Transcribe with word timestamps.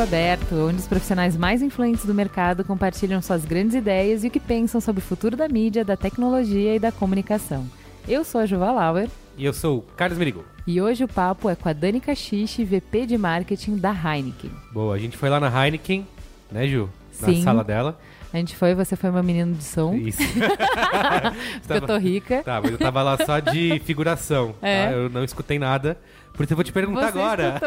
Aberto, 0.00 0.54
onde 0.54 0.78
os 0.78 0.86
profissionais 0.86 1.36
mais 1.36 1.62
influentes 1.62 2.04
do 2.04 2.12
mercado 2.12 2.64
compartilham 2.64 3.22
suas 3.22 3.44
grandes 3.44 3.74
ideias 3.74 4.24
e 4.24 4.26
o 4.26 4.30
que 4.30 4.40
pensam 4.40 4.80
sobre 4.80 5.00
o 5.00 5.04
futuro 5.04 5.36
da 5.36 5.48
mídia, 5.48 5.84
da 5.84 5.96
tecnologia 5.96 6.74
e 6.74 6.78
da 6.78 6.90
comunicação. 6.90 7.66
Eu 8.08 8.24
sou 8.24 8.40
a 8.40 8.46
Juva 8.46 8.72
Lauer. 8.72 9.08
E 9.36 9.44
eu 9.44 9.52
sou 9.52 9.78
o 9.78 9.82
Carlos 9.82 10.18
Merigo. 10.18 10.44
E 10.66 10.80
hoje 10.80 11.04
o 11.04 11.08
papo 11.08 11.48
é 11.48 11.54
com 11.54 11.68
a 11.68 11.72
Dani 11.72 12.00
Cachiche, 12.00 12.64
VP 12.64 13.06
de 13.06 13.16
Marketing 13.16 13.76
da 13.76 13.90
Heineken. 13.90 14.50
Boa, 14.72 14.96
a 14.96 14.98
gente 14.98 15.16
foi 15.16 15.28
lá 15.30 15.38
na 15.38 15.48
Heineken, 15.48 16.06
né, 16.50 16.66
Ju? 16.66 16.88
Na 17.20 17.28
Sim. 17.28 17.42
sala 17.42 17.62
dela. 17.62 17.98
A 18.32 18.36
gente 18.36 18.56
foi, 18.56 18.74
você 18.74 18.96
foi 18.96 19.10
uma 19.10 19.22
menina 19.22 19.52
de 19.52 19.62
som. 19.62 19.94
Isso. 19.94 20.18
Porque 21.62 21.72
eu 21.72 21.86
tô 21.86 21.96
rica. 21.96 22.42
Tá, 22.42 22.60
mas 22.60 22.72
eu 22.72 22.78
tava 22.78 23.00
lá 23.00 23.16
só 23.24 23.38
de 23.38 23.78
figuração. 23.84 24.56
É. 24.60 24.86
tá? 24.86 24.92
Eu 24.92 25.08
não 25.08 25.22
escutei 25.22 25.56
nada. 25.56 25.96
Por 26.32 26.42
isso 26.42 26.52
eu 26.52 26.56
vou 26.56 26.64
te 26.64 26.72
perguntar 26.72 27.12
Você 27.12 27.18
agora. 27.18 27.60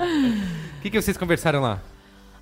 que, 0.86 0.90
que 0.90 1.02
vocês 1.02 1.16
conversaram 1.16 1.60
lá? 1.60 1.82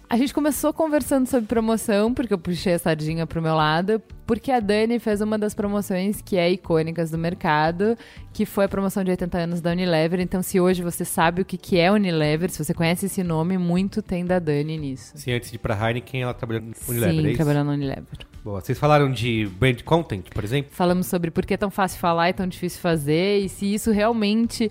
A 0.08 0.18
gente 0.18 0.34
começou 0.34 0.72
conversando 0.72 1.26
sobre 1.26 1.46
promoção, 1.46 2.12
porque 2.12 2.34
eu 2.34 2.38
puxei 2.38 2.74
a 2.74 2.78
sardinha 2.78 3.26
pro 3.26 3.40
meu 3.40 3.54
lado, 3.54 4.02
porque 4.26 4.52
a 4.52 4.60
Dani 4.60 4.98
fez 4.98 5.22
uma 5.22 5.38
das 5.38 5.54
promoções 5.54 6.20
que 6.20 6.36
é 6.36 6.50
icônicas 6.50 7.10
do 7.10 7.16
mercado, 7.16 7.96
que 8.32 8.44
foi 8.44 8.66
a 8.66 8.68
promoção 8.68 9.02
de 9.02 9.10
80 9.10 9.38
anos 9.38 9.60
da 9.62 9.70
Unilever. 9.70 10.20
Então, 10.20 10.42
se 10.42 10.60
hoje 10.60 10.82
você 10.82 11.06
sabe 11.06 11.40
o 11.40 11.44
que, 11.44 11.56
que 11.56 11.78
é 11.78 11.90
Unilever, 11.90 12.50
se 12.50 12.62
você 12.62 12.74
conhece 12.74 13.06
esse 13.06 13.24
nome, 13.24 13.56
muito 13.56 14.02
tem 14.02 14.26
da 14.26 14.38
Dani 14.38 14.76
nisso. 14.76 15.12
Sim, 15.16 15.32
antes 15.32 15.50
de 15.50 15.56
ir 15.56 15.58
pra 15.58 15.74
Heineken, 15.74 16.22
ela 16.22 16.34
trabalhou 16.34 16.62
no 16.62 16.74
Unilever, 16.86 17.18
é 17.18 17.22
Sim, 17.22 17.28
isso? 17.28 17.36
trabalhando 17.36 17.68
na 17.68 17.72
Unilever. 17.72 18.18
Boa. 18.44 18.60
Vocês 18.60 18.78
falaram 18.78 19.10
de 19.10 19.50
brand 19.58 19.80
content, 19.82 20.26
por 20.34 20.44
exemplo? 20.44 20.70
Falamos 20.70 21.06
sobre 21.06 21.30
por 21.30 21.46
que 21.46 21.54
é 21.54 21.56
tão 21.56 21.70
fácil 21.70 21.98
falar 21.98 22.28
e 22.28 22.34
tão 22.34 22.46
difícil 22.46 22.78
fazer, 22.78 23.38
e 23.38 23.48
se 23.48 23.72
isso 23.72 23.90
realmente 23.90 24.70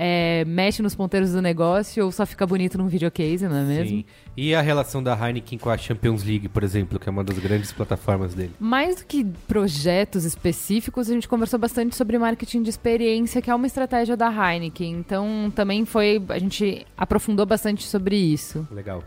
é, 0.00 0.44
mexe 0.46 0.80
nos 0.80 0.94
ponteiros 0.94 1.32
do 1.32 1.42
negócio 1.42 2.04
ou 2.04 2.12
só 2.12 2.24
fica 2.24 2.46
bonito 2.46 2.78
num 2.78 2.86
videocase, 2.86 3.48
não 3.48 3.56
é 3.56 3.64
mesmo? 3.64 3.98
Sim. 3.98 4.04
E 4.36 4.54
a 4.54 4.60
relação 4.60 5.02
da 5.02 5.12
Heineken 5.12 5.58
com 5.58 5.68
a 5.68 5.76
Champions 5.76 6.22
League, 6.22 6.46
por 6.48 6.62
exemplo, 6.62 7.00
que 7.00 7.08
é 7.08 7.10
uma 7.10 7.24
das 7.24 7.36
grandes 7.40 7.72
plataformas 7.72 8.32
dele? 8.32 8.52
Mais 8.60 8.96
do 8.96 9.04
que 9.04 9.24
projetos 9.48 10.24
específicos, 10.24 11.10
a 11.10 11.14
gente 11.14 11.26
conversou 11.26 11.58
bastante 11.58 11.96
sobre 11.96 12.16
marketing 12.16 12.62
de 12.62 12.70
experiência, 12.70 13.42
que 13.42 13.50
é 13.50 13.54
uma 13.54 13.66
estratégia 13.66 14.16
da 14.16 14.30
Heineken. 14.30 14.92
Então, 14.92 15.52
também 15.52 15.84
foi. 15.84 16.22
A 16.28 16.38
gente 16.38 16.86
aprofundou 16.96 17.44
bastante 17.44 17.84
sobre 17.84 18.14
isso. 18.14 18.68
Legal. 18.70 19.02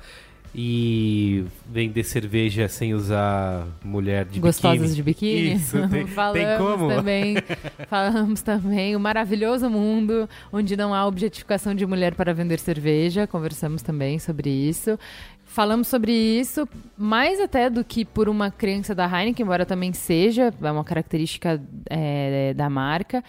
E 0.54 1.46
vender 1.66 2.04
cerveja 2.04 2.68
sem 2.68 2.94
usar 2.94 3.66
mulher 3.84 4.26
de 4.26 4.40
Gostosas 4.40 4.96
biquíni. 4.96 4.96
de 4.96 5.04
biquíni? 5.04 5.54
Isso, 5.54 5.78
tem, 5.88 6.06
falamos 6.08 6.40
tem 6.40 6.58
como? 6.58 6.88
também. 6.90 7.36
falamos 7.88 8.42
também 8.42 8.96
o 8.96 9.00
maravilhoso 9.00 9.70
mundo 9.70 10.28
onde 10.52 10.76
não 10.76 10.94
há 10.94 11.08
objetificação 11.08 11.74
de 11.74 11.86
mulher 11.86 12.16
para 12.16 12.34
vender 12.34 12.60
cerveja. 12.60 13.26
Conversamos 13.26 13.82
também 13.82 14.20
sobre 14.20 14.50
isso. 14.50 15.00
Falamos 15.46 15.90
sobre 15.90 16.14
isso, 16.14 16.66
mais 16.98 17.38
até 17.42 17.70
do 17.70 17.84
que 17.84 18.06
por 18.06 18.30
uma 18.30 18.50
crença 18.50 18.96
da 18.96 19.06
Heineken, 19.06 19.44
embora 19.44 19.66
também 19.66 19.92
seja, 19.92 20.54
é 20.62 20.72
uma 20.72 20.84
característica 20.84 21.62
é, 21.90 22.54
da 22.54 22.70
marca. 22.70 23.22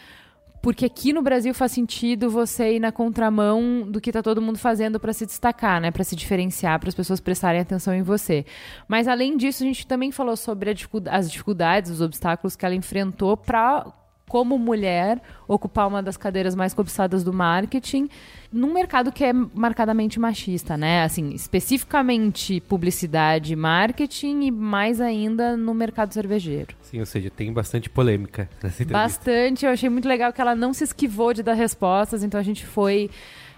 Porque 0.63 0.85
aqui 0.87 1.13
no 1.13 1.23
Brasil 1.23 1.53
faz 1.53 1.73
sentido 1.73 2.31
você 2.31 2.77
ir 2.77 2.81
na 2.81 2.93
contramão 2.93 3.83
do 3.83 4.01
que 4.01 4.11
está 4.11 4.23
todo 4.23 4.41
mundo 4.41 4.59
fazendo 4.59 5.01
para 5.01 5.13
se 5.13 5.27
destacar, 5.27 5.81
né? 5.81 5.91
Para 5.91 6.05
se 6.05 6.15
diferenciar, 6.15 6.79
para 6.79 6.89
as 6.89 6.95
pessoas 6.95 7.19
prestarem 7.19 7.61
atenção 7.61 7.93
em 7.93 8.03
você. 8.03 8.47
Mas 8.87 9.09
além 9.09 9.37
disso, 9.37 9.65
a 9.65 9.67
gente 9.67 9.85
também 9.85 10.13
falou 10.13 10.37
sobre 10.37 10.71
as 11.11 11.31
dificuldades, 11.31 11.91
os 11.91 12.01
obstáculos 12.01 12.55
que 12.55 12.65
ela 12.65 12.77
enfrentou 12.77 13.37
para 13.37 13.93
como 14.33 14.59
mulher 14.59 15.21
ocupar 15.47 15.87
uma 15.87 16.03
das 16.03 16.17
cadeiras 16.17 16.55
mais 16.55 16.73
cobiçadas 16.73 17.23
do 17.23 17.35
marketing 17.35 18.09
num 18.51 18.73
mercado 18.73 19.13
que 19.13 19.23
é 19.23 19.31
marcadamente 19.31 20.19
machista, 20.19 20.75
né? 20.75 21.03
Assim, 21.03 21.35
especificamente 21.35 22.59
publicidade, 22.63 23.53
e 23.53 23.57
marketing 23.57 24.45
e 24.45 24.51
mais 24.51 25.03
ainda 25.03 25.55
no 25.55 25.75
mercado 25.75 26.15
cervejeiro. 26.15 26.75
Sim, 26.81 27.01
ou 27.01 27.05
seja, 27.05 27.29
tem 27.29 27.53
bastante 27.53 27.91
polêmica 27.91 28.49
nessa 28.63 28.83
entrevista. 28.83 29.19
Bastante. 29.19 29.67
Eu 29.67 29.73
achei 29.73 29.91
muito 29.91 30.09
legal 30.09 30.33
que 30.33 30.41
ela 30.41 30.55
não 30.55 30.73
se 30.73 30.85
esquivou 30.85 31.35
de 31.35 31.43
dar 31.43 31.53
respostas, 31.53 32.25
então 32.25 32.41
a 32.41 32.43
gente 32.43 32.65
foi. 32.65 33.11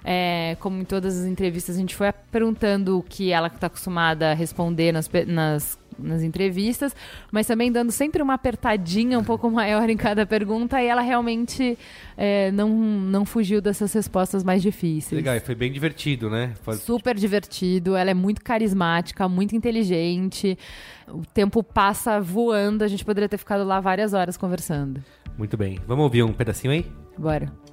é, 0.04 0.56
como 0.58 0.80
em 0.80 0.84
todas 0.84 1.20
as 1.20 1.24
entrevistas, 1.24 1.76
a 1.76 1.78
gente 1.78 1.94
foi 1.94 2.12
perguntando 2.32 2.98
o 2.98 3.02
que 3.02 3.30
ela 3.30 3.46
está 3.46 3.68
acostumada 3.68 4.32
a 4.32 4.34
responder 4.34 4.90
nas, 4.90 5.08
nas, 5.28 5.78
nas 5.98 6.22
entrevistas, 6.22 6.94
mas 7.30 7.46
também 7.46 7.70
dando 7.70 7.90
sempre 7.92 8.22
uma 8.22 8.34
apertadinha 8.34 9.18
um 9.18 9.24
pouco 9.24 9.48
maior 9.50 9.88
em 9.88 9.96
cada 9.96 10.24
pergunta, 10.26 10.82
e 10.82 10.86
ela 10.86 11.00
realmente 11.00 11.78
é, 12.16 12.50
não, 12.52 12.68
não 12.70 13.24
fugiu 13.24 13.60
dessas 13.60 13.92
respostas 13.92 14.42
mais 14.44 14.62
difíceis. 14.62 15.12
Legal, 15.20 15.36
e 15.36 15.40
foi 15.40 15.54
bem 15.54 15.70
divertido, 15.72 16.28
né? 16.30 16.52
Foi- 16.62 16.74
Super 16.76 17.14
divertido, 17.16 17.94
ela 17.96 18.10
é 18.10 18.14
muito 18.14 18.42
carismática, 18.42 19.28
muito 19.28 19.54
inteligente. 19.56 20.58
O 21.08 21.22
tempo 21.32 21.62
passa 21.62 22.20
voando, 22.20 22.82
a 22.84 22.88
gente 22.88 23.04
poderia 23.04 23.28
ter 23.28 23.38
ficado 23.38 23.64
lá 23.64 23.80
várias 23.80 24.12
horas 24.14 24.36
conversando. 24.36 25.02
Muito 25.36 25.56
bem. 25.56 25.78
Vamos 25.86 26.04
ouvir 26.04 26.22
um 26.22 26.32
pedacinho 26.32 26.72
aí? 26.72 26.86
Bora. 27.18 27.63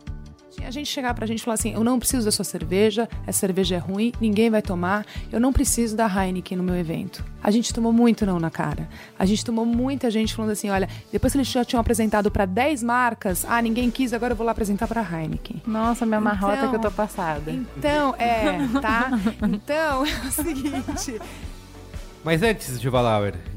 A 0.65 0.71
gente 0.71 0.87
chegar 0.89 1.13
pra 1.13 1.25
gente 1.25 1.39
e 1.39 1.43
falar 1.43 1.55
assim: 1.55 1.73
eu 1.73 1.83
não 1.83 1.97
preciso 1.99 2.25
da 2.25 2.31
sua 2.31 2.43
cerveja, 2.45 3.07
essa 3.25 3.39
cerveja 3.39 3.75
é 3.75 3.77
ruim, 3.77 4.11
ninguém 4.19 4.49
vai 4.49 4.61
tomar, 4.61 5.05
eu 5.31 5.39
não 5.39 5.53
preciso 5.53 5.95
da 5.95 6.05
Heineken 6.07 6.57
no 6.57 6.63
meu 6.63 6.75
evento. 6.75 7.23
A 7.43 7.49
gente 7.51 7.73
tomou 7.73 7.91
muito 7.93 8.25
não 8.25 8.39
na 8.39 8.49
cara. 8.49 8.87
A 9.17 9.25
gente 9.25 9.43
tomou 9.45 9.65
muita 9.65 10.11
gente 10.11 10.33
falando 10.33 10.51
assim: 10.51 10.69
olha, 10.69 10.87
depois 11.11 11.33
que 11.33 11.37
eles 11.39 11.47
já 11.47 11.63
tinham 11.63 11.79
apresentado 11.79 12.29
pra 12.29 12.45
10 12.45 12.83
marcas, 12.83 13.45
ah, 13.47 13.61
ninguém 13.61 13.89
quis, 13.89 14.13
agora 14.13 14.33
eu 14.33 14.37
vou 14.37 14.45
lá 14.45 14.51
apresentar 14.51 14.87
pra 14.87 15.01
Heineken. 15.01 15.61
Nossa, 15.65 16.05
minha 16.05 16.21
marrota 16.21 16.57
Então- 16.57 16.69
que 16.69 16.75
eu 16.75 16.79
tô 16.81 16.91
passada. 16.91 17.51
Então, 17.51 18.13
é, 18.17 18.57
tá? 18.81 19.11
Então, 19.51 20.05
é 20.05 20.27
o 20.27 20.31
seguinte. 20.31 21.19
Mas 22.23 22.43
antes, 22.43 22.79
de 22.79 22.87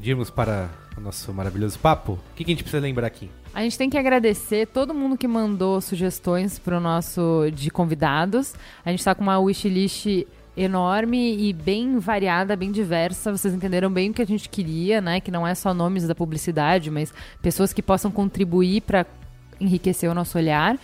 irmos 0.09 0.29
para 0.29 0.69
o 0.97 1.01
nosso 1.01 1.31
maravilhoso 1.33 1.77
papo, 1.77 2.13
o 2.13 2.19
que, 2.35 2.43
que 2.43 2.51
a 2.51 2.53
gente 2.53 2.63
precisa 2.63 2.81
lembrar 2.81 3.05
aqui? 3.07 3.29
A 3.55 3.61
gente 3.61 3.77
tem 3.77 3.89
que 3.89 3.97
agradecer 3.97 4.67
todo 4.67 4.93
mundo 4.93 5.17
que 5.17 5.29
mandou 5.29 5.79
sugestões 5.79 6.59
pro 6.59 6.77
nosso 6.77 7.49
de 7.53 7.71
convidados. 7.71 8.53
A 8.83 8.91
gente 8.91 9.01
tá 9.01 9.15
com 9.15 9.21
uma 9.21 9.39
wishlist 9.39 10.27
enorme 10.57 11.37
e 11.37 11.53
bem 11.53 11.97
variada, 11.97 12.53
bem 12.57 12.69
diversa. 12.69 13.31
Vocês 13.31 13.53
entenderam 13.53 13.89
bem 13.89 14.09
o 14.09 14.13
que 14.13 14.21
a 14.21 14.27
gente 14.27 14.49
queria, 14.49 14.99
né? 14.99 15.21
Que 15.21 15.31
não 15.31 15.47
é 15.47 15.55
só 15.55 15.73
nomes 15.73 16.05
da 16.05 16.13
publicidade, 16.13 16.91
mas 16.91 17.13
pessoas 17.41 17.71
que 17.71 17.81
possam 17.81 18.11
contribuir 18.11 18.81
para 18.81 19.05
enriquecer 19.57 20.11
o 20.11 20.13
nosso 20.13 20.37
olhar. 20.37 20.77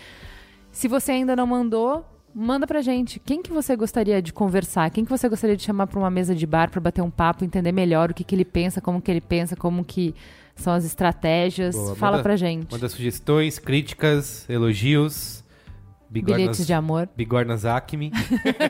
Se 0.71 0.87
você 0.87 1.11
ainda 1.11 1.35
não 1.35 1.45
mandou, 1.45 2.05
manda 2.33 2.65
pra 2.65 2.81
gente. 2.81 3.19
Quem 3.19 3.41
que 3.41 3.51
você 3.51 3.75
gostaria 3.75 4.21
de 4.21 4.31
conversar? 4.31 4.89
Quem 4.91 5.03
que 5.03 5.11
você 5.11 5.27
gostaria 5.27 5.57
de 5.57 5.63
chamar 5.63 5.87
para 5.87 5.99
uma 5.99 6.09
mesa 6.09 6.33
de 6.33 6.47
bar 6.47 6.71
para 6.71 6.79
bater 6.79 7.01
um 7.01 7.11
papo, 7.11 7.43
entender 7.43 7.73
melhor 7.73 8.11
o 8.11 8.13
que, 8.13 8.23
que 8.23 8.33
ele 8.33 8.45
pensa, 8.45 8.79
como 8.79 9.01
que 9.01 9.11
ele 9.11 9.19
pensa, 9.19 9.57
como 9.57 9.83
que 9.83 10.15
são 10.55 10.73
as 10.73 10.83
estratégias? 10.85 11.75
Boa, 11.75 11.95
Fala 11.95 12.11
manda- 12.13 12.23
pra 12.23 12.35
gente. 12.35 12.71
Manda 12.71 12.89
sugestões, 12.89 13.57
críticas, 13.59 14.47
elogios, 14.49 15.43
Bilhetes 16.09 16.65
de 16.67 16.73
amor. 16.73 17.07
bigornas 17.15 17.63
Acme 17.65 18.11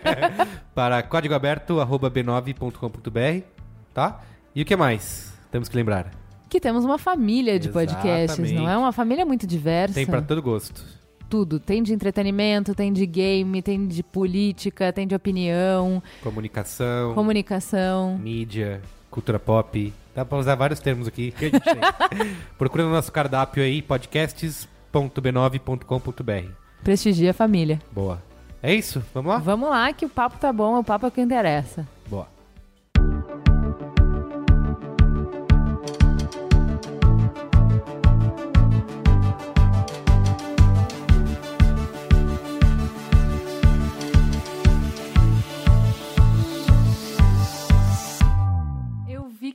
para 0.76 1.02
códigoaberto.b9.com.br, 1.04 3.46
tá? 3.94 4.22
E 4.54 4.62
o 4.62 4.66
que 4.66 4.76
mais? 4.76 5.34
Temos 5.52 5.70
que 5.70 5.76
lembrar. 5.76 6.12
Que 6.50 6.60
temos 6.60 6.84
uma 6.84 6.98
família 6.98 7.58
de 7.58 7.70
podcasts, 7.70 8.38
Exatamente. 8.40 8.54
não 8.56 8.70
é? 8.70 8.78
Uma 8.78 8.92
família 8.92 9.26
muito 9.26 9.48
diversa. 9.48 9.96
Tem 9.96 10.06
para 10.06 10.22
todo 10.22 10.42
gosto. 10.42 10.84
tudo. 11.30 11.60
Tem 11.62 11.82
de 11.82 11.94
entretenimento, 11.94 12.76
tem 12.76 12.92
de 12.92 13.06
game, 13.06 13.62
tem 13.62 13.88
de 13.88 14.04
política, 14.04 14.92
tem 14.92 15.08
de 15.08 15.16
opinião, 15.16 16.04
Comunicação, 16.22 17.14
comunicação. 17.14 18.18
mídia, 18.18 18.82
cultura 19.10 19.40
pop. 19.40 19.94
Dá 20.14 20.24
pra 20.26 20.38
usar 20.38 20.56
vários 20.56 20.80
termos 20.80 21.08
aqui 21.08 21.32
que 21.32 21.46
a 21.46 21.50
gente 21.50 21.64
tem. 21.64 21.76
Procura 22.58 22.84
no 22.84 22.92
nosso 22.92 23.12
cardápio 23.12 23.64
aí, 23.64 23.82
podcasts.b9.com.br. 23.82 26.52
Prestigia 26.84 27.32
a 27.32 27.34
família. 27.34 27.82
Boa. 27.92 28.22
É 28.62 28.72
isso? 28.74 29.04
Vamos 29.14 29.32
lá? 29.32 29.38
Vamos 29.40 29.70
lá 29.70 29.92
que 29.94 30.06
o 30.06 30.10
papo 30.10 30.38
tá 30.38 30.52
bom, 30.54 30.80
o 30.80 30.84
papo 30.84 31.06
é 31.06 31.10
o 31.10 31.12
que 31.12 31.22
interessa. 31.22 31.88
Boa. 32.08 32.28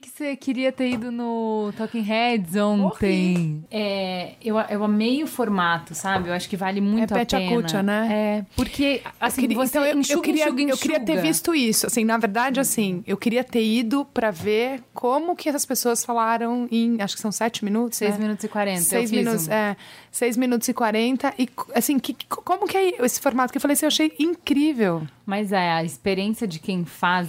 Você 0.04 0.37
queria 0.37 0.70
ter 0.72 0.90
ido 0.90 1.10
no 1.10 1.72
Talking 1.76 2.00
Heads 2.02 2.54
ontem. 2.56 3.64
É, 3.70 4.32
eu, 4.43 4.58
eu 4.58 4.84
amei 4.84 5.22
o 5.22 5.26
formato, 5.26 5.94
sabe? 5.94 6.28
Eu 6.28 6.34
acho 6.34 6.48
que 6.48 6.56
vale 6.56 6.81
muito 6.81 7.14
É 7.14 7.20
a 7.22 7.25
pena. 7.25 7.82
né? 7.82 8.08
É, 8.10 8.44
porque 8.54 9.02
assim, 9.20 9.43
Queria- 9.43 9.56
você 9.56 9.70
então 9.78 9.84
eu, 9.84 9.98
enxuga, 9.98 10.19
eu 10.19 10.22
queria, 10.22 10.44
enxuga, 10.46 10.62
eu 10.62 10.76
queria 10.78 11.00
ter 11.00 11.12
enxuga. 11.12 11.28
visto 11.28 11.54
isso. 11.54 11.87
Assim, 11.87 12.04
na 12.04 12.16
verdade, 12.19 12.60
assim, 12.60 13.02
eu 13.06 13.16
queria 13.16 13.43
ter 13.44 13.64
ido 13.64 14.04
pra 14.04 14.31
ver 14.31 14.82
como 14.93 15.34
que 15.37 15.48
essas 15.48 15.64
pessoas 15.66 16.04
falaram 16.04 16.69
em, 16.70 17.00
acho 17.00 17.14
que 17.14 17.20
são 17.22 17.32
sete 17.32 17.64
minutos, 17.64 17.98
6 17.98 18.14
né? 18.14 18.25
minutos 18.25 18.44
e 18.44 18.48
40. 18.48 18.81
Seis 18.82 19.12
eu 19.12 19.19
minutos, 19.19 19.48
um. 19.48 19.52
é, 19.52 19.76
seis 20.16 20.36
minutos 20.36 20.66
e 20.68 20.72
40. 20.72 21.34
E, 21.38 21.48
assim, 21.74 21.98
que, 21.98 22.16
como 22.26 22.66
que 22.66 22.76
é 22.76 23.04
esse 23.04 23.20
formato? 23.20 23.52
Que 23.52 23.58
eu 23.58 23.60
falei 23.60 23.74
assim, 23.74 23.84
eu 23.84 23.88
achei 23.88 24.12
incrível. 24.18 25.06
Mas 25.26 25.52
é, 25.52 25.70
a 25.72 25.84
experiência 25.84 26.46
de 26.46 26.58
quem 26.58 26.84
faz. 26.84 27.28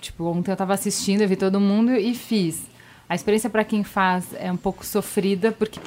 Tipo, 0.00 0.24
ontem 0.24 0.50
eu 0.50 0.56
tava 0.56 0.74
assistindo, 0.74 1.22
eu 1.22 1.28
vi 1.28 1.36
todo 1.36 1.58
mundo 1.58 1.92
e 1.92 2.14
fiz. 2.14 2.62
A 3.08 3.14
experiência 3.14 3.48
pra 3.48 3.64
quem 3.64 3.82
faz 3.82 4.26
é 4.34 4.52
um 4.52 4.56
pouco 4.56 4.84
sofrida, 4.84 5.50
porque. 5.52 5.80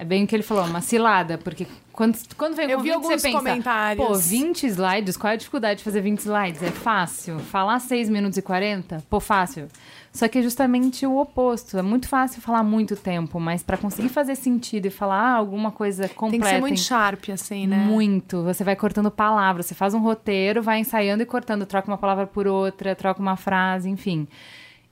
É 0.00 0.04
bem 0.04 0.24
o 0.24 0.26
que 0.26 0.34
ele 0.34 0.42
falou, 0.42 0.64
uma 0.64 0.80
cilada, 0.80 1.36
porque 1.36 1.66
quando, 1.92 2.16
quando 2.34 2.56
vem 2.56 2.70
Eu 2.70 2.80
vi 2.80 2.90
alguns 2.90 3.20
você 3.20 3.28
pensa, 3.28 3.36
comentários. 3.36 4.06
pô, 4.06 4.14
20 4.14 4.66
slides, 4.68 5.14
qual 5.14 5.30
é 5.30 5.34
a 5.34 5.36
dificuldade 5.36 5.80
de 5.80 5.84
fazer 5.84 6.00
20 6.00 6.20
slides? 6.20 6.62
É 6.62 6.70
fácil. 6.70 7.38
Falar 7.38 7.78
6 7.78 8.08
minutos 8.08 8.38
e 8.38 8.40
40? 8.40 9.04
Pô, 9.10 9.20
fácil. 9.20 9.68
Só 10.10 10.26
que 10.26 10.38
é 10.38 10.42
justamente 10.42 11.04
o 11.04 11.18
oposto. 11.18 11.76
É 11.76 11.82
muito 11.82 12.08
fácil 12.08 12.40
falar 12.40 12.62
muito 12.62 12.96
tempo, 12.96 13.38
mas 13.38 13.62
pra 13.62 13.76
conseguir 13.76 14.08
fazer 14.08 14.36
sentido 14.36 14.86
e 14.86 14.90
falar 14.90 15.20
ah, 15.20 15.34
alguma 15.34 15.70
coisa 15.70 16.08
completa... 16.08 16.30
Tem 16.30 16.40
que 16.40 16.46
ser 16.46 16.60
muito 16.60 16.80
sharp, 16.80 17.28
assim, 17.28 17.66
né? 17.66 17.76
muito. 17.76 18.42
Você 18.42 18.64
vai 18.64 18.76
cortando 18.76 19.10
palavras. 19.10 19.66
Você 19.66 19.74
faz 19.74 19.92
um 19.92 20.00
roteiro, 20.00 20.62
vai 20.62 20.78
ensaiando 20.78 21.22
e 21.22 21.26
cortando. 21.26 21.66
Troca 21.66 21.90
uma 21.90 21.98
palavra 21.98 22.26
por 22.26 22.46
outra, 22.46 22.96
troca 22.96 23.20
uma 23.20 23.36
frase, 23.36 23.90
enfim. 23.90 24.26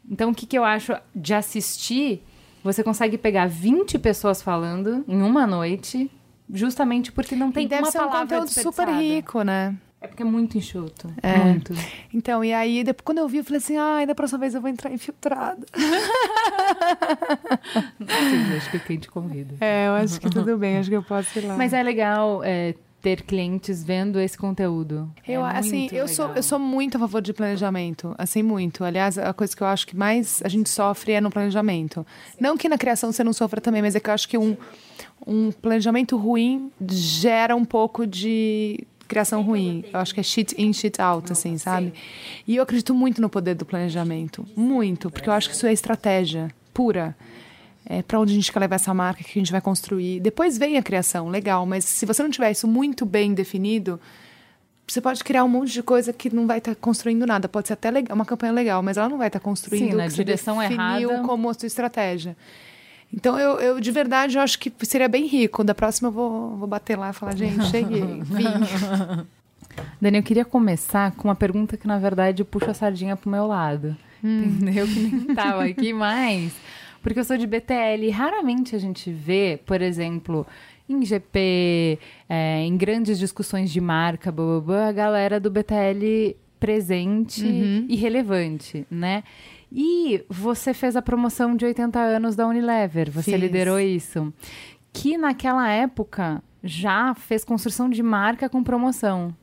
Então, 0.06 0.32
o 0.32 0.34
que, 0.34 0.44
que 0.44 0.58
eu 0.58 0.64
acho 0.64 0.93
de 1.14 1.32
assistir? 1.32 2.22
Você 2.62 2.82
consegue 2.82 3.16
pegar 3.16 3.46
20 3.46 3.99
pessoas 3.99 4.43
falando 4.43 5.05
em 5.06 5.22
uma 5.22 5.46
noite, 5.46 6.10
justamente 6.52 7.12
porque 7.12 7.34
não 7.37 7.52
tem 7.52 7.66
e 7.66 7.69
deve 7.69 7.82
uma 7.82 7.90
ser 7.90 7.99
um 7.99 8.08
palavra 8.08 8.40
conteúdo 8.40 8.50
super 8.50 8.88
rico, 8.88 9.43
né? 9.43 9.76
É 10.00 10.06
porque 10.06 10.22
é 10.22 10.26
muito 10.26 10.56
enxuto. 10.56 11.12
É. 11.20 11.37
Muito. 11.38 11.75
Então, 12.14 12.44
e 12.44 12.55
aí, 12.55 12.84
depois, 12.84 13.05
quando 13.05 13.19
eu 13.19 13.26
vi, 13.26 13.38
eu 13.38 13.44
falei 13.44 13.58
assim, 13.58 13.76
ai, 13.76 14.06
da 14.06 14.14
próxima 14.14 14.38
vez 14.38 14.55
eu 14.55 14.60
vou 14.60 14.70
entrar 14.70 14.93
infiltrada. 14.93 15.66
Sim, 17.99 18.56
acho 18.56 18.70
que 18.70 18.78
quem 18.78 18.99
te 18.99 19.10
convida. 19.10 19.56
É, 19.60 19.88
eu 19.88 19.94
acho 19.94 20.20
que 20.20 20.31
tudo 20.31 20.56
bem, 20.56 20.78
acho 20.78 20.88
que 20.88 20.94
eu 20.96 21.02
posso 21.02 21.37
ir 21.38 21.46
lá. 21.46 21.56
Mas 21.56 21.72
é 21.72 21.82
legal 21.82 22.43
é, 22.44 22.76
ter 23.00 23.23
clientes 23.23 23.83
vendo 23.83 24.19
esse 24.21 24.37
conteúdo. 24.37 25.09
Eu, 25.27 25.45
É 25.47 25.59
assim, 25.59 25.89
eu 25.93 26.09
sou, 26.09 26.27
legal. 26.27 26.37
eu 26.37 26.43
sou 26.43 26.59
muito 26.59 26.97
a 26.97 27.00
favor 27.00 27.23
de 27.23 27.33
planejamento, 27.33 28.15
assim, 28.19 28.43
muito. 28.43 28.83
Aliás, 28.85 29.17
a 29.17 29.33
coisa 29.33 29.56
que 29.56 29.62
eu 29.62 29.67
acho 29.67 29.87
que 29.87 29.97
mais 29.97 30.43
a 30.45 30.49
gente 30.49 30.69
sofre 30.69 31.12
é 31.12 31.21
no 31.21 31.31
planejamento. 31.31 32.06
Não 32.41 32.56
que 32.56 32.69
na 32.69 32.77
criação 32.77 33.12
você 33.12 33.23
não 33.23 33.33
sofra 33.33 33.61
também, 33.61 33.83
mas 33.83 33.95
é 33.95 34.00
que 34.00 34.11
eu 34.11 34.15
acho 34.15 34.29
que 34.29 34.37
um, 34.37 34.56
um 35.27 35.53
planejamento 35.53 36.17
ruim 36.17 36.73
gera 36.91 37.55
um 37.55 37.65
pouco 37.65 38.06
de 38.06 38.85
criação 39.06 39.43
ruim. 39.43 39.85
Eu 39.93 40.01
acho 40.01 40.12
que 40.12 40.21
é 40.21 40.23
shit 40.23 40.55
in, 40.61 40.73
shit 40.73 41.01
out, 41.01 41.33
assim, 41.33 41.56
sabe? 41.56 41.94
E 42.47 42.56
eu 42.56 42.62
acredito 42.62 42.94
muito 42.94 43.23
no 43.23 43.29
poder 43.29 43.55
do 43.55 43.65
planejamento. 43.65 44.44
Muito, 44.56 45.11
porque 45.11 45.29
eu 45.29 45.33
acho 45.33 45.49
que 45.49 45.55
isso 45.55 45.67
é 45.67 45.73
estratégia 45.73 46.51
pura. 46.75 47.17
É, 47.90 48.02
para 48.02 48.20
onde 48.20 48.32
a 48.32 48.35
gente 48.35 48.52
quer 48.52 48.61
levar 48.61 48.76
essa 48.76 48.93
marca, 48.93 49.23
o 49.23 49.25
que 49.25 49.38
a 49.38 49.40
gente 49.40 49.50
vai 49.50 49.62
construir. 49.62 50.20
Depois 50.20 50.58
vem 50.58 50.76
a 50.76 50.82
criação, 50.82 51.29
legal, 51.31 51.64
mas 51.64 51.87
se 51.87 52.05
você 52.05 52.23
não 52.23 52.29
tiver 52.29 52.50
isso 52.50 52.69
muito 52.69 53.06
bem 53.06 53.32
definido, 53.32 53.99
você 54.87 55.00
pode 55.00 55.25
criar 55.25 55.43
um 55.43 55.49
monte 55.49 55.73
de 55.73 55.82
coisa 55.82 56.12
que 56.12 56.35
não 56.35 56.46
vai 56.46 56.58
estar 56.58 56.75
construindo 56.75 57.26
nada. 57.26 57.49
Pode 57.49 57.69
ser 57.69 57.73
até 57.73 57.90
legal, 57.90 58.14
uma 58.14 58.26
campanha 58.26 58.52
legal, 58.52 58.82
mas 58.82 58.99
ela 58.99 59.08
não 59.08 59.17
vai 59.17 59.29
estar 59.29 59.40
construindo 59.40 59.90
Sim, 59.90 59.96
na 59.96 60.05
o 60.05 60.06
que 60.06 60.12
você 60.12 60.25
direção 60.25 60.62
errada. 60.62 61.23
como 61.23 61.49
a 61.49 61.55
sua 61.55 61.67
estratégia. 61.67 62.37
Então, 63.12 63.38
eu, 63.38 63.58
eu, 63.58 63.81
de 63.81 63.91
verdade, 63.91 64.37
eu 64.37 64.43
acho 64.43 64.58
que 64.58 64.70
seria 64.82 65.08
bem 65.08 65.26
rico. 65.26 65.64
Da 65.64 65.75
próxima, 65.75 66.08
eu 66.08 66.12
vou, 66.12 66.56
vou 66.56 66.69
bater 66.69 66.99
lá 66.99 67.11
e 67.11 67.12
falar, 67.14 67.34
gente, 67.34 67.64
cheguei, 67.70 68.02
vim. 68.23 68.44
Dani, 70.00 70.19
eu 70.19 70.23
queria 70.23 70.44
começar 70.44 71.12
com 71.12 71.29
uma 71.29 71.34
pergunta 71.34 71.76
que, 71.76 71.87
na 71.87 71.99
verdade, 71.99 72.44
puxa 72.44 72.70
a 72.70 72.75
sardinha 72.75 73.17
pro 73.17 73.31
meu 73.31 73.46
lado. 73.46 73.96
Entendeu? 74.23 74.87
Que 74.87 75.00
nem 75.00 75.34
tava 75.34 75.64
aqui, 75.64 75.93
mas... 75.93 76.52
Porque 77.08 77.20
eu 77.20 77.25
sou 77.25 77.38
de 77.38 77.46
BTL 77.46 78.05
e 78.05 78.10
raramente 78.10 78.76
a 78.76 78.78
gente 78.78 79.10
vê, 79.10 79.58
por 79.64 79.81
exemplo, 79.81 80.46
em 80.87 81.02
GP, 81.02 81.99
é, 82.28 82.60
em 82.60 82.76
grandes 82.76 83.19
discussões 83.19 83.70
de 83.70 83.81
marca, 83.81 84.31
blá, 84.31 84.44
blá, 84.44 84.60
blá, 84.60 84.88
a 84.88 84.93
galera 84.93 85.40
do 85.40 85.50
BTL 85.50 86.37
presente 86.60 87.46
e 87.88 87.96
relevante, 87.96 88.87
né? 88.90 89.25
E 89.72 90.22
você 90.28 90.75
fez 90.75 90.96
a 90.96 91.02
promoção 91.02 91.56
de 91.56 91.64
80 91.64 91.99
anos 91.99 92.37
da 92.37 92.46
Unilever, 92.46 93.10
você 93.10 93.32
Fiz. 93.32 93.40
liderou 93.40 93.81
isso. 93.81 94.31
Que 94.93 95.16
naquela 95.16 95.66
época 95.66 96.43
já 96.62 97.14
fez 97.14 97.43
construção 97.43 97.88
de 97.88 98.02
marca 98.02 98.50
com 98.50 98.62
promoção. 98.62 99.34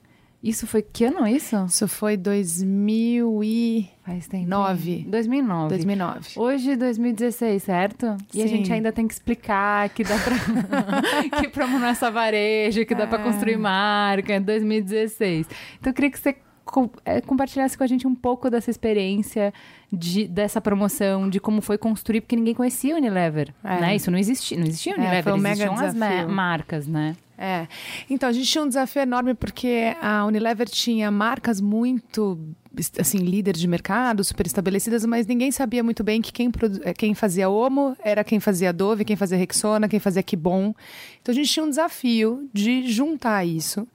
Isso 0.47 0.67
foi 0.67 0.83
que 0.83 1.05
ano 1.05 1.27
isso? 1.27 1.55
Isso 1.65 1.87
foi 1.87 2.15
2009. 2.15 3.89
Faz 4.05 4.27
tempo. 4.27 4.43
hein? 4.43 5.05
2009. 5.09 5.69
2009. 5.69 6.29
Hoje, 6.37 6.75
2016, 6.75 7.63
certo? 7.63 8.15
E 8.33 8.43
a 8.43 8.47
gente 8.47 8.71
ainda 8.71 8.91
tem 8.91 9.07
que 9.07 9.13
explicar 9.13 9.89
que 9.89 10.03
dá 10.03 10.15
pra. 10.19 10.35
que 11.41 11.47
promo 11.49 11.79
não 11.79 11.87
é 11.87 11.95
só 11.95 12.11
varejo, 12.11 12.85
que 12.85 12.93
dá 12.93 13.07
pra 13.07 13.19
É. 13.19 13.23
construir 13.23 13.57
marca, 13.57 14.33
é 14.33 14.39
2016. 14.39 15.47
Então, 15.79 15.89
eu 15.89 15.93
queria 15.95 16.11
que 16.11 16.19
você 16.19 16.35
eh, 17.05 17.21
compartilhasse 17.21 17.75
com 17.77 17.83
a 17.83 17.87
gente 17.87 18.05
um 18.05 18.13
pouco 18.15 18.47
dessa 18.49 18.69
experiência 18.69 19.51
de, 19.91 20.27
dessa 20.27 20.61
promoção, 20.61 21.27
de 21.29 21.39
como 21.39 21.59
foi 21.61 21.77
construir, 21.77 22.21
porque 22.21 22.35
ninguém 22.35 22.53
conhecia 22.53 22.95
Unilever. 22.95 23.51
É. 23.63 23.79
Né? 23.79 23.95
Isso 23.95 24.11
não 24.11 24.19
existia, 24.19 24.57
não 24.59 24.65
existia 24.67 24.93
a 24.93 24.95
É, 24.95 24.99
Unilever, 24.99 25.23
foi 25.23 25.33
um 25.33 25.37
mega 25.37 25.63
existiam 25.63 25.73
as 25.87 25.93
desafio. 25.93 26.29
marcas, 26.29 26.87
né? 26.87 27.15
É. 27.37 27.67
Então, 28.09 28.29
a 28.29 28.31
gente 28.31 28.47
tinha 28.49 28.63
um 28.63 28.67
desafio 28.67 29.01
enorme 29.01 29.33
porque 29.33 29.95
a 30.01 30.25
Unilever 30.25 30.69
tinha 30.69 31.11
marcas 31.11 31.59
muito, 31.59 32.39
assim, 32.97 33.17
líderes 33.17 33.59
de 33.59 33.67
mercado, 33.67 34.23
super 34.23 34.45
estabelecidas, 34.45 35.05
mas 35.05 35.27
ninguém 35.27 35.51
sabia 35.51 35.83
muito 35.83 36.03
bem 36.03 36.21
que 36.21 36.31
quem, 36.31 36.49
eh, 36.83 36.93
quem 36.93 37.13
fazia 37.13 37.49
Omo 37.49 37.95
era 37.99 38.23
quem 38.23 38.39
fazia 38.39 38.71
Dove, 38.71 39.03
quem 39.03 39.15
fazia 39.15 39.37
Rexona, 39.37 39.87
quem 39.87 39.99
fazia 39.99 40.23
Kibon. 40.23 40.73
Então, 41.21 41.33
a 41.33 41.35
gente 41.35 41.51
tinha 41.51 41.65
um 41.65 41.69
desafio 41.69 42.49
de 42.53 42.87
juntar 42.89 43.45
isso 43.45 43.87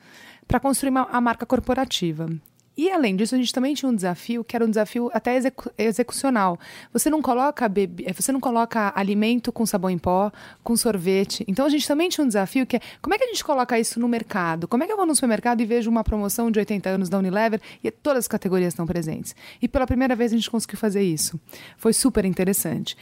para 0.47 0.61
construir 0.61 0.91
uma, 0.91 1.09
a 1.11 1.21
marca 1.21 1.47
corporativa. 1.47 2.29
E 2.83 2.91
além 2.91 3.15
disso, 3.15 3.35
a 3.35 3.39
gente 3.39 3.53
também 3.53 3.75
tinha 3.75 3.91
um 3.91 3.95
desafio 3.95 4.43
que 4.43 4.57
era 4.57 4.65
um 4.65 4.71
desafio 4.71 5.11
até 5.13 5.37
execu- 5.37 5.71
execucional. 5.77 6.59
Você 6.95 7.11
não 7.11 7.21
coloca 7.21 7.69
bebi- 7.69 8.05
eh, 8.07 8.13
você 8.15 8.33
não 8.33 8.41
coloca 8.41 8.91
alimento 8.97 9.53
com 9.53 9.67
sabão 9.67 9.91
em 9.91 9.99
pó, 9.99 10.33
com 10.65 10.75
sorvete. 10.77 11.45
Então 11.47 11.67
a 11.67 11.69
gente 11.69 11.87
também 11.87 12.09
tinha 12.09 12.25
um 12.25 12.27
desafio 12.27 12.65
que 12.67 12.77
é 12.77 12.81
como 13.03 13.15
é 13.15 13.19
que 13.19 13.25
a 13.25 13.27
gente 13.27 13.45
coloca 13.45 13.79
isso 13.79 14.01
no 14.01 14.09
mercado? 14.09 14.67
Como 14.67 14.83
é 14.83 14.87
que 14.87 14.93
eu 14.93 14.97
vou 14.97 15.05
no 15.05 15.15
supermercado 15.15 15.61
e 15.61 15.67
vejo 15.67 15.91
uma 15.91 16.03
promoção 16.03 16.51
de 16.51 16.59
80 16.59 16.89
anos 16.89 17.11
da 17.11 17.19
Unilever 17.19 17.61
e 17.85 17.91
todas 17.91 18.21
as 18.21 18.29
categorias 18.29 18.73
estão 18.73 18.87
presentes? 18.87 19.37
E 19.61 19.69
pela 19.69 19.87
primeira 19.87 20.17
vez 20.17 20.33
a 20.33 20.37
gente 20.37 20.51
conseguiu 20.51 20.79
fazer 20.79 21.03
isso. 21.03 21.39
Foi 21.77 21.93
super 21.93 22.25
interessante. 22.25 22.97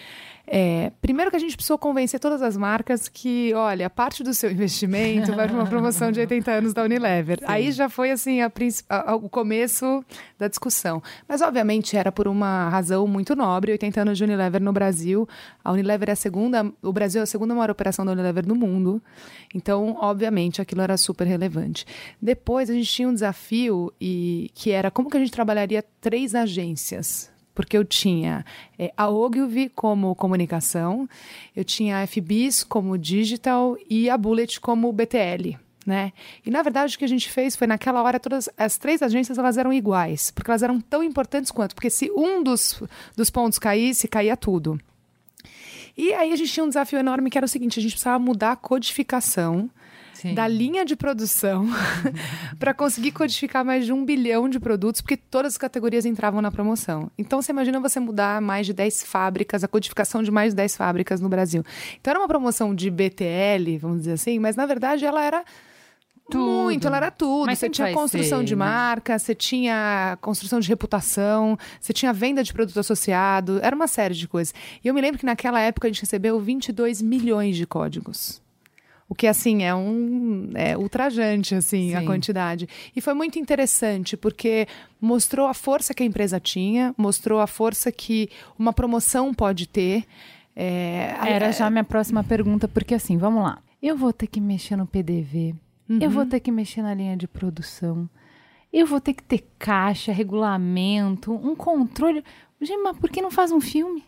É, 0.50 0.92
primeiro 1.02 1.30
que 1.30 1.36
a 1.36 1.40
gente 1.40 1.54
precisou 1.56 1.76
convencer 1.76 2.18
todas 2.18 2.40
as 2.40 2.56
marcas 2.56 3.06
que, 3.06 3.52
olha, 3.54 3.90
parte 3.90 4.22
do 4.22 4.32
seu 4.32 4.50
investimento 4.50 5.32
vai 5.34 5.46
para 5.46 5.54
uma 5.56 5.66
promoção 5.66 6.10
de 6.10 6.20
80 6.20 6.50
anos 6.50 6.72
da 6.72 6.82
Unilever. 6.84 7.38
Aí 7.44 7.70
já 7.70 7.88
foi 7.90 8.10
assim 8.10 8.40
a- 8.40 8.50
a- 8.88 9.14
o 9.14 9.28
começo 9.28 10.02
da 10.38 10.48
discussão. 10.48 11.02
Mas 11.28 11.42
obviamente 11.42 11.96
era 11.98 12.10
por 12.10 12.26
uma 12.26 12.68
razão 12.70 13.06
muito 13.06 13.36
nobre, 13.36 13.72
80 13.72 14.00
anos 14.00 14.16
de 14.16 14.24
Unilever 14.24 14.62
no 14.62 14.72
Brasil. 14.72 15.28
A 15.62 15.70
Unilever 15.70 16.08
é 16.08 16.12
a 16.12 16.16
segunda, 16.16 16.72
o 16.82 16.92
Brasil 16.94 17.20
é 17.20 17.24
a 17.24 17.26
segunda 17.26 17.54
maior 17.54 17.70
operação 17.70 18.06
da 18.06 18.12
Unilever 18.12 18.46
no 18.46 18.54
mundo. 18.54 19.02
Então, 19.54 19.96
obviamente, 20.00 20.62
aquilo 20.62 20.80
era 20.80 20.96
super 20.96 21.26
relevante. 21.26 21.84
Depois 22.22 22.70
a 22.70 22.72
gente 22.72 22.90
tinha 22.90 23.08
um 23.08 23.12
desafio 23.14 23.92
e 24.00 24.50
que 24.54 24.70
era 24.70 24.90
como 24.90 25.10
que 25.10 25.16
a 25.16 25.20
gente 25.20 25.32
trabalharia 25.32 25.84
três 26.00 26.34
agências 26.34 27.30
porque 27.58 27.76
eu 27.76 27.84
tinha 27.84 28.44
é, 28.78 28.92
a 28.96 29.08
Ogilvy 29.08 29.68
como 29.68 30.14
comunicação, 30.14 31.08
eu 31.56 31.64
tinha 31.64 32.00
a 32.00 32.06
FBIS 32.06 32.62
como 32.62 32.96
digital 32.96 33.76
e 33.90 34.08
a 34.08 34.16
Bullet 34.16 34.60
como 34.60 34.92
BTL. 34.92 35.58
Né? 35.84 36.12
E 36.46 36.52
na 36.52 36.62
verdade 36.62 36.94
o 36.94 36.98
que 36.98 37.04
a 37.04 37.08
gente 37.08 37.28
fez 37.28 37.56
foi 37.56 37.66
naquela 37.66 38.00
hora 38.00 38.20
todas 38.20 38.48
as 38.56 38.78
três 38.78 39.02
agências 39.02 39.38
elas 39.38 39.58
eram 39.58 39.72
iguais, 39.72 40.30
porque 40.30 40.48
elas 40.48 40.62
eram 40.62 40.80
tão 40.80 41.02
importantes 41.02 41.50
quanto, 41.50 41.74
porque 41.74 41.90
se 41.90 42.08
um 42.12 42.44
dos, 42.44 42.80
dos 43.16 43.28
pontos 43.28 43.58
caísse, 43.58 44.06
caía 44.06 44.36
tudo. 44.36 44.80
E 45.96 46.14
aí 46.14 46.32
a 46.32 46.36
gente 46.36 46.52
tinha 46.52 46.62
um 46.62 46.68
desafio 46.68 47.00
enorme 47.00 47.28
que 47.28 47.38
era 47.38 47.44
o 47.44 47.48
seguinte, 47.48 47.80
a 47.80 47.82
gente 47.82 47.90
precisava 47.90 48.20
mudar 48.20 48.52
a 48.52 48.56
codificação 48.56 49.68
Sim. 50.20 50.34
da 50.34 50.48
linha 50.48 50.84
de 50.84 50.96
produção 50.96 51.64
para 52.58 52.74
conseguir 52.74 53.12
codificar 53.12 53.64
mais 53.64 53.86
de 53.86 53.92
um 53.92 54.04
bilhão 54.04 54.48
de 54.48 54.58
produtos, 54.58 55.00
porque 55.00 55.16
todas 55.16 55.52
as 55.52 55.58
categorias 55.58 56.04
entravam 56.04 56.42
na 56.42 56.50
promoção. 56.50 57.08
Então, 57.16 57.40
você 57.40 57.52
imagina 57.52 57.78
você 57.78 58.00
mudar 58.00 58.40
mais 58.40 58.66
de 58.66 58.72
10 58.72 59.04
fábricas, 59.04 59.62
a 59.62 59.68
codificação 59.68 60.20
de 60.20 60.32
mais 60.32 60.52
de 60.52 60.56
10 60.56 60.76
fábricas 60.76 61.20
no 61.20 61.28
Brasil. 61.28 61.64
Então, 62.00 62.10
era 62.10 62.18
uma 62.18 62.26
promoção 62.26 62.74
de 62.74 62.90
BTL, 62.90 63.78
vamos 63.80 63.98
dizer 63.98 64.14
assim, 64.14 64.40
mas 64.40 64.56
na 64.56 64.66
verdade 64.66 65.04
ela 65.04 65.22
era 65.22 65.44
Muito, 66.64 66.88
ela 66.88 66.96
era 66.96 67.10
tudo. 67.12 67.46
Mas 67.46 67.60
você 67.60 67.70
tinha 67.70 67.92
construção 67.92 68.40
ser, 68.40 68.44
de 68.44 68.56
né? 68.56 68.64
marca, 68.64 69.16
você 69.20 69.36
tinha 69.36 70.18
construção 70.20 70.58
de 70.58 70.68
reputação, 70.68 71.56
você 71.80 71.92
tinha 71.92 72.12
venda 72.12 72.42
de 72.42 72.52
produto 72.52 72.80
associado, 72.80 73.60
era 73.62 73.74
uma 73.74 73.86
série 73.86 74.14
de 74.14 74.26
coisas. 74.26 74.52
E 74.82 74.88
eu 74.88 74.94
me 74.94 75.00
lembro 75.00 75.20
que 75.20 75.24
naquela 75.24 75.60
época 75.60 75.86
a 75.86 75.90
gente 75.90 76.00
recebeu 76.00 76.40
22 76.40 77.00
milhões 77.00 77.56
de 77.56 77.64
códigos. 77.66 78.42
O 79.08 79.14
que, 79.14 79.26
assim, 79.26 79.62
é 79.62 79.74
um... 79.74 80.50
É 80.54 80.76
ultrajante, 80.76 81.54
assim, 81.54 81.94
a 81.94 82.00
Sim. 82.00 82.06
quantidade. 82.06 82.68
E 82.94 83.00
foi 83.00 83.14
muito 83.14 83.38
interessante, 83.38 84.16
porque 84.16 84.66
mostrou 85.00 85.46
a 85.46 85.54
força 85.54 85.94
que 85.94 86.02
a 86.02 86.06
empresa 86.06 86.38
tinha, 86.38 86.94
mostrou 86.96 87.40
a 87.40 87.46
força 87.46 87.90
que 87.90 88.28
uma 88.58 88.72
promoção 88.72 89.32
pode 89.32 89.66
ter. 89.66 90.04
É, 90.54 91.14
Era 91.24 91.52
já 91.52 91.66
a 91.66 91.70
minha 91.70 91.84
próxima 91.84 92.22
pergunta, 92.22 92.66
porque 92.68 92.94
assim, 92.94 93.16
vamos 93.16 93.42
lá. 93.44 93.58
Eu 93.80 93.96
vou 93.96 94.12
ter 94.12 94.26
que 94.26 94.40
mexer 94.40 94.74
no 94.74 94.86
PDV, 94.86 95.54
eu 95.88 96.10
vou 96.10 96.26
ter 96.26 96.40
que 96.40 96.50
mexer 96.50 96.82
na 96.82 96.92
linha 96.92 97.16
de 97.16 97.28
produção, 97.28 98.10
eu 98.72 98.84
vou 98.84 99.00
ter 99.00 99.14
que 99.14 99.22
ter 99.22 99.46
caixa, 99.56 100.12
regulamento, 100.12 101.32
um 101.32 101.54
controle. 101.54 102.24
Gente, 102.60 102.82
mas 102.82 102.98
por 102.98 103.08
que 103.08 103.22
não 103.22 103.30
faz 103.30 103.52
um 103.52 103.60
filme? 103.60 104.02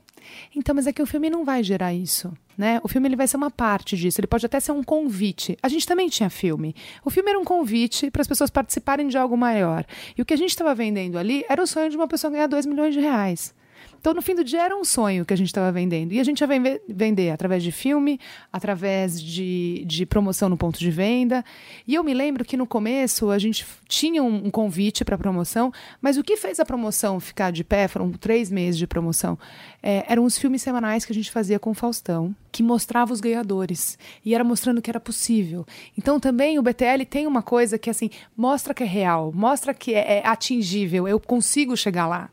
Então, 0.54 0.74
mas 0.74 0.86
é 0.88 0.92
que 0.92 1.00
o 1.00 1.06
filme 1.06 1.30
não 1.30 1.44
vai 1.44 1.62
gerar 1.62 1.94
isso, 1.94 2.32
né? 2.60 2.78
O 2.84 2.88
filme 2.88 3.08
ele 3.08 3.16
vai 3.16 3.26
ser 3.26 3.38
uma 3.38 3.50
parte 3.50 3.96
disso, 3.96 4.20
ele 4.20 4.26
pode 4.26 4.44
até 4.44 4.60
ser 4.60 4.72
um 4.72 4.84
convite. 4.84 5.56
A 5.62 5.68
gente 5.68 5.86
também 5.86 6.10
tinha 6.10 6.28
filme. 6.28 6.76
O 7.02 7.08
filme 7.08 7.30
era 7.30 7.40
um 7.40 7.44
convite 7.44 8.10
para 8.10 8.20
as 8.20 8.28
pessoas 8.28 8.50
participarem 8.50 9.08
de 9.08 9.16
algo 9.16 9.34
maior. 9.34 9.86
E 10.16 10.20
o 10.20 10.26
que 10.26 10.34
a 10.34 10.36
gente 10.36 10.50
estava 10.50 10.74
vendendo 10.74 11.16
ali 11.16 11.42
era 11.48 11.62
o 11.62 11.66
sonho 11.66 11.88
de 11.88 11.96
uma 11.96 12.06
pessoa 12.06 12.30
ganhar 12.30 12.46
2 12.46 12.66
milhões 12.66 12.92
de 12.92 13.00
reais. 13.00 13.54
Então, 14.00 14.14
no 14.14 14.22
fim 14.22 14.34
do 14.34 14.42
dia, 14.42 14.62
era 14.62 14.74
um 14.74 14.82
sonho 14.82 15.26
que 15.26 15.34
a 15.34 15.36
gente 15.36 15.48
estava 15.48 15.70
vendendo. 15.70 16.12
E 16.12 16.20
a 16.20 16.24
gente 16.24 16.40
ia 16.40 16.46
vende- 16.46 16.80
vender 16.88 17.30
através 17.30 17.62
de 17.62 17.70
filme, 17.70 18.18
através 18.50 19.20
de, 19.20 19.84
de 19.86 20.06
promoção 20.06 20.48
no 20.48 20.56
ponto 20.56 20.78
de 20.78 20.90
venda. 20.90 21.44
E 21.86 21.94
eu 21.94 22.02
me 22.02 22.14
lembro 22.14 22.42
que 22.42 22.56
no 22.56 22.66
começo 22.66 23.30
a 23.30 23.38
gente 23.38 23.66
tinha 23.86 24.22
um, 24.22 24.46
um 24.46 24.50
convite 24.50 25.04
para 25.04 25.18
promoção, 25.18 25.70
mas 26.00 26.16
o 26.16 26.24
que 26.24 26.36
fez 26.38 26.58
a 26.58 26.64
promoção 26.64 27.20
ficar 27.20 27.50
de 27.50 27.62
pé, 27.62 27.88
foram 27.88 28.10
três 28.12 28.50
meses 28.50 28.78
de 28.78 28.86
promoção, 28.86 29.38
é, 29.82 30.04
eram 30.08 30.24
os 30.24 30.38
filmes 30.38 30.62
semanais 30.62 31.04
que 31.04 31.12
a 31.12 31.14
gente 31.14 31.30
fazia 31.30 31.58
com 31.58 31.70
o 31.70 31.74
Faustão, 31.74 32.34
que 32.50 32.62
mostrava 32.62 33.12
os 33.12 33.20
ganhadores. 33.20 33.98
E 34.24 34.34
era 34.34 34.42
mostrando 34.42 34.80
que 34.80 34.90
era 34.90 34.98
possível. 35.00 35.66
Então, 35.96 36.18
também 36.18 36.58
o 36.58 36.62
BTL 36.62 37.04
tem 37.08 37.26
uma 37.26 37.42
coisa 37.42 37.78
que, 37.78 37.90
assim, 37.90 38.08
mostra 38.34 38.72
que 38.72 38.82
é 38.82 38.86
real, 38.86 39.30
mostra 39.34 39.74
que 39.74 39.94
é, 39.94 40.20
é 40.20 40.26
atingível, 40.26 41.06
eu 41.06 41.20
consigo 41.20 41.76
chegar 41.76 42.06
lá. 42.06 42.30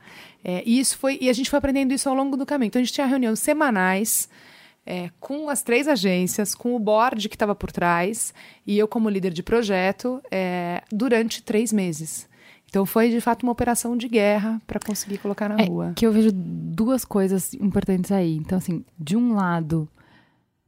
É, 0.50 0.64
e 0.66 0.80
isso 0.80 0.98
foi 0.98 1.18
e 1.20 1.30
a 1.30 1.34
gente 1.34 1.50
foi 1.50 1.60
aprendendo 1.60 1.94
isso 1.94 2.08
ao 2.08 2.16
longo 2.16 2.38
do 2.38 2.46
caminho. 2.46 2.68
Então 2.70 2.82
a 2.82 2.86
gente 2.86 2.94
tinha 2.94 3.06
reuniões 3.06 3.38
semanais 3.40 4.30
é, 4.86 5.10
com 5.20 5.50
as 5.50 5.62
três 5.62 5.90
agências, 5.90 6.56
com 6.56 6.74
o 6.74 6.80
board 6.80 7.28
que 7.28 7.36
estava 7.36 7.54
por 7.54 7.70
trás 7.70 8.34
e 8.66 8.80
eu 8.80 8.88
como 8.88 9.10
líder 9.10 9.34
de 9.34 9.44
projeto 9.44 10.22
é, 10.32 10.82
durante 10.90 11.44
três 11.44 11.74
meses. 11.74 12.30
Então 12.70 12.86
foi 12.86 13.10
de 13.10 13.20
fato 13.20 13.44
uma 13.44 13.52
operação 13.52 13.98
de 13.98 14.08
guerra 14.08 14.62
para 14.66 14.80
conseguir 14.80 15.18
colocar 15.18 15.50
na 15.50 15.58
É, 15.62 15.66
rua. 15.66 15.92
que 15.96 16.06
eu 16.08 16.12
vejo 16.14 16.32
duas 16.34 17.04
coisas 17.04 17.54
importantes 17.56 18.10
aí. 18.12 18.38
Então, 18.38 18.58
assim, 18.58 18.86
de 18.98 19.18
um 19.18 19.34
lado, 19.36 19.88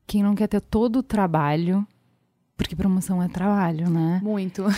quem 0.07 0.21
não 0.23 0.35
quer 0.35 0.47
ter 0.47 0.59
todo 0.61 0.99
o 0.99 1.03
trabalho, 1.03 1.85
porque 2.57 2.75
promoção 2.75 3.21
é 3.23 3.27
trabalho, 3.29 3.89
né? 3.89 4.19
Muito. 4.23 4.63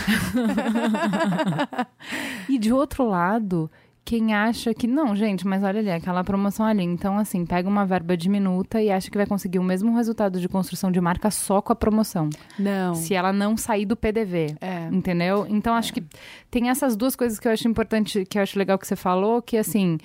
E 2.50 2.58
de 2.58 2.74
outro 2.74 3.06
lado, 3.08 3.70
quem 4.04 4.34
acha 4.34 4.74
que, 4.74 4.88
não, 4.88 5.16
gente, 5.16 5.46
mas 5.48 5.64
olha 5.64 5.80
ali, 5.80 5.92
aquela 5.92 6.24
promoção 6.24 6.66
ali. 6.66 6.84
Então, 6.84 7.18
assim, 7.18 7.46
pega 7.46 7.70
uma 7.70 7.86
verba 7.86 8.18
diminuta 8.18 8.82
e 8.82 8.90
acha 8.90 9.10
que 9.10 9.18
vai 9.18 9.28
conseguir 9.28 9.60
o 9.60 9.64
mesmo 9.64 9.96
resultado 9.96 10.40
de 10.40 10.50
construção 10.50 10.92
de 10.92 11.00
marca 11.00 11.30
só 11.30 11.62
com 11.62 11.72
a 11.72 11.76
promoção. 11.76 12.30
Não. 12.58 12.96
Se 12.96 13.14
ela 13.14 13.32
não 13.32 13.56
sair 13.56 13.86
do 13.86 13.96
PDV. 13.96 14.56
É. 14.60 14.88
Entendeu? 14.92 15.46
Então, 15.48 15.74
acho 15.76 15.94
que 15.94 16.04
tem 16.50 16.70
essas 16.70 16.96
duas 16.96 17.16
coisas 17.16 17.40
que 17.40 17.48
eu 17.48 17.52
acho 17.52 17.68
importante, 17.68 18.26
que 18.26 18.38
eu 18.38 18.44
acho 18.44 18.58
legal 18.58 18.78
que 18.78 18.88
você 18.88 18.96
falou, 18.96 19.42
que 19.42 19.58
assim. 19.58 19.98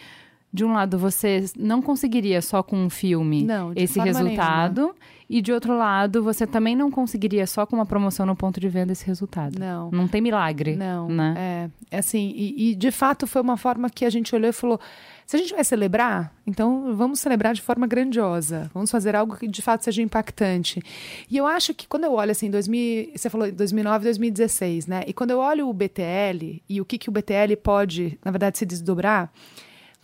De 0.52 0.64
um 0.64 0.72
lado, 0.72 0.96
você 0.96 1.44
não 1.58 1.82
conseguiria 1.82 2.40
só 2.40 2.62
com 2.62 2.76
um 2.78 2.88
filme 2.88 3.42
Não, 3.42 3.72
esse 3.76 4.00
resultado. 4.00 4.94
E 5.28 5.42
de 5.42 5.52
outro 5.52 5.76
lado, 5.76 6.22
você 6.22 6.46
também 6.46 6.76
não 6.76 6.90
conseguiria 6.90 7.46
só 7.46 7.66
com 7.66 7.74
uma 7.74 7.86
promoção 7.86 8.24
no 8.24 8.36
ponto 8.36 8.60
de 8.60 8.68
venda 8.68 8.92
esse 8.92 9.04
resultado. 9.04 9.58
Não. 9.58 9.90
Não 9.90 10.06
tem 10.06 10.20
milagre. 10.20 10.76
Não, 10.76 11.08
Né? 11.08 11.34
é, 11.36 11.96
é 11.96 11.98
assim, 11.98 12.32
e, 12.36 12.70
e 12.70 12.74
de 12.76 12.90
fato 12.92 13.26
foi 13.26 13.42
uma 13.42 13.56
forma 13.56 13.90
que 13.90 14.04
a 14.04 14.10
gente 14.10 14.34
olhou 14.34 14.48
e 14.48 14.52
falou: 14.52 14.78
se 15.26 15.34
a 15.34 15.38
gente 15.38 15.52
vai 15.52 15.64
celebrar, 15.64 16.32
então 16.46 16.94
vamos 16.94 17.18
celebrar 17.18 17.52
de 17.54 17.60
forma 17.60 17.84
grandiosa, 17.88 18.70
vamos 18.72 18.90
fazer 18.90 19.16
algo 19.16 19.36
que 19.36 19.48
de 19.48 19.60
fato 19.60 19.82
seja 19.82 20.00
impactante. 20.00 20.80
E 21.28 21.36
eu 21.36 21.44
acho 21.44 21.74
que 21.74 21.88
quando 21.88 22.04
eu 22.04 22.12
olho 22.12 22.30
assim, 22.30 22.48
2000, 22.48 23.10
você 23.16 23.28
falou 23.28 23.50
2009, 23.50 24.04
2016, 24.04 24.86
né? 24.86 25.02
E 25.08 25.12
quando 25.12 25.32
eu 25.32 25.38
olho 25.40 25.68
o 25.68 25.72
BTL 25.72 26.62
e 26.68 26.80
o 26.80 26.84
que, 26.84 26.98
que 26.98 27.08
o 27.08 27.12
BTL 27.12 27.56
pode, 27.62 28.16
na 28.24 28.30
verdade, 28.30 28.58
se 28.58 28.64
desdobrar. 28.64 29.32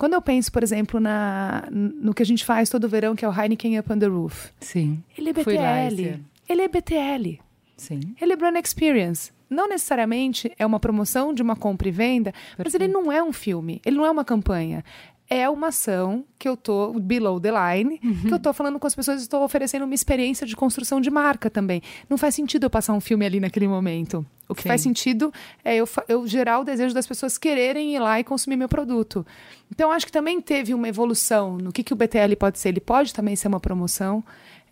Quando 0.03 0.15
eu 0.15 0.21
penso, 0.21 0.51
por 0.51 0.65
exemplo, 0.65 0.99
na, 0.99 1.63
no 1.71 2.13
que 2.13 2.25
a 2.25 2.27
gente 2.27 2.45
faz 2.45 2.69
todo 2.69 2.89
verão, 2.89 3.15
que 3.15 3.25
é 3.25 3.29
o 3.29 3.33
Heineken 3.33 3.79
Up 3.79 3.93
on 3.93 4.01
the 4.01 4.07
Roof, 4.07 4.51
Sim. 4.59 5.01
ele 5.17 5.31
é 5.31 5.33
BTL. 5.33 6.21
Ele 6.49 6.63
é 6.63 6.67
BTL. 6.67 7.41
Sim. 7.77 8.01
Ele 8.21 8.33
é 8.33 8.37
brand 8.37 8.57
experience. 8.57 9.31
Não 9.49 9.69
necessariamente 9.69 10.51
é 10.59 10.67
uma 10.67 10.81
promoção 10.81 11.33
de 11.33 11.41
uma 11.41 11.55
compra 11.55 11.87
e 11.87 11.93
venda, 11.93 12.35
mas 12.59 12.75
ele 12.75 12.89
não 12.89 13.13
é 13.13 13.23
um 13.23 13.33
filme, 13.33 13.81
ele 13.87 13.95
não 13.95 14.05
é 14.05 14.11
uma 14.11 14.25
campanha. 14.25 14.85
É 15.35 15.49
uma 15.49 15.69
ação 15.69 16.25
que 16.39 16.47
eu 16.47 16.57
tô 16.57 16.93
below 17.01 17.41
the 17.41 17.51
line, 17.51 17.99
Uhum. 18.05 18.23
que 18.29 18.35
eu 18.35 18.39
tô 18.39 18.53
falando 18.53 18.79
com 18.79 18.87
as 18.87 18.95
pessoas 18.95 19.21
e 19.21 19.23
estou 19.23 19.43
oferecendo 19.43 19.85
uma 19.87 19.95
experiência 19.95 20.47
de 20.47 20.55
construção 20.55 21.01
de 21.01 21.11
marca 21.11 21.49
também. 21.49 21.81
Não 22.11 22.19
faz 22.19 22.35
sentido 22.35 22.65
eu 22.65 22.71
passar 22.71 22.93
um 22.93 23.01
filme 23.01 23.25
ali 23.25 23.41
naquele 23.41 23.67
momento. 23.67 24.27
O 24.49 24.55
que 24.55 24.63
Sim. 24.63 24.69
faz 24.69 24.81
sentido 24.83 25.33
é 25.65 25.77
eu, 25.77 25.89
eu 26.09 26.27
gerar 26.27 26.59
o 26.59 26.65
desejo 26.65 26.95
das 26.95 27.07
pessoas 27.07 27.39
quererem 27.39 27.95
ir 27.95 27.99
lá 27.99 28.21
e 28.21 28.25
consumir 28.25 28.57
meu 28.57 28.69
produto. 28.69 29.25
Então, 29.71 29.91
acho 29.91 30.05
que 30.05 30.13
também 30.13 30.39
teve 30.41 30.75
uma 30.75 30.87
evolução 30.89 31.57
no 31.57 31.73
que, 31.73 31.83
que 31.83 31.95
o 31.95 31.97
BTL 31.97 32.37
pode 32.39 32.59
ser. 32.59 32.69
Ele 32.69 32.81
pode 32.81 33.15
também 33.15 33.35
ser 33.35 33.49
uma 33.49 33.61
promoção, 33.61 34.23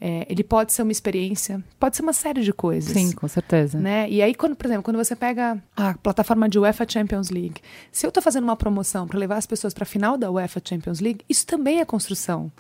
é, 0.01 0.27
ele 0.31 0.43
pode 0.43 0.73
ser 0.73 0.83
uma 0.83 0.93
experiência, 0.93 1.63
pode 1.79 1.95
ser 1.95 2.03
uma 2.03 2.15
série 2.15 2.43
de 2.43 2.53
coisas 2.53 2.93
Sim, 2.93 3.13
com 3.13 3.29
certeza. 3.29 3.79
né? 3.79 4.09
E 4.09 4.23
aí, 4.23 4.35
quando, 4.35 4.57
por 4.57 4.67
exemplo, 4.67 4.83
quando 4.83 4.97
você 4.97 5.15
pega 5.15 5.63
a 5.77 5.95
plataforma 5.95 6.49
de 6.49 6.59
UEFA 6.59 6.87
Champions 6.89 7.29
League, 7.29 7.61
se 7.93 8.07
eu 8.07 8.09
estou 8.09 8.23
fazendo 8.23 8.45
uma 8.45 8.57
promoção 8.57 9.07
para 9.07 9.19
levar 9.19 9.37
as 9.37 9.47
pessoas 9.47 9.75
para 9.75 9.83
a 9.83 9.87
final 9.87 10.17
da 10.17 10.31
UEFA 10.31 10.61
Champions 10.65 11.01
League, 11.01 11.25
isso 11.29 11.47
também 11.47 11.81
é 11.81 11.85
construção. 11.85 12.51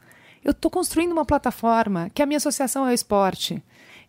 Eu 0.44 0.50
estou 0.50 0.70
construindo 0.70 1.12
uma 1.12 1.24
plataforma 1.24 2.10
que 2.12 2.22
a 2.22 2.26
minha 2.26 2.36
associação 2.36 2.86
é 2.86 2.90
o 2.90 2.94
esporte. 2.94 3.62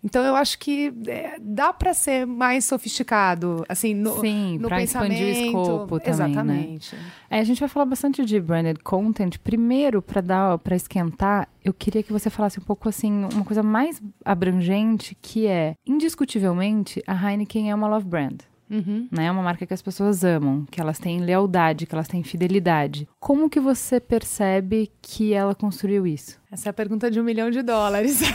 Então 0.04 0.24
eu 0.24 0.36
acho 0.36 0.58
que 0.58 0.92
é, 1.08 1.38
dá 1.40 1.72
para 1.72 1.94
ser 1.94 2.26
mais 2.26 2.66
sofisticado, 2.66 3.64
assim, 3.70 3.94
no, 3.94 4.20
Sim, 4.20 4.58
no 4.60 4.68
pra 4.68 4.78
pensamento. 4.78 5.14
expandir 5.14 5.28
o 5.28 5.48
escopo 5.48 6.00
também, 6.00 6.00
né? 6.00 6.12
Exatamente. 6.12 6.96
É, 7.30 7.40
a 7.40 7.44
gente 7.44 7.60
vai 7.60 7.70
falar 7.70 7.86
bastante 7.86 8.26
de 8.26 8.40
branded 8.40 8.80
content. 8.84 9.38
Primeiro, 9.38 10.02
para 10.02 10.22
dar, 10.22 10.58
para 10.58 10.76
esquentar, 10.76 11.48
eu 11.64 11.74
queria 11.74 12.02
que 12.02 12.12
você 12.12 12.30
falasse 12.30 12.60
um 12.60 12.64
pouco 12.64 12.90
assim, 12.90 13.26
uma 13.32 13.46
coisa 13.46 13.62
mais 13.62 14.02
abrangente, 14.26 15.16
que 15.22 15.46
é, 15.46 15.76
indiscutivelmente, 15.86 17.02
a 17.06 17.14
Heineken 17.14 17.70
é 17.70 17.76
uma 17.76 17.88
love 17.88 18.06
brand. 18.06 18.42
Uhum. 18.72 19.10
Né? 19.12 19.26
É 19.26 19.32
uma 19.32 19.44
marca 19.44 19.66
que 19.66 19.74
as 19.74 19.82
pessoas 19.82 20.24
amam, 20.24 20.66
que 20.72 20.80
elas 20.80 20.98
têm 20.98 21.20
lealdade, 21.20 21.86
que 21.86 21.94
elas 21.94 22.08
têm 22.08 22.24
fidelidade. 22.24 23.06
Como 23.20 23.50
que 23.50 23.60
você 23.60 24.00
percebe 24.00 24.90
que 25.02 25.34
ela 25.34 25.54
construiu 25.54 26.08
isso? 26.08 26.40
Essa 26.50 26.70
é 26.70 26.72
a 26.72 26.74
pergunta 26.74 27.12
de 27.12 27.20
um 27.20 27.24
milhão 27.24 27.52
de 27.52 27.62
dólares. 27.62 28.22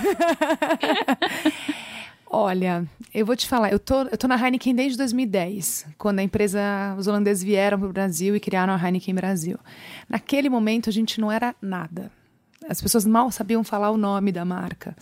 Olha, 2.29 2.85
eu 3.15 3.25
vou 3.25 3.35
te 3.35 3.47
falar, 3.49 3.73
eu 3.73 3.79
tô, 3.79 4.03
eu 4.03 4.19
tô 4.19 4.29
na 4.29 4.37
Heineken 4.37 4.75
desde 4.75 4.99
2010, 4.99 5.87
quando 5.97 6.19
a 6.19 6.23
empresa, 6.23 6.61
os 6.99 7.07
holandeses 7.07 7.43
vieram 7.43 7.79
para 7.79 7.89
o 7.89 7.93
Brasil 7.93 8.37
e 8.37 8.41
criaram 8.41 8.75
a 8.75 8.77
Heineken 8.77 9.15
Brasil. 9.15 9.59
Naquele 10.09 10.51
momento 10.51 10.91
a 10.91 10.93
gente 10.93 11.19
não 11.21 11.33
era 11.33 11.55
nada. 11.63 12.11
As 12.69 12.83
pessoas 12.83 13.07
mal 13.07 13.31
sabiam 13.31 13.63
falar 13.65 13.91
o 13.91 13.97
nome 13.97 14.33
da 14.33 14.45
marca. 14.45 14.95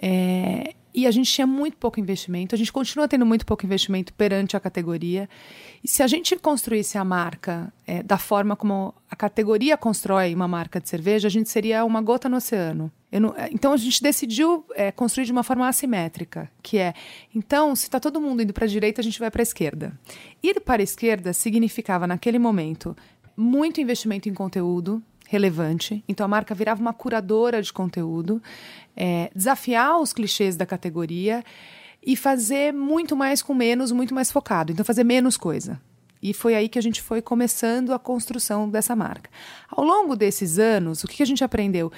É, 0.00 0.74
e 0.94 1.06
a 1.08 1.10
gente 1.10 1.30
tinha 1.30 1.46
muito 1.46 1.76
pouco 1.76 1.98
investimento, 1.98 2.54
a 2.54 2.58
gente 2.58 2.72
continua 2.72 3.08
tendo 3.08 3.26
muito 3.26 3.44
pouco 3.44 3.66
investimento 3.66 4.14
perante 4.14 4.56
a 4.56 4.60
categoria. 4.60 5.28
E 5.82 5.88
se 5.88 6.02
a 6.02 6.06
gente 6.06 6.36
construísse 6.36 6.96
a 6.96 7.04
marca 7.04 7.72
é, 7.84 8.02
da 8.02 8.16
forma 8.16 8.54
como 8.54 8.94
a 9.10 9.16
categoria 9.16 9.76
constrói 9.76 10.32
uma 10.32 10.46
marca 10.46 10.80
de 10.80 10.88
cerveja, 10.88 11.26
a 11.26 11.30
gente 11.30 11.50
seria 11.50 11.84
uma 11.84 12.00
gota 12.00 12.28
no 12.28 12.36
oceano. 12.36 12.92
Não- 13.10 13.34
é, 13.36 13.48
então 13.52 13.72
a 13.72 13.76
gente 13.76 14.00
decidiu 14.00 14.64
é, 14.74 14.92
construir 14.92 15.24
de 15.24 15.32
uma 15.32 15.42
forma 15.42 15.66
assimétrica, 15.68 16.48
que 16.62 16.78
é, 16.78 16.94
então, 17.34 17.74
se 17.74 17.84
está 17.84 17.98
todo 17.98 18.20
mundo 18.20 18.42
indo 18.42 18.52
para 18.52 18.64
a 18.64 18.68
direita, 18.68 19.00
a 19.00 19.04
gente 19.04 19.18
vai 19.18 19.30
para 19.30 19.42
a 19.42 19.44
esquerda. 19.44 19.98
Ir 20.42 20.60
para 20.60 20.80
a 20.80 20.84
esquerda 20.84 21.32
significava, 21.32 22.06
naquele 22.06 22.38
momento, 22.38 22.96
muito 23.36 23.80
investimento 23.80 24.28
em 24.28 24.34
conteúdo, 24.34 25.02
relevante. 25.28 26.04
Então 26.08 26.24
a 26.24 26.28
marca 26.28 26.54
virava 26.54 26.80
uma 26.80 26.92
curadora 26.92 27.62
de 27.62 27.72
conteúdo, 27.72 28.42
é, 28.96 29.30
desafiar 29.34 30.00
os 30.00 30.12
clichês 30.12 30.56
da 30.56 30.66
categoria 30.66 31.42
e 32.02 32.16
fazer 32.16 32.72
muito 32.72 33.16
mais 33.16 33.42
com 33.42 33.54
menos, 33.54 33.90
muito 33.92 34.14
mais 34.14 34.30
focado. 34.30 34.72
Então 34.72 34.84
fazer 34.84 35.04
menos 35.04 35.36
coisa. 35.36 35.80
E 36.22 36.32
foi 36.32 36.54
aí 36.54 36.68
que 36.68 36.78
a 36.78 36.82
gente 36.82 37.02
foi 37.02 37.20
começando 37.20 37.92
a 37.92 37.98
construção 37.98 38.68
dessa 38.68 38.96
marca. 38.96 39.28
Ao 39.70 39.84
longo 39.84 40.16
desses 40.16 40.58
anos, 40.58 41.04
o 41.04 41.08
que 41.08 41.22
a 41.22 41.26
gente 41.26 41.44
aprendeu? 41.44 41.92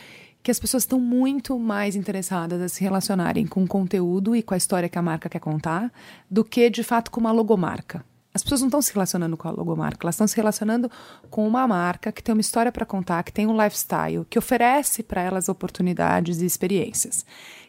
que 0.46 0.50
as 0.52 0.60
pessoas 0.60 0.84
estão 0.84 1.00
muito 1.00 1.58
mais 1.58 1.96
interessadas 1.96 2.62
a 2.62 2.68
se 2.68 2.80
relacionarem 2.80 3.44
com 3.48 3.64
o 3.64 3.66
conteúdo 3.66 4.36
e 4.36 4.44
com 4.44 4.54
a 4.54 4.56
história 4.56 4.88
que 4.88 4.96
a 4.96 5.02
marca 5.02 5.28
quer 5.28 5.40
contar 5.40 5.92
do 6.30 6.44
que, 6.44 6.70
de 6.70 6.84
fato, 6.84 7.10
com 7.10 7.18
uma 7.18 7.32
logomarca. 7.32 8.04
As 8.36 8.42
pessoas 8.42 8.60
não 8.60 8.68
estão 8.68 8.82
se 8.82 8.92
relacionando 8.92 9.34
com 9.34 9.48
a 9.48 9.50
logomarca, 9.50 10.04
elas 10.04 10.14
estão 10.14 10.26
se 10.26 10.36
relacionando 10.36 10.90
com 11.30 11.48
uma 11.48 11.66
marca 11.66 12.12
que 12.12 12.22
tem 12.22 12.34
uma 12.34 12.40
história 12.42 12.70
para 12.70 12.84
contar, 12.84 13.22
que 13.22 13.32
tem 13.32 13.46
um 13.46 13.56
lifestyle, 13.64 14.26
que 14.28 14.38
oferece 14.38 15.02
para 15.02 15.22
elas 15.22 15.48
oportunidades 15.48 16.42
e 16.42 16.44
experiências. 16.44 17.24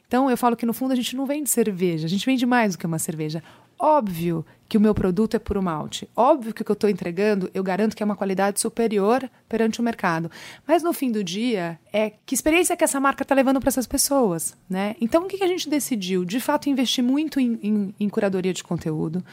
Então, 0.05 0.29
eu 0.29 0.35
falo 0.35 0.57
que 0.57 0.65
no 0.65 0.73
fundo 0.73 0.91
a 0.91 0.95
gente 0.95 1.15
não 1.15 1.25
vende 1.25 1.49
cerveja, 1.49 2.05
a 2.05 2.09
gente 2.09 2.25
vende 2.25 2.45
mais 2.45 2.73
do 2.73 2.79
que 2.79 2.85
uma 2.85 2.99
cerveja. 2.99 3.41
Óbvio 3.79 4.45
que 4.67 4.77
o 4.77 4.81
meu 4.81 4.93
produto 4.93 5.35
é 5.35 5.39
puro 5.39 5.63
malte. 5.63 6.09
Óbvio 6.13 6.53
que 6.53 6.61
o 6.61 6.65
que 6.65 6.71
eu 6.71 6.73
estou 6.73 6.89
entregando, 6.89 7.49
eu 7.53 7.63
garanto 7.63 7.95
que 7.95 8.03
é 8.03 8.05
uma 8.05 8.15
qualidade 8.15 8.59
superior 8.59 9.29
perante 9.47 9.79
o 9.79 9.83
mercado. 9.83 10.29
Mas 10.67 10.83
no 10.83 10.91
fim 10.91 11.13
do 11.13 11.23
dia, 11.23 11.79
é 11.93 12.11
que 12.25 12.35
experiência 12.35 12.75
que 12.75 12.83
essa 12.83 12.99
marca 12.99 13.23
está 13.23 13.33
levando 13.33 13.61
para 13.61 13.69
essas 13.69 13.87
pessoas, 13.87 14.53
né? 14.69 14.97
Então, 14.99 15.23
o 15.23 15.27
que, 15.27 15.37
que 15.37 15.43
a 15.45 15.47
gente 15.47 15.69
decidiu? 15.69 16.25
De 16.25 16.41
fato, 16.41 16.69
investir 16.69 17.03
muito 17.03 17.39
em, 17.39 17.57
em, 17.63 17.95
em 17.97 18.09
curadoria 18.09 18.53
de 18.53 18.65
conteúdo 18.65 19.23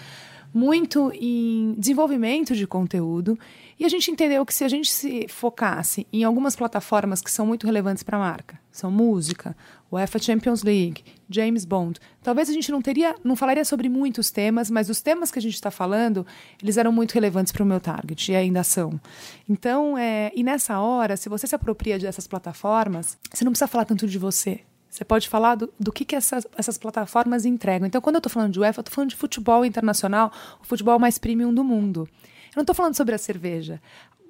muito 0.55 1.11
em 1.13 1.75
desenvolvimento 1.77 2.55
de 2.55 2.65
conteúdo 2.65 3.37
e 3.77 3.85
a 3.85 3.89
gente 3.89 4.09
entendeu 4.09 4.47
que 4.47 4.55
se 4.55 4.63
a 4.63 4.69
gente 4.69 4.89
se 4.89 5.27
focasse 5.27 6.07
em 6.13 6.23
algumas 6.23 6.55
plataformas 6.55 7.21
que 7.21 7.31
são 7.31 7.45
muito 7.45 7.67
relevantes 7.67 8.05
para 8.05 8.17
a 8.17 8.21
marca, 8.21 8.57
são 8.71 8.89
música, 8.89 9.57
UEFA 9.91 10.21
Champions 10.21 10.63
League, 10.63 11.03
James 11.29 11.65
Bond, 11.65 11.99
talvez 12.23 12.49
a 12.49 12.53
gente 12.53 12.71
não 12.71 12.81
teria, 12.81 13.17
não 13.25 13.35
falaria 13.35 13.65
sobre 13.65 13.89
muitos 13.89 14.31
temas, 14.31 14.71
mas 14.71 14.89
os 14.89 15.03
temas 15.03 15.33
que 15.33 15.41
a 15.41 15.43
gente 15.43 15.55
está 15.55 15.73
falando, 15.73 16.25
eles 16.63 16.77
eram 16.77 16.93
muito 16.93 17.13
relevantes 17.13 17.53
para 17.53 17.65
o 17.65 17.67
meu 17.67 17.81
target 17.81 18.31
e 18.31 18.37
ainda 18.37 18.63
são. 18.63 19.01
Então, 19.49 19.99
é, 19.99 20.31
e 20.37 20.45
nessa 20.45 20.79
hora, 20.79 21.17
se 21.17 21.29
você 21.29 21.49
se 21.49 21.55
apropria 21.55 21.99
dessas 21.99 22.29
plataformas, 22.29 23.19
você 23.33 23.45
não 23.45 23.51
precisa 23.51 23.67
falar 23.67 23.85
tanto 23.85 24.07
de 24.07 24.19
você. 24.19 24.61
Você 24.95 25.05
pode 25.05 25.29
falar 25.29 25.57
do, 25.57 25.75
do 25.79 25.91
que, 25.91 26.05
que 26.05 26.15
essas, 26.15 26.47
essas 26.57 26.79
plataformas 26.79 27.45
entregam. 27.45 27.85
Então, 27.85 28.01
quando 28.01 28.15
eu 28.15 28.21
estou 28.21 28.31
falando 28.31 28.53
de 28.53 28.61
UEFA, 28.61 28.79
eu 28.79 28.83
estou 28.83 28.95
falando 28.95 29.11
de 29.11 29.17
futebol 29.17 29.65
internacional, 29.65 30.31
o 30.63 30.65
futebol 30.65 31.01
mais 31.01 31.19
premium 31.19 31.53
do 31.53 31.65
mundo. 31.65 32.09
Eu 32.51 32.59
não 32.59 32.63
estou 32.63 32.77
falando 32.77 32.95
sobre 32.95 33.13
a 33.13 33.19
cerveja. 33.19 33.83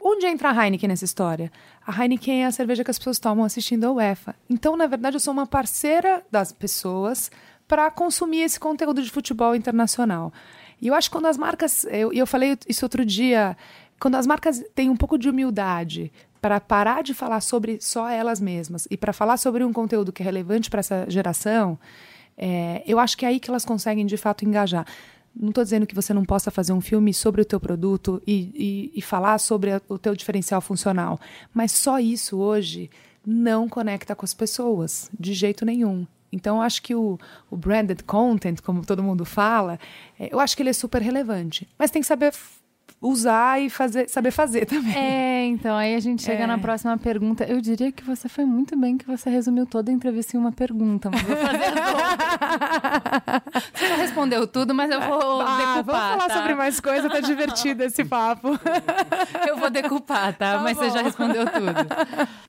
Onde 0.02 0.25
entra 0.25 0.49
a 0.49 0.64
Heineken 0.64 0.88
nessa 0.88 1.04
história? 1.04 1.52
A 1.87 1.92
Heineken 1.92 2.44
é 2.44 2.47
a 2.47 2.50
cerveja 2.50 2.83
que 2.83 2.90
as 2.90 2.97
pessoas 2.97 3.18
tomam 3.18 3.44
assistindo 3.44 3.85
a 3.85 3.92
UEFA. 3.92 4.35
Então, 4.49 4.75
na 4.75 4.87
verdade, 4.87 5.16
eu 5.16 5.21
sou 5.21 5.35
uma 5.35 5.47
parceira 5.47 6.25
das 6.30 6.50
pessoas 6.50 7.30
para 7.68 7.90
consumir 7.90 8.40
esse 8.40 8.59
conteúdo 8.59 9.02
de 9.02 9.11
futebol 9.11 9.54
internacional. 9.54 10.33
E 10.80 10.87
eu 10.87 10.94
acho 10.94 11.11
que 11.11 11.12
quando 11.12 11.26
as 11.26 11.37
marcas. 11.37 11.85
Eu, 11.90 12.11
eu 12.11 12.26
falei 12.26 12.56
isso 12.66 12.87
outro 12.87 13.04
dia. 13.04 13.54
Quando 14.00 14.14
as 14.14 14.26
marcas 14.26 14.64
têm 14.75 14.88
um 14.88 14.97
pouco 14.97 15.18
de 15.18 15.28
humildade 15.28 16.11
para 16.45 16.61
parar 16.61 17.03
de 17.03 17.15
falar 17.15 17.41
sobre 17.41 17.79
só 17.81 18.07
elas 18.07 18.39
mesmas 18.39 18.87
e 18.91 18.99
para 18.99 19.15
falar 19.15 19.39
sobre 19.39 19.65
um 19.65 19.73
conteúdo 19.73 20.13
que 20.13 20.23
é 20.23 20.27
relevante 20.27 20.69
para 20.69 20.81
essa 20.81 21.07
geração, 21.09 21.79
é, 22.37 22.83
eu 22.87 22.99
acho 22.99 23.17
que 23.17 23.25
é 23.25 23.29
aí 23.29 23.41
que 23.41 23.49
elas 23.49 23.65
conseguem 23.65 24.05
de 24.05 24.19
fato 24.19 24.45
engajar. 24.45 24.87
Não 25.35 25.49
estou 25.49 25.65
dizendo 25.65 25.87
que 25.87 25.95
você 25.95 26.13
não 26.13 26.23
possa 26.23 26.51
fazer 26.51 26.75
um 26.75 26.83
filme 26.83 27.15
sobre 27.15 27.41
o 27.41 27.47
teu 27.47 27.59
produto 27.59 28.23
e, 28.27 28.93
e, 28.95 28.99
e 28.99 29.01
falar 29.01 29.39
sobre 29.39 29.73
a, 29.73 29.81
o 29.89 29.97
teu 29.97 30.15
diferencial 30.15 30.61
funcional, 30.61 31.19
mas 31.55 31.73
só 31.73 31.99
isso 31.99 32.37
hoje 32.37 32.91
não 33.27 33.67
conecta 33.67 34.15
com 34.15 34.27
as 34.27 34.35
pessoas 34.35 35.11
de 35.19 35.33
jeito 35.33 35.65
nenhum. 35.65 36.07
Então, 36.31 36.57
eu 36.57 36.63
acho 36.63 36.83
que 36.83 36.95
o, 36.95 37.19
o, 37.51 37.57
branded 37.57 38.03
content, 38.03 38.61
como 38.61 38.85
todo 38.85 39.03
mundo 39.03 39.25
fala, 39.25 39.79
é, 40.21 40.29
eu 40.31 40.39
acho 40.39 40.55
que 40.55 40.63
ele 40.63 40.71
é 40.71 40.75
super 40.75 41.01
relevante. 41.01 41.67
Mas 41.79 41.91
tem 41.91 42.03
que 42.03 42.09
saber 42.09 42.35
usar 43.04 43.61
e 43.61 43.68
fazer, 43.68 44.08
saber 44.08 44.30
fazer 44.30 44.64
também. 44.66 44.96
É, 44.96 45.44
então 45.44 45.76
aí 45.76 45.94
a 45.94 46.00
gente 46.00 46.23
chega 46.23 46.44
é. 46.44 46.46
na 46.46 46.56
próxima 46.58 46.96
pergunta. 46.96 47.44
Eu 47.44 47.61
diria 47.61 47.92
que 47.92 48.02
você 48.02 48.28
foi 48.28 48.46
muito 48.46 48.76
bem 48.78 48.97
que 48.97 49.06
você 49.06 49.28
resumiu 49.28 49.67
toda 49.67 49.90
a 49.90 49.95
entrevista 49.95 50.36
em 50.36 50.40
uma 50.40 50.52
pergunta, 50.52 51.10
mas 51.10 51.23
vou 51.23 51.36
fazer 51.36 51.64
Você 53.75 53.88
já 53.88 53.97
respondeu 53.97 54.47
tudo, 54.47 54.75
mas 54.75 54.90
eu 54.90 55.00
vou 55.00 55.43
ah, 55.43 55.56
decupar. 55.58 55.84
Vamos 55.84 56.00
falar 56.00 56.28
tá? 56.28 56.34
sobre 56.34 56.54
mais 56.54 56.80
coisa, 56.80 57.10
tá 57.10 57.21
divertido 57.21 57.82
esse 57.84 58.04
papo. 58.04 58.58
eu 59.47 59.58
vou 59.58 59.69
decupar, 59.71 60.32
tá? 60.32 60.54
tá 60.54 60.60
mas 60.60 60.76
bom. 60.76 60.82
você 60.82 60.90
já 60.90 61.02
respondeu 61.02 61.45
tudo. 61.45 61.75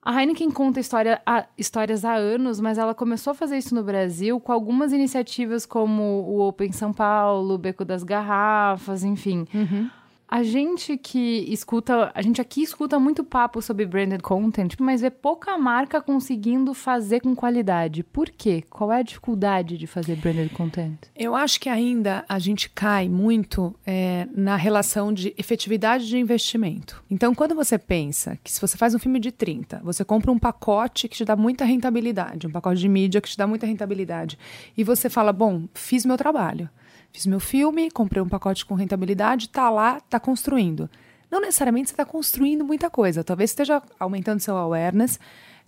A 0.01 0.21
Heineken 0.21 0.49
conta 0.51 0.79
história, 0.79 1.21
a, 1.25 1.45
histórias 1.57 2.05
há 2.05 2.13
anos, 2.13 2.61
mas 2.61 2.77
ela 2.77 2.95
começou 2.95 3.31
a 3.31 3.33
fazer 3.33 3.57
isso 3.57 3.75
no 3.75 3.83
Brasil 3.83 4.39
com 4.39 4.53
algumas 4.53 4.93
iniciativas 4.93 5.65
como 5.65 6.01
o 6.01 6.47
Open 6.47 6.71
São 6.71 6.93
Paulo, 6.93 7.55
o 7.55 7.57
Beco 7.57 7.83
das 7.83 8.03
Garrafas, 8.03 9.03
enfim. 9.03 9.45
Uhum. 9.53 9.89
A 10.27 10.41
gente 10.41 10.97
que 10.97 11.45
escuta, 11.47 12.11
a 12.13 12.21
gente 12.21 12.41
aqui 12.41 12.63
escuta 12.63 12.99
muito 12.99 13.23
papo 13.23 13.61
sobre 13.61 13.85
branded 13.85 14.21
content, 14.21 14.73
mas 14.79 15.01
vê 15.01 15.11
pouca 15.11 15.57
marca 15.57 16.01
conseguindo 16.01 16.73
fazer 16.73 17.21
com 17.21 17.35
qualidade. 17.35 18.03
Por 18.03 18.29
quê? 18.29 18.63
Qual 18.69 18.91
é 18.91 18.99
a 18.99 19.03
dificuldade 19.03 19.77
de 19.77 19.85
fazer 19.85 20.15
branded 20.15 20.49
content? 20.49 20.97
Eu 21.15 21.35
acho 21.35 21.59
que 21.59 21.69
ainda 21.69 22.25
a 22.27 22.39
gente 22.39 22.69
cai 22.69 23.07
muito 23.07 23.75
é, 23.85 24.27
na 24.35 24.55
relação 24.55 25.13
de 25.13 25.33
efetividade 25.37 26.07
de 26.07 26.17
investimento. 26.17 27.03
Então, 27.09 27.35
quando 27.35 27.53
você 27.53 27.77
pensa 27.77 28.37
que 28.43 28.51
se 28.51 28.59
você 28.59 28.77
faz 28.77 28.95
um 28.95 28.99
filme 28.99 29.19
de 29.19 29.31
30, 29.31 29.81
você 29.83 30.03
compra 30.03 30.31
um 30.31 30.39
pacote 30.39 31.07
que 31.07 31.17
te 31.17 31.25
dá 31.25 31.35
muita 31.35 31.65
rentabilidade, 31.65 32.47
um 32.47 32.51
pacote 32.51 32.79
de 32.79 32.89
mídia 32.89 33.21
que 33.21 33.29
te 33.29 33.37
dá 33.37 33.45
muita 33.45 33.67
rentabilidade, 33.67 34.39
e 34.75 34.83
você 34.83 35.07
fala, 35.07 35.31
bom, 35.31 35.67
fiz 35.73 36.03
meu 36.03 36.17
trabalho. 36.17 36.67
Fiz 37.15 37.25
meu 37.25 37.39
filme, 37.39 37.89
comprei 37.89 38.21
um 38.21 38.27
pacote 38.27 38.65
com 38.65 38.73
rentabilidade, 38.73 39.47
tá 39.47 39.69
lá, 39.69 40.01
tá 40.01 40.19
construindo. 40.19 40.89
Não 41.31 41.39
necessariamente 41.39 41.87
você 41.87 41.93
está 41.93 42.03
construindo 42.03 42.65
muita 42.65 42.89
coisa, 42.89 43.23
talvez 43.23 43.51
esteja 43.51 43.81
aumentando 43.97 44.41
seu 44.41 44.57
awareness. 44.57 45.17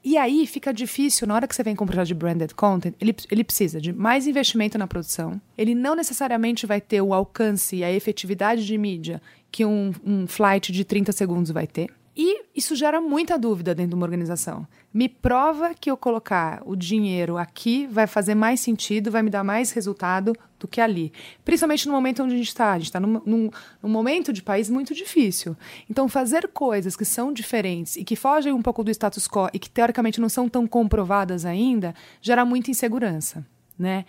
E 0.04 0.18
aí 0.18 0.46
fica 0.46 0.74
difícil, 0.74 1.26
na 1.26 1.36
hora 1.36 1.48
que 1.48 1.56
você 1.56 1.64
vem 1.64 1.74
comprar 1.74 2.04
de 2.04 2.14
branded 2.14 2.54
content, 2.54 2.96
ele, 3.00 3.16
ele 3.32 3.46
precisa 3.46 3.80
de 3.80 3.94
mais 3.94 4.28
investimento 4.28 4.78
na 4.78 4.88
produção. 4.88 5.40
Ele 5.58 5.74
não 5.74 5.96
necessariamente 5.96 6.66
vai 6.66 6.82
ter 6.82 7.02
o 7.02 7.14
alcance 7.14 7.78
e 7.78 7.84
a 7.84 7.94
efetividade 7.94 8.66
de 8.66 8.78
mídia 8.78 9.22
que 9.50 9.64
um, 9.64 9.94
um 10.06 10.28
flight 10.28 10.70
de 10.74 10.84
30 10.84 11.14
segundos 11.14 11.50
vai 11.50 11.66
ter. 11.66 11.90
E 12.20 12.46
isso 12.56 12.76
gera 12.76 13.00
muita 13.00 13.38
dúvida 13.38 13.76
dentro 13.76 13.92
de 13.92 13.96
uma 13.96 14.06
organização. 14.06 14.68
Me 14.92 15.08
prova 15.08 15.76
que 15.76 15.92
eu 15.92 15.96
colocar 15.96 16.64
o 16.66 16.76
dinheiro 16.76 17.38
aqui 17.38 17.86
vai 17.86 18.08
fazer 18.08 18.34
mais 18.34 18.60
sentido, 18.60 19.12
vai 19.12 19.22
me 19.22 19.30
dar 19.30 19.44
mais 19.44 19.70
resultado 19.70 20.36
do 20.58 20.68
que 20.68 20.82
ali. 20.82 21.14
Principalmente 21.46 21.86
no 21.86 21.94
momento 21.94 22.24
onde 22.24 22.34
a 22.34 22.38
gente 22.38 22.48
está. 22.48 22.72
A 22.72 22.80
gente 22.80 22.88
está 22.88 23.00
num, 23.00 23.22
num, 23.24 23.52
num, 23.84 23.90
momento 23.90 24.34
de 24.34 24.42
país 24.42 24.68
muito 24.68 24.96
difícil. 24.96 25.56
Então, 25.88 26.10
fazer 26.10 26.48
coisas 26.48 26.96
que 26.96 27.06
são 27.06 27.32
diferentes 27.32 27.96
e 27.96 28.04
que 28.04 28.16
fogem 28.16 28.52
um 28.52 28.64
pouco 28.64 28.84
do 28.84 28.90
status 28.90 29.28
quo 29.28 29.48
e 29.54 29.60
que 29.60 29.70
teoricamente 29.70 30.20
não 30.20 30.28
são 30.28 30.50
tão 30.50 30.66
comprovadas 30.66 31.46
ainda, 31.46 31.94
gera 32.20 32.44
muita 32.44 32.72
insegurança. 32.72 33.46
Né? 33.78 34.06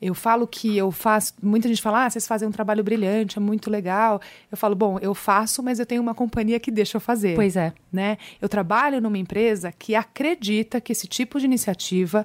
Eu 0.00 0.14
falo 0.14 0.46
que 0.46 0.76
eu 0.76 0.90
faço. 0.90 1.34
Muita 1.42 1.68
gente 1.68 1.82
fala, 1.82 2.06
ah, 2.06 2.10
vocês 2.10 2.26
fazem 2.26 2.48
um 2.48 2.52
trabalho 2.52 2.82
brilhante, 2.82 3.36
é 3.36 3.40
muito 3.40 3.70
legal. 3.70 4.20
Eu 4.50 4.56
falo, 4.56 4.74
bom, 4.74 4.98
eu 4.98 5.14
faço, 5.14 5.62
mas 5.62 5.78
eu 5.78 5.84
tenho 5.84 6.00
uma 6.00 6.14
companhia 6.14 6.58
que 6.58 6.70
deixa 6.70 6.96
eu 6.96 7.00
fazer. 7.00 7.34
Pois 7.34 7.54
é. 7.54 7.72
Né? 7.92 8.16
Eu 8.40 8.48
trabalho 8.48 9.00
numa 9.00 9.18
empresa 9.18 9.70
que 9.70 9.94
acredita 9.94 10.80
que 10.80 10.92
esse 10.92 11.06
tipo 11.06 11.38
de 11.38 11.44
iniciativa 11.44 12.24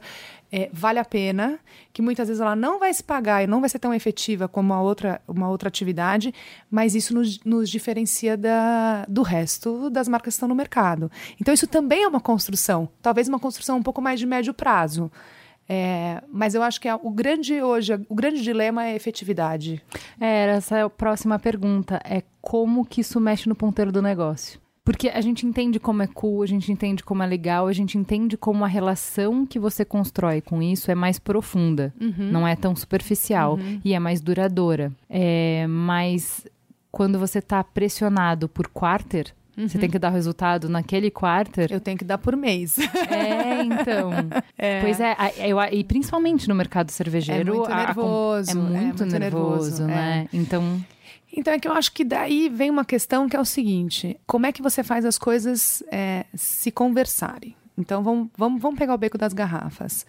é, 0.52 0.70
vale 0.72 1.00
a 1.00 1.04
pena, 1.04 1.60
que 1.92 2.02
muitas 2.02 2.30
vezes 2.30 2.40
ela 2.40 2.56
não 2.56 2.80
vai 2.80 2.94
se 2.94 3.04
pagar 3.04 3.44
e 3.44 3.48
não 3.48 3.60
vai 3.60 3.70
ser 3.70 3.80
tão 3.80 3.94
efetiva 3.94 4.48
como 4.48 4.72
uma 4.72 4.82
outra, 4.82 5.22
uma 5.28 5.50
outra 5.50 5.68
atividade, 5.68 6.34
mas 6.72 6.96
isso 6.96 7.14
nos, 7.14 7.44
nos 7.44 7.70
diferencia 7.70 8.38
da, 8.38 9.06
do 9.06 9.22
resto 9.22 9.90
das 9.90 10.08
marcas 10.08 10.34
que 10.34 10.38
estão 10.38 10.48
no 10.48 10.56
mercado. 10.56 11.12
Então, 11.42 11.54
isso 11.54 11.68
também 11.68 12.04
é 12.04 12.08
uma 12.08 12.22
construção, 12.22 12.88
talvez 13.02 13.28
uma 13.28 13.40
construção 13.40 13.78
um 13.78 13.84
pouco 13.84 14.02
mais 14.02 14.18
de 14.18 14.26
médio 14.26 14.54
prazo. 14.54 15.12
É, 15.68 16.22
mas 16.32 16.54
eu 16.54 16.62
acho 16.62 16.80
que 16.80 16.88
é 16.88 16.96
o 16.96 17.10
grande 17.10 17.62
hoje, 17.62 17.94
o 18.08 18.16
grande 18.16 18.42
dilema 18.42 18.86
é 18.86 18.92
a 18.92 18.96
efetividade. 18.96 19.82
É, 20.20 20.48
essa 20.48 20.78
é 20.78 20.82
a 20.84 20.90
próxima 20.90 21.40
pergunta. 21.40 22.00
É 22.04 22.24
como 22.42 22.86
que 22.86 23.02
isso 23.02 23.20
mexe 23.20 23.50
no 23.50 23.56
ponteiro 23.56 23.92
do 23.92 24.02
negócio? 24.02 24.60
Porque 24.84 25.10
a 25.10 25.20
gente 25.20 25.48
entende 25.48 25.80
como 25.80 26.04
é 26.04 26.08
cool, 26.08 26.44
a 26.44 26.46
gente 26.46 26.72
entende 26.72 27.04
como 27.04 27.24
é 27.24 27.26
legal, 27.26 27.66
a 27.66 27.74
gente 27.74 27.98
entende 27.98 28.38
como 28.38 28.64
a 28.64 28.68
relação 28.68 29.44
que 29.44 29.58
você 29.58 29.84
constrói 29.84 30.42
com 30.42 30.62
isso 30.62 30.92
é 30.92 30.96
mais 30.96 31.18
profunda, 31.18 31.92
uhum. 32.00 32.30
não 32.32 32.48
é 32.48 32.56
tão 32.56 32.76
superficial 32.76 33.56
uhum. 33.56 33.82
e 33.84 33.96
é 33.96 34.00
mais 34.00 34.22
duradoura. 34.22 34.94
É, 35.10 35.66
mas 35.68 36.46
quando 36.92 37.18
você 37.18 37.40
está 37.40 37.64
pressionado 37.64 38.48
por 38.48 38.68
quarter, 38.68 39.34
Uhum. 39.58 39.68
Você 39.70 39.78
tem 39.78 39.90
que 39.90 39.98
dar 39.98 40.12
o 40.12 40.14
resultado 40.14 40.68
naquele 40.68 41.10
quarter. 41.10 41.72
Eu 41.72 41.80
tenho 41.80 41.98
que 41.98 42.04
dar 42.04 42.18
por 42.18 42.36
mês. 42.36 42.78
É, 43.16 43.62
então. 43.62 44.12
É. 44.58 44.82
Pois 44.82 45.00
é, 45.00 45.16
eu, 45.48 45.60
e 45.72 45.84
principalmente 45.84 46.50
no 46.50 46.56
mercado 46.56 46.90
cervejeiro. 46.90 47.54
É 47.54 47.56
muito 47.56 47.70
nervoso. 47.70 48.60
A, 48.60 48.64
a, 48.64 48.66
é, 48.66 48.70
muito 48.70 49.04
é 49.04 49.06
muito 49.06 49.20
nervoso, 49.20 49.84
nervoso 49.84 49.84
né? 49.84 50.28
É. 50.32 50.36
Então. 50.36 50.86
Então 51.32 51.54
é 51.54 51.60
que 51.60 51.68
eu 51.68 51.74
acho 51.74 51.92
que 51.92 52.04
daí 52.04 52.50
vem 52.50 52.70
uma 52.70 52.84
questão 52.84 53.30
que 53.30 53.36
é 53.36 53.40
o 53.40 53.46
seguinte: 53.46 54.18
como 54.26 54.46
é 54.46 54.52
que 54.52 54.62
você 54.62 54.84
faz 54.84 55.06
as 55.06 55.18
coisas 55.18 55.84
é, 55.92 56.26
se 56.34 56.72
conversarem? 56.72 57.56
Então 57.78 58.04
vamos, 58.04 58.30
vamos, 58.38 58.62
vamos 58.62 58.80
pegar 58.80 58.94
o 58.94 58.98
beco 58.98 59.18
das 59.18 59.34
garrafas. 59.34 60.06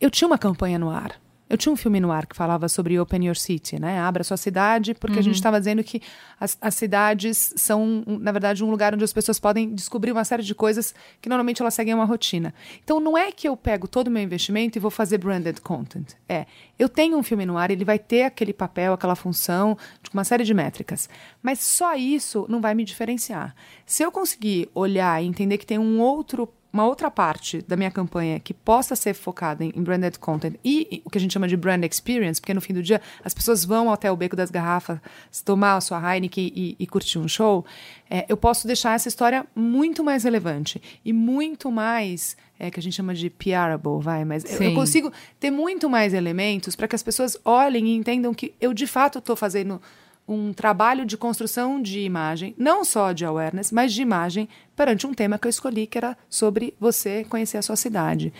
Eu 0.00 0.10
tinha 0.10 0.28
uma 0.28 0.38
campanha 0.38 0.78
no 0.78 0.90
ar 0.90 1.20
Eu 1.48 1.56
tinha 1.56 1.72
um 1.72 1.76
filme 1.76 1.98
no 1.98 2.12
ar 2.12 2.26
que 2.26 2.36
falava 2.36 2.68
sobre 2.68 2.98
Open 2.98 3.26
Your 3.26 3.36
City, 3.36 3.80
né? 3.80 3.98
Abra 4.00 4.22
sua 4.22 4.36
cidade, 4.36 4.94
porque 4.94 5.18
a 5.18 5.22
gente 5.22 5.36
estava 5.36 5.58
dizendo 5.58 5.82
que 5.82 6.02
as, 6.38 6.58
as 6.60 6.74
cidades 6.74 7.54
são, 7.56 8.04
na 8.06 8.30
verdade, 8.32 8.62
um 8.62 8.70
lugar 8.70 8.94
onde 8.94 9.04
as 9.04 9.12
pessoas 9.12 9.40
podem 9.40 9.74
descobrir 9.74 10.12
uma 10.12 10.24
série 10.24 10.42
de 10.42 10.54
coisas 10.54 10.94
que 11.20 11.28
normalmente 11.28 11.62
elas 11.62 11.74
seguem 11.74 11.94
uma 11.94 12.04
rotina. 12.04 12.52
Então, 12.84 13.00
não 13.00 13.16
é 13.16 13.32
que 13.32 13.48
eu 13.48 13.56
pego 13.56 13.88
todo 13.88 14.08
o 14.08 14.10
meu 14.10 14.22
investimento 14.22 14.76
e 14.76 14.80
vou 14.80 14.90
fazer 14.90 15.18
branded 15.18 15.60
content. 15.60 16.08
É, 16.28 16.46
eu 16.78 16.88
tenho 16.88 17.16
um 17.16 17.22
filme 17.22 17.46
no 17.46 17.56
ar, 17.56 17.70
ele 17.70 17.84
vai 17.84 17.98
ter 17.98 18.24
aquele 18.24 18.52
papel, 18.52 18.92
aquela 18.92 19.16
função, 19.16 19.76
de 20.02 20.10
uma 20.12 20.24
série 20.24 20.44
de 20.44 20.52
métricas. 20.52 21.08
Mas 21.42 21.60
só 21.60 21.94
isso 21.94 22.46
não 22.48 22.60
vai 22.60 22.74
me 22.74 22.84
diferenciar. 22.84 23.54
Se 23.86 24.02
eu 24.02 24.12
conseguir 24.12 24.68
olhar 24.74 25.22
e 25.22 25.26
entender 25.26 25.56
que 25.58 25.66
tem 25.66 25.78
um 25.78 26.00
outro 26.00 26.48
uma 26.72 26.86
outra 26.86 27.10
parte 27.10 27.62
da 27.62 27.76
minha 27.76 27.90
campanha 27.90 28.38
que 28.38 28.52
possa 28.52 28.94
ser 28.94 29.14
focada 29.14 29.64
em, 29.64 29.72
em 29.74 29.82
branded 29.82 30.18
content 30.18 30.54
e 30.64 31.02
o 31.04 31.10
que 31.10 31.18
a 31.18 31.20
gente 31.20 31.32
chama 31.32 31.48
de 31.48 31.56
brand 31.56 31.82
experience, 31.84 32.40
porque 32.40 32.52
no 32.52 32.60
fim 32.60 32.74
do 32.74 32.82
dia 32.82 33.00
as 33.24 33.32
pessoas 33.32 33.64
vão 33.64 33.92
até 33.92 34.10
o 34.10 34.16
beco 34.16 34.36
das 34.36 34.50
garrafas 34.50 35.00
tomar 35.44 35.76
a 35.76 35.80
sua 35.80 35.98
Heineken 35.98 36.52
e, 36.54 36.76
e 36.78 36.86
curtir 36.86 37.18
um 37.18 37.28
show, 37.28 37.64
é, 38.10 38.26
eu 38.28 38.36
posso 38.36 38.66
deixar 38.66 38.94
essa 38.94 39.08
história 39.08 39.46
muito 39.54 40.04
mais 40.04 40.24
relevante 40.24 40.80
e 41.04 41.12
muito 41.12 41.70
mais 41.70 42.36
é, 42.58 42.70
que 42.70 42.80
a 42.80 42.82
gente 42.82 42.94
chama 42.94 43.14
de 43.14 43.30
PRable, 43.30 44.00
vai, 44.00 44.24
mas 44.24 44.44
eu, 44.44 44.62
eu, 44.62 44.74
consigo 44.74 45.12
ter 45.38 45.50
muito 45.50 45.88
mais 45.88 46.12
elementos 46.12 46.74
para 46.74 46.88
que 46.88 46.96
as 46.96 47.02
pessoas 47.02 47.36
olhem 47.44 47.88
e 47.88 47.96
entendam 47.96 48.34
que 48.34 48.54
eu 48.60 48.74
de 48.74 48.86
fato 48.86 49.18
estou 49.18 49.36
fazendo 49.36 49.80
um 50.28 50.52
trabalho 50.52 51.06
de 51.06 51.16
construção 51.16 51.80
de 51.80 52.00
imagem, 52.00 52.54
não 52.58 52.84
só 52.84 53.12
de 53.12 53.24
awareness, 53.24 53.72
mas 53.72 53.94
de 53.94 54.02
imagem 54.02 54.48
perante 54.76 55.06
um 55.06 55.14
tema 55.14 55.38
que 55.38 55.46
eu 55.46 55.50
escolhi, 55.50 55.86
que 55.86 55.96
era 55.96 56.16
sobre 56.28 56.74
você 56.78 57.24
conhecer 57.24 57.56
a 57.56 57.62
sua 57.62 57.76
cidade. 57.76 58.32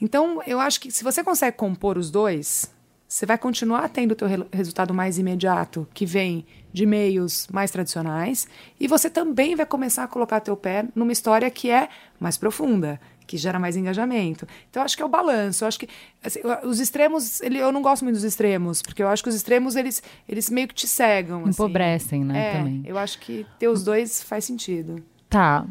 Então, 0.00 0.40
eu 0.46 0.58
acho 0.58 0.80
que 0.80 0.90
se 0.90 1.04
você 1.04 1.22
consegue 1.22 1.56
compor 1.56 1.98
os 1.98 2.10
dois, 2.10 2.72
você 3.06 3.26
vai 3.26 3.36
continuar 3.36 3.88
tendo 3.88 4.12
o 4.12 4.14
teu 4.14 4.28
resultado 4.52 4.94
mais 4.94 5.18
imediato, 5.18 5.86
que 5.92 6.06
vem 6.06 6.46
de 6.72 6.86
meios 6.86 7.46
mais 7.52 7.70
tradicionais, 7.70 8.46
e 8.78 8.86
você 8.86 9.10
também 9.10 9.56
vai 9.56 9.66
começar 9.66 10.04
a 10.04 10.08
colocar 10.08 10.40
teu 10.40 10.56
pé 10.56 10.86
numa 10.94 11.12
história 11.12 11.50
que 11.50 11.70
é 11.70 11.88
mais 12.18 12.36
profunda, 12.36 13.00
que 13.28 13.36
gera 13.36 13.58
mais 13.58 13.76
engajamento. 13.76 14.48
Então, 14.70 14.82
acho 14.82 14.96
que 14.96 15.02
é 15.02 15.06
o 15.06 15.08
balanço. 15.08 15.62
Eu 15.62 15.68
acho 15.68 15.78
que 15.78 15.88
assim, 16.24 16.40
os 16.64 16.80
extremos, 16.80 17.40
ele, 17.42 17.58
eu 17.58 17.70
não 17.70 17.82
gosto 17.82 18.02
muito 18.02 18.16
dos 18.16 18.24
extremos, 18.24 18.80
porque 18.82 19.02
eu 19.02 19.08
acho 19.08 19.22
que 19.22 19.28
os 19.28 19.34
extremos, 19.34 19.76
eles, 19.76 20.02
eles 20.26 20.48
meio 20.48 20.66
que 20.66 20.74
te 20.74 20.88
cegam. 20.88 21.42
Assim. 21.42 21.50
Empobrecem, 21.50 22.24
né? 22.24 22.48
É, 22.48 22.52
também. 22.54 22.82
eu 22.86 22.96
acho 22.96 23.18
que 23.18 23.46
ter 23.58 23.68
os 23.68 23.84
dois 23.84 24.22
faz 24.22 24.46
sentido. 24.46 25.04
Tá, 25.28 25.66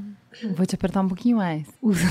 vou 0.56 0.66
te 0.68 0.76
apertar 0.76 1.02
um 1.02 1.08
pouquinho 1.08 1.38
mais. 1.38 1.68
Os... 1.82 1.98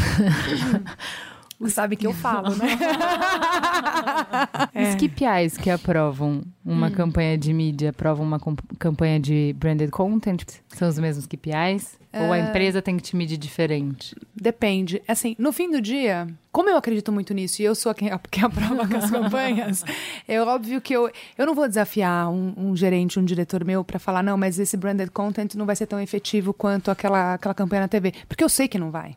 Sabe 1.68 1.96
que 1.96 2.06
eu 2.06 2.12
falo, 2.12 2.54
né? 2.54 2.66
é. 4.74 4.90
Os 4.90 4.94
KPIs 4.94 5.56
que 5.56 5.70
aprovam 5.70 6.42
uma 6.64 6.88
hum. 6.88 6.90
campanha 6.90 7.38
de 7.38 7.52
mídia, 7.52 7.90
aprovam 7.90 8.26
uma 8.26 8.38
campanha 8.78 9.18
de 9.18 9.54
branded 9.58 9.90
content, 9.90 10.44
são 10.68 10.88
os 10.88 10.98
mesmos 10.98 11.26
KPIs? 11.26 11.98
Ou 12.12 12.32
a 12.32 12.38
é. 12.38 12.40
empresa 12.40 12.80
tem 12.80 12.96
que 12.96 13.02
te 13.02 13.14
medir 13.14 13.36
diferente? 13.36 14.16
Depende. 14.34 15.02
Assim, 15.06 15.36
no 15.38 15.52
fim 15.52 15.70
do 15.70 15.82
dia, 15.82 16.26
como 16.50 16.70
eu 16.70 16.76
acredito 16.76 17.12
muito 17.12 17.34
nisso 17.34 17.60
e 17.60 17.64
eu 17.64 17.74
sou 17.74 17.92
quem, 17.94 18.10
quem 18.30 18.42
aprova 18.42 18.88
com 18.88 18.96
as 18.96 19.10
campanhas, 19.10 19.84
é 20.26 20.40
óbvio 20.40 20.80
que 20.80 20.94
eu, 20.94 21.10
eu 21.36 21.46
não 21.46 21.54
vou 21.54 21.68
desafiar 21.68 22.30
um, 22.30 22.54
um 22.56 22.76
gerente, 22.76 23.18
um 23.18 23.24
diretor 23.24 23.64
meu 23.64 23.84
para 23.84 23.98
falar, 23.98 24.22
não, 24.22 24.36
mas 24.36 24.58
esse 24.58 24.76
branded 24.76 25.10
content 25.10 25.54
não 25.54 25.66
vai 25.66 25.76
ser 25.76 25.86
tão 25.86 26.00
efetivo 26.00 26.54
quanto 26.54 26.90
aquela, 26.90 27.34
aquela 27.34 27.54
campanha 27.54 27.82
na 27.82 27.88
TV. 27.88 28.12
Porque 28.26 28.42
eu 28.42 28.48
sei 28.48 28.66
que 28.66 28.78
não 28.78 28.90
vai. 28.90 29.14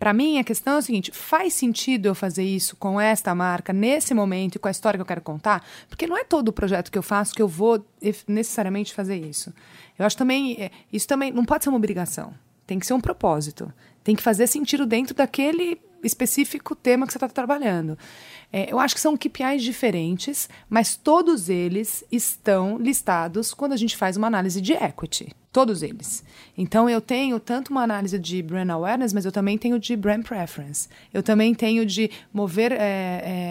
Para 0.00 0.14
mim, 0.14 0.38
a 0.38 0.44
questão 0.44 0.76
é 0.76 0.78
o 0.78 0.82
seguinte: 0.82 1.12
faz 1.12 1.52
sentido 1.52 2.06
eu 2.06 2.14
fazer 2.14 2.42
isso 2.42 2.74
com 2.74 2.98
esta 2.98 3.34
marca, 3.34 3.70
nesse 3.70 4.14
momento 4.14 4.56
e 4.56 4.58
com 4.58 4.66
a 4.66 4.70
história 4.70 4.96
que 4.96 5.02
eu 5.02 5.06
quero 5.06 5.20
contar? 5.20 5.62
Porque 5.90 6.06
não 6.06 6.16
é 6.16 6.24
todo 6.24 6.48
o 6.48 6.52
projeto 6.54 6.90
que 6.90 6.96
eu 6.96 7.02
faço 7.02 7.34
que 7.34 7.42
eu 7.42 7.46
vou 7.46 7.84
necessariamente 8.26 8.94
fazer 8.94 9.16
isso. 9.16 9.52
Eu 9.98 10.06
acho 10.06 10.16
também. 10.16 10.56
É, 10.58 10.70
isso 10.90 11.06
também 11.06 11.30
não 11.30 11.44
pode 11.44 11.64
ser 11.64 11.68
uma 11.68 11.76
obrigação. 11.76 12.32
Tem 12.66 12.78
que 12.78 12.86
ser 12.86 12.94
um 12.94 13.00
propósito. 13.00 13.70
Tem 14.02 14.16
que 14.16 14.22
fazer 14.22 14.46
sentido 14.46 14.86
dentro 14.86 15.14
daquele 15.14 15.78
específico 16.02 16.74
tema 16.74 17.06
que 17.06 17.12
você 17.12 17.18
está 17.18 17.28
trabalhando. 17.28 17.98
É, 18.52 18.72
eu 18.72 18.80
acho 18.80 18.94
que 18.94 19.00
são 19.00 19.16
KPIs 19.16 19.62
diferentes, 19.62 20.48
mas 20.68 20.96
todos 20.96 21.48
eles 21.48 22.04
estão 22.10 22.78
listados 22.78 23.54
quando 23.54 23.72
a 23.72 23.76
gente 23.76 23.96
faz 23.96 24.16
uma 24.16 24.26
análise 24.26 24.60
de 24.60 24.72
equity. 24.72 25.34
Todos 25.52 25.82
eles. 25.82 26.24
Então, 26.56 26.88
eu 26.88 27.00
tenho 27.00 27.38
tanto 27.40 27.70
uma 27.70 27.82
análise 27.82 28.18
de 28.18 28.42
brand 28.42 28.70
awareness, 28.70 29.12
mas 29.12 29.24
eu 29.24 29.32
também 29.32 29.58
tenho 29.58 29.78
de 29.78 29.96
brand 29.96 30.22
preference. 30.22 30.88
Eu 31.12 31.22
também 31.22 31.54
tenho 31.54 31.84
de 31.84 32.10
mover 32.32 32.72
é, 32.72 32.76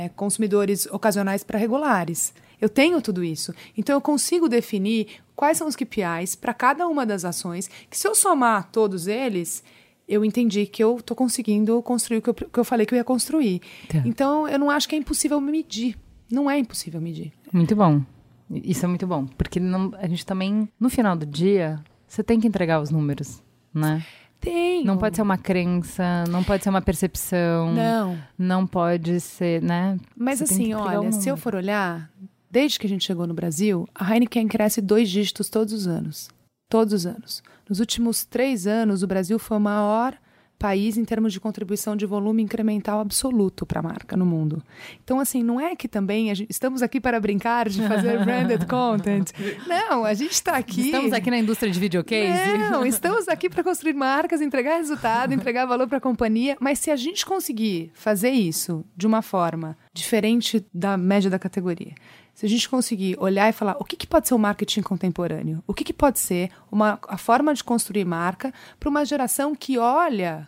é, 0.05 0.11
consumidores 0.15 0.85
ocasionais 0.87 1.43
para 1.43 1.59
regulares. 1.59 2.33
Eu 2.59 2.67
tenho 2.67 3.01
tudo 3.01 3.23
isso. 3.23 3.53
Então, 3.77 3.95
eu 3.95 4.01
consigo 4.01 4.49
definir 4.49 5.07
quais 5.35 5.57
são 5.57 5.67
os 5.67 5.75
KPIs 5.75 6.35
para 6.35 6.53
cada 6.53 6.87
uma 6.87 7.05
das 7.05 7.23
ações, 7.23 7.69
que 7.89 7.97
se 7.97 8.05
eu 8.05 8.13
somar 8.13 8.69
todos 8.71 9.07
eles, 9.07 9.63
eu 10.09 10.25
entendi 10.25 10.65
que 10.65 10.83
eu 10.83 10.97
estou 10.97 11.15
conseguindo 11.15 11.81
construir 11.83 12.17
o 12.17 12.21
que 12.23 12.29
eu, 12.31 12.33
que 12.33 12.59
eu, 12.59 12.65
falei 12.65 12.85
que 12.85 12.95
eu 12.95 12.97
ia 12.97 13.03
construir. 13.03 13.61
Tá. 13.87 14.01
Então, 14.03 14.47
eu 14.47 14.57
não 14.57 14.71
acho 14.71 14.89
que 14.89 14.95
é 14.95 14.97
impossível 14.97 15.39
medir. 15.39 15.95
Não 16.31 16.49
é 16.49 16.57
impossível 16.57 16.99
medir. 16.99 17.31
Muito 17.53 17.75
bom. 17.75 18.01
Isso 18.49 18.83
é 18.83 18.87
muito 18.87 19.05
bom. 19.05 19.27
Porque 19.37 19.59
não, 19.59 19.93
a 19.99 20.07
gente 20.07 20.25
também, 20.25 20.67
no 20.79 20.89
final 20.89 21.15
do 21.15 21.27
dia, 21.27 21.79
você 22.07 22.23
tem 22.23 22.39
que 22.39 22.47
entregar 22.47 22.81
os 22.81 22.89
números, 22.89 23.43
né? 23.71 24.03
Tem. 24.39 24.83
Não 24.83 24.97
pode 24.97 25.15
ser 25.15 25.21
uma 25.21 25.37
crença, 25.37 26.23
não 26.29 26.43
pode 26.43 26.63
ser 26.63 26.69
uma 26.69 26.81
percepção. 26.81 27.73
Não. 27.73 28.17
Não 28.37 28.65
pode 28.65 29.19
ser, 29.19 29.61
né? 29.61 29.97
Mas 30.17 30.39
você 30.39 30.45
assim, 30.45 30.73
olha, 30.73 31.11
se 31.11 31.29
eu 31.29 31.37
for 31.37 31.53
olhar, 31.53 32.09
desde 32.49 32.79
que 32.79 32.87
a 32.87 32.89
gente 32.89 33.05
chegou 33.05 33.27
no 33.27 33.33
Brasil, 33.33 33.87
a 33.93 34.11
Heineken 34.11 34.47
cresce 34.47 34.81
dois 34.81 35.09
dígitos 35.09 35.49
todos 35.49 35.73
os 35.73 35.87
anos. 35.87 36.29
Todos 36.69 36.93
os 36.93 37.05
anos. 37.05 37.43
Nos 37.69 37.79
últimos 37.79 38.25
três 38.25 38.65
anos, 38.65 39.03
o 39.03 39.07
Brasil 39.07 39.37
foi 39.37 39.57
o 39.57 39.59
maior 39.61 40.17
país 40.59 40.97
em 40.97 41.05
termos 41.05 41.31
de 41.31 41.39
contribuição 41.39 41.95
de 41.95 42.05
volume 42.05 42.43
incremental 42.43 42.99
absoluto 42.99 43.65
para 43.65 43.79
a 43.79 43.83
marca 43.83 44.17
no 44.17 44.25
mundo. 44.25 44.61
Então, 45.01 45.17
assim, 45.19 45.41
não 45.41 45.59
é 45.59 45.73
que 45.73 45.87
também 45.87 46.35
gente, 46.35 46.49
estamos 46.49 46.81
aqui 46.81 46.99
para 46.99 47.17
brincar 47.17 47.69
de 47.69 47.81
fazer 47.87 48.19
branded 48.25 48.67
content. 48.67 49.31
Não, 49.65 50.03
a 50.03 50.13
gente 50.13 50.33
está 50.33 50.57
aqui. 50.57 50.81
Estamos 50.81 51.13
aqui 51.13 51.31
na 51.31 51.37
indústria 51.37 51.71
de 51.71 51.79
videocase. 51.79 52.57
Não, 52.57 52.85
estamos 52.85 53.29
aqui 53.29 53.49
para 53.49 53.63
construir 53.63 53.93
marcas, 53.93 54.41
entregar 54.41 54.75
resultado, 54.75 55.33
entregar 55.33 55.65
valor 55.65 55.87
para 55.87 55.99
a 55.99 56.01
companhia. 56.01 56.57
Mas 56.59 56.79
se 56.79 56.91
a 56.91 56.95
gente 56.97 57.25
conseguir 57.25 57.91
fazer 57.93 58.31
isso 58.31 58.83
de 58.97 59.07
uma 59.07 59.21
forma 59.21 59.77
diferente 59.93 60.65
da 60.73 60.97
média 60.97 61.29
da 61.29 61.39
categoria, 61.39 61.93
se 62.39 62.45
a 62.45 62.49
gente 62.49 62.69
conseguir 62.69 63.17
olhar 63.19 63.49
e 63.49 63.51
falar 63.51 63.75
o 63.81 63.83
que, 63.83 63.97
que 63.97 64.07
pode 64.07 64.29
ser 64.29 64.33
o 64.33 64.39
marketing 64.39 64.81
contemporâneo, 64.81 65.61
o 65.67 65.73
que, 65.73 65.83
que 65.83 65.91
pode 65.91 66.19
ser 66.19 66.49
uma, 66.71 66.97
a 67.09 67.17
forma 67.17 67.53
de 67.53 67.61
construir 67.61 68.05
marca 68.05 68.53
para 68.79 68.87
uma 68.87 69.03
geração 69.03 69.53
que 69.53 69.77
olha 69.77 70.47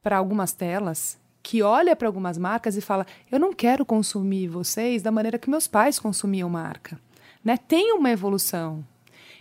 para 0.00 0.18
algumas 0.18 0.52
telas, 0.52 1.18
que 1.42 1.64
olha 1.64 1.96
para 1.96 2.06
algumas 2.06 2.38
marcas 2.38 2.76
e 2.76 2.80
fala: 2.80 3.04
eu 3.28 3.40
não 3.40 3.52
quero 3.52 3.84
consumir 3.84 4.46
vocês 4.46 5.02
da 5.02 5.10
maneira 5.10 5.36
que 5.36 5.50
meus 5.50 5.66
pais 5.66 5.98
consumiam 5.98 6.48
marca. 6.48 6.96
Né? 7.44 7.56
Tem 7.56 7.92
uma 7.92 8.12
evolução. 8.12 8.86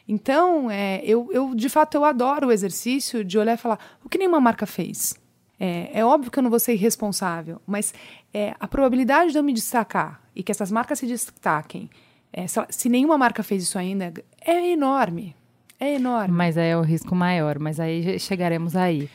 Então, 0.07 0.71
é, 0.71 1.03
eu, 1.03 1.29
eu, 1.31 1.53
de 1.53 1.69
fato, 1.69 1.97
eu 1.97 2.03
adoro 2.03 2.47
o 2.47 2.51
exercício 2.51 3.23
de 3.23 3.37
olhar 3.37 3.53
e 3.53 3.57
falar 3.57 3.77
o 4.03 4.09
que 4.09 4.17
nenhuma 4.17 4.41
marca 4.41 4.65
fez. 4.65 5.13
É, 5.59 5.99
é 5.99 6.03
óbvio 6.03 6.31
que 6.31 6.39
eu 6.39 6.43
não 6.43 6.49
vou 6.49 6.59
ser 6.59 6.73
irresponsável, 6.73 7.61
mas 7.63 7.93
é, 8.33 8.55
a 8.59 8.67
probabilidade 8.67 9.33
de 9.33 9.37
eu 9.37 9.43
me 9.43 9.53
destacar 9.53 10.24
e 10.35 10.43
que 10.43 10.51
essas 10.51 10.71
marcas 10.71 10.99
se 10.99 11.07
destaquem, 11.07 11.89
é, 12.33 12.45
se, 12.47 12.89
nenhuma 12.89 13.17
marca 13.17 13.41
fez 13.41 13.63
isso 13.63 13.79
ainda, 13.79 14.13
é 14.41 14.71
enorme. 14.71 15.35
É 15.79 15.95
enorme. 15.95 16.33
Mas 16.33 16.57
aí 16.57 16.69
é 16.69 16.77
o 16.77 16.81
risco 16.81 17.15
maior, 17.15 17.59
mas 17.59 17.79
aí 17.79 18.19
chegaremos 18.19 18.75
aí. 18.75 19.09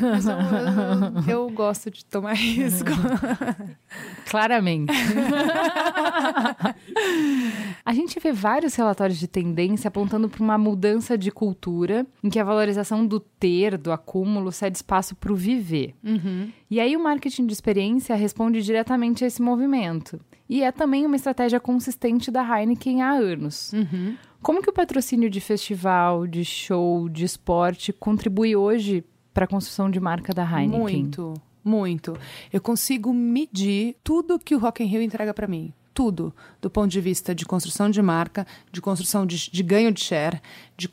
Mas 0.00 0.26
eu, 0.26 0.34
eu, 0.34 1.28
eu, 1.28 1.50
gosto 1.50 1.90
de 1.90 2.04
tomar 2.04 2.34
risco. 2.34 2.90
Claramente. 4.30 4.92
a 7.84 7.92
gente 7.92 8.20
vê 8.20 8.32
vários 8.32 8.74
relatórios 8.74 9.18
de 9.18 9.26
tendência 9.26 9.88
apontando 9.88 10.28
para 10.28 10.42
uma 10.42 10.56
mudança 10.56 11.18
de 11.18 11.32
cultura 11.32 12.06
em 12.22 12.30
que 12.30 12.38
a 12.38 12.44
valorização 12.44 13.04
do 13.04 13.18
ter, 13.18 13.76
do 13.76 13.90
acúmulo, 13.90 14.52
cede 14.52 14.76
espaço 14.76 15.16
para 15.16 15.32
o 15.32 15.36
viver. 15.36 15.94
Uhum. 16.04 16.50
E 16.70 16.78
aí 16.78 16.96
o 16.96 17.02
marketing 17.02 17.46
de 17.46 17.52
experiência 17.52 18.14
responde 18.14 18.62
diretamente 18.62 19.24
a 19.24 19.26
esse 19.26 19.42
movimento. 19.42 20.20
E 20.52 20.62
é 20.62 20.70
também 20.70 21.06
uma 21.06 21.16
estratégia 21.16 21.58
consistente 21.58 22.30
da 22.30 22.42
Heineken 22.42 23.00
há 23.00 23.12
anos. 23.12 23.72
Uhum. 23.72 24.14
Como 24.42 24.60
que 24.60 24.68
o 24.68 24.72
patrocínio 24.72 25.30
de 25.30 25.40
festival, 25.40 26.26
de 26.26 26.44
show, 26.44 27.08
de 27.08 27.24
esporte 27.24 27.90
contribui 27.90 28.54
hoje 28.54 29.02
para 29.32 29.46
a 29.46 29.48
construção 29.48 29.90
de 29.90 29.98
marca 29.98 30.34
da 30.34 30.44
Heineken? 30.44 30.78
Muito, 30.78 31.32
muito. 31.64 32.14
Eu 32.52 32.60
consigo 32.60 33.14
medir 33.14 33.96
tudo 34.04 34.38
que 34.38 34.54
o 34.54 34.58
Rock 34.58 34.82
in 34.82 34.88
Rio 34.88 35.00
entrega 35.00 35.32
para 35.32 35.46
mim. 35.46 35.72
Tudo, 35.94 36.34
do 36.60 36.68
ponto 36.68 36.88
de 36.90 37.00
vista 37.00 37.34
de 37.34 37.46
construção 37.46 37.88
de 37.88 38.02
marca, 38.02 38.46
de 38.70 38.82
construção 38.82 39.24
de, 39.24 39.50
de 39.50 39.62
ganho 39.62 39.90
de 39.90 40.00
share, 40.00 40.38
de, 40.76 40.86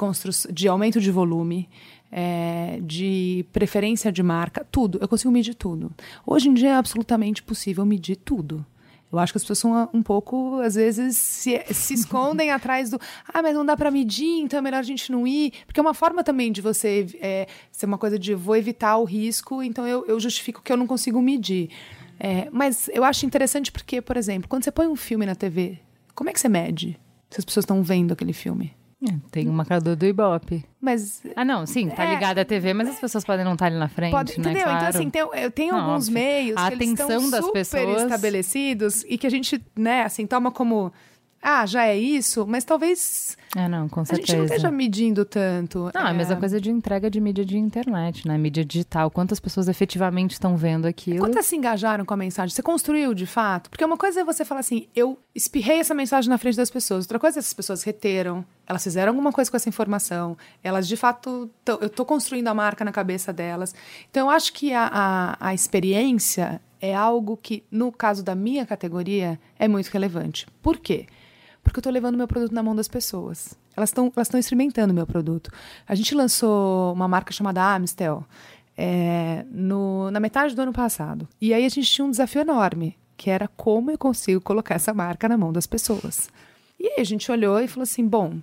de 0.53 0.69
aumento 0.69 1.01
de 1.01 1.11
volume, 1.11 1.67
é, 2.09 2.79
de 2.81 3.45
preferência 3.51 4.09
de 4.09 4.23
marca, 4.23 4.65
tudo. 4.71 4.99
Eu 5.01 5.07
consigo 5.09 5.33
medir 5.33 5.53
tudo. 5.53 5.91
Hoje 6.25 6.47
em 6.47 6.53
dia 6.53 6.69
é 6.69 6.75
absolutamente 6.75 7.43
possível 7.43 7.85
medir 7.85 8.15
tudo. 8.15 8.65
Eu 9.11 9.17
acho 9.17 9.33
que 9.33 9.37
as 9.37 9.43
pessoas 9.43 9.59
são 9.59 9.89
um 9.93 10.03
pouco, 10.03 10.59
às 10.59 10.75
vezes, 10.75 11.17
se, 11.17 11.63
se 11.71 11.93
escondem 11.95 12.51
atrás 12.51 12.91
do. 12.91 12.99
Ah, 13.27 13.41
mas 13.41 13.55
não 13.55 13.65
dá 13.65 13.75
para 13.75 13.89
medir, 13.89 14.39
então 14.41 14.59
é 14.59 14.61
melhor 14.61 14.79
a 14.79 14.83
gente 14.83 15.11
não 15.11 15.25
ir. 15.25 15.53
Porque 15.65 15.79
é 15.79 15.81
uma 15.81 15.93
forma 15.93 16.23
também 16.23 16.51
de 16.51 16.61
você 16.61 17.07
é, 17.19 17.47
ser 17.71 17.85
uma 17.87 17.97
coisa 17.97 18.19
de 18.19 18.35
vou 18.35 18.55
evitar 18.55 18.97
o 18.97 19.03
risco, 19.05 19.63
então 19.63 19.87
eu, 19.87 20.05
eu 20.05 20.19
justifico 20.19 20.61
que 20.61 20.71
eu 20.71 20.77
não 20.77 20.85
consigo 20.85 21.21
medir. 21.21 21.69
É, 22.19 22.49
mas 22.51 22.89
eu 22.93 23.03
acho 23.03 23.25
interessante 23.25 23.71
porque, 23.71 24.01
por 24.01 24.17
exemplo, 24.17 24.47
quando 24.47 24.63
você 24.63 24.71
põe 24.71 24.87
um 24.87 24.95
filme 24.95 25.25
na 25.25 25.35
TV, 25.35 25.79
como 26.13 26.29
é 26.29 26.33
que 26.33 26.39
você 26.39 26.49
mede 26.49 26.99
se 27.29 27.39
as 27.39 27.45
pessoas 27.45 27.63
estão 27.63 27.81
vendo 27.81 28.11
aquele 28.11 28.33
filme? 28.33 28.75
É, 29.01 29.13
tem 29.31 29.47
um 29.47 29.53
marcador 29.53 29.95
do 29.95 30.05
Ibope. 30.05 30.65
Mas. 30.81 31.23
Ah, 31.35 31.45
não, 31.45 31.65
sim, 31.65 31.87
tá 31.89 32.03
É. 32.03 32.13
ligado 32.13 32.39
à 32.39 32.43
TV, 32.43 32.73
mas 32.73 32.89
as 32.89 32.99
pessoas 32.99 33.23
podem 33.23 33.45
não 33.45 33.53
estar 33.53 33.67
ali 33.67 33.77
na 33.77 33.87
frente, 33.87 34.11
Pode, 34.11 34.33
né? 34.37 34.49
entendeu? 34.51 34.63
Claro. 34.63 34.77
Então, 34.77 34.89
assim, 34.89 35.09
tem, 35.09 35.21
eu 35.21 35.51
tenho 35.51 35.73
Não, 35.73 35.79
alguns 35.91 36.07
óbvio. 36.09 36.13
meios 36.21 36.57
A 36.57 36.67
que 36.67 36.73
eles 36.75 36.89
atenção 36.93 37.09
estão 37.09 37.29
das 37.31 37.45
super 37.45 37.53
pessoas- 37.59 38.01
estabelecidos 38.03 39.03
e 39.07 39.17
que 39.17 39.25
a 39.25 39.29
gente, 39.29 39.63
né, 39.77 40.03
assim, 40.03 40.27
toma 40.27 40.51
como. 40.51 40.91
Ah, 41.41 41.65
já 41.65 41.85
é 41.85 41.97
isso, 41.97 42.45
mas 42.45 42.63
talvez 42.65 43.37
É, 43.55 43.67
não, 43.67 43.87
com 43.87 44.01
a 44.01 44.05
certeza. 44.05 44.27
gente 44.27 44.37
não 44.37 44.45
esteja 44.45 44.69
medindo 44.71 45.23
tanto. 45.23 45.89
Não, 45.93 46.01
é 46.07 46.09
a 46.09 46.13
mesma 46.13 46.35
coisa 46.35 46.59
de 46.59 46.69
entrega 46.69 47.09
de 47.09 47.21
mídia 47.21 47.45
de 47.45 47.57
internet, 47.57 48.27
né? 48.27 48.37
Mídia 48.37 48.65
digital. 48.65 49.09
Quantas 49.09 49.39
pessoas 49.39 49.67
efetivamente 49.69 50.31
estão 50.33 50.57
vendo 50.57 50.85
aquilo? 50.85 51.19
Quantas 51.19 51.45
se 51.45 51.55
engajaram 51.55 52.03
com 52.03 52.13
a 52.13 52.17
mensagem? 52.17 52.53
Você 52.53 52.61
construiu 52.61 53.13
de 53.13 53.25
fato? 53.25 53.69
Porque 53.69 53.85
uma 53.85 53.95
coisa 53.97 54.19
é 54.19 54.23
você 54.23 54.43
falar 54.43 54.59
assim, 54.59 54.87
eu 54.95 55.17
espirrei 55.33 55.79
essa 55.79 55.93
mensagem 55.93 56.29
na 56.29 56.37
frente 56.37 56.57
das 56.57 56.69
pessoas. 56.69 57.05
Outra 57.05 57.17
coisa 57.19 57.37
é 57.37 57.39
essas 57.39 57.53
pessoas 57.53 57.83
reteram, 57.83 58.43
elas 58.67 58.83
fizeram 58.83 59.11
alguma 59.11 59.31
coisa 59.31 59.49
com 59.49 59.55
essa 59.57 59.69
informação, 59.69 60.37
elas 60.63 60.87
de 60.87 60.97
fato. 60.97 61.49
tão- 61.63 61.77
eu 61.79 61.87
estou 61.87 62.05
construindo 62.05 62.49
a 62.49 62.53
marca 62.53 62.83
na 62.83 62.91
cabeça 62.91 63.31
delas. 63.31 63.73
Então 64.11 64.27
eu 64.27 64.29
acho 64.29 64.51
que 64.51 64.73
a, 64.73 64.89
a, 64.91 65.47
a 65.49 65.53
experiência 65.53 66.61
é 66.81 66.93
algo 66.95 67.37
que, 67.37 67.63
no 67.71 67.91
caso 67.91 68.23
da 68.23 68.35
minha 68.35 68.65
categoria, 68.65 69.39
é 69.57 69.67
muito 69.67 69.87
relevante. 69.87 70.45
Por 70.61 70.77
quê? 70.77 71.07
Porque 71.63 71.77
eu 71.79 71.81
estou 71.81 71.93
levando 71.93 72.17
meu 72.17 72.27
produto 72.27 72.53
na 72.53 72.63
mão 72.63 72.75
das 72.75 72.87
pessoas. 72.87 73.53
Elas 73.75 73.89
estão 73.89 74.11
elas 74.15 74.27
estão 74.27 74.39
experimentando 74.39 74.93
meu 74.93 75.05
produto. 75.05 75.51
A 75.87 75.93
gente 75.95 76.15
lançou 76.15 76.93
uma 76.93 77.07
marca 77.07 77.31
chamada 77.31 77.75
Amstel 77.75 78.23
é, 78.77 79.45
no- 79.51 80.09
na 80.11 80.19
metade 80.19 80.55
do 80.55 80.61
ano 80.61 80.73
passado. 80.73 81.27
E 81.39 81.53
aí 81.53 81.65
a 81.65 81.69
gente 81.69 81.89
tinha 81.91 82.05
um 82.05 82.11
desafio 82.11 82.41
enorme, 82.41 82.97
que 83.17 83.29
era 83.29 83.47
como 83.47 83.91
eu 83.91 83.97
consigo 83.97 84.39
colocar 84.41 84.75
essa 84.75 84.93
marca 84.93 85.27
na 85.27 85.37
mão 85.37 85.51
das 85.51 85.67
pessoas. 85.67 86.29
E 86.79 86.87
aí 86.87 87.01
a 87.01 87.03
gente 87.03 87.29
olhou 87.31 87.59
e 87.59 87.67
falou 87.67 87.83
assim: 87.83 88.07
bom, 88.07 88.37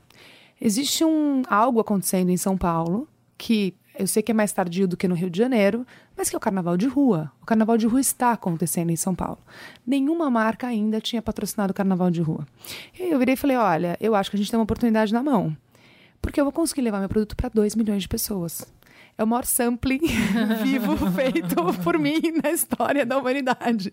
existe 0.61 1.05
um, 1.05 1.42
algo 1.48 1.81
acontecendo 1.81 2.31
em 2.31 2.37
São 2.37 2.57
Paulo 2.57 3.09
que 3.38 3.74
eu 3.98 4.06
sei 4.06 4.22
que 4.22 4.30
é 4.30 4.35
mais 4.35 4.52
tardio 4.52 4.87
do 4.87 4.96
que 4.96 5.09
no 5.09 5.14
Rio 5.14 5.30
de 5.30 5.38
Janeiro, 5.38 5.87
mas 6.16 6.28
que 6.28 6.37
é 6.37 6.38
o 6.38 6.40
carnaval 6.40 6.76
de 6.76 6.87
rua. 6.87 7.30
O 7.42 7.46
carnaval 7.46 7.76
de 7.76 7.87
rua 7.87 8.00
está 8.00 8.32
acontecendo 8.32 8.90
em 8.90 8.96
São 8.96 9.14
Paulo. 9.14 9.38
Nenhuma 9.87 10.30
marca 10.30 10.66
ainda 10.66 11.00
tinha 11.00 11.22
patrocinado 11.22 11.70
o 11.70 11.74
carnaval 11.74 12.11
de 12.11 12.20
rua. 12.20 12.46
E 12.98 13.02
aí 13.02 13.11
eu 13.11 13.18
virei 13.18 13.35
e 13.35 13.37
falei: 13.37 13.56
olha, 13.56 13.96
eu 14.00 14.14
acho 14.14 14.30
que 14.30 14.37
a 14.37 14.38
gente 14.38 14.50
tem 14.50 14.59
uma 14.59 14.64
oportunidade 14.64 15.12
na 15.12 15.22
mão. 15.22 15.56
Porque 16.20 16.40
eu 16.40 16.44
vou 16.44 16.52
conseguir 16.52 16.82
levar 16.82 16.98
meu 17.00 17.09
produto 17.09 17.37
para 17.37 17.48
2 17.48 17.74
milhões 17.74 18.02
de 18.02 18.09
pessoas. 18.09 18.66
É 19.18 19.24
o 19.24 19.26
maior 19.26 19.46
sampling 19.46 20.00
vivo 20.62 20.96
feito 21.12 21.56
por 21.82 21.98
mim 21.98 22.20
na 22.42 22.50
história 22.50 23.06
da 23.06 23.16
humanidade. 23.16 23.92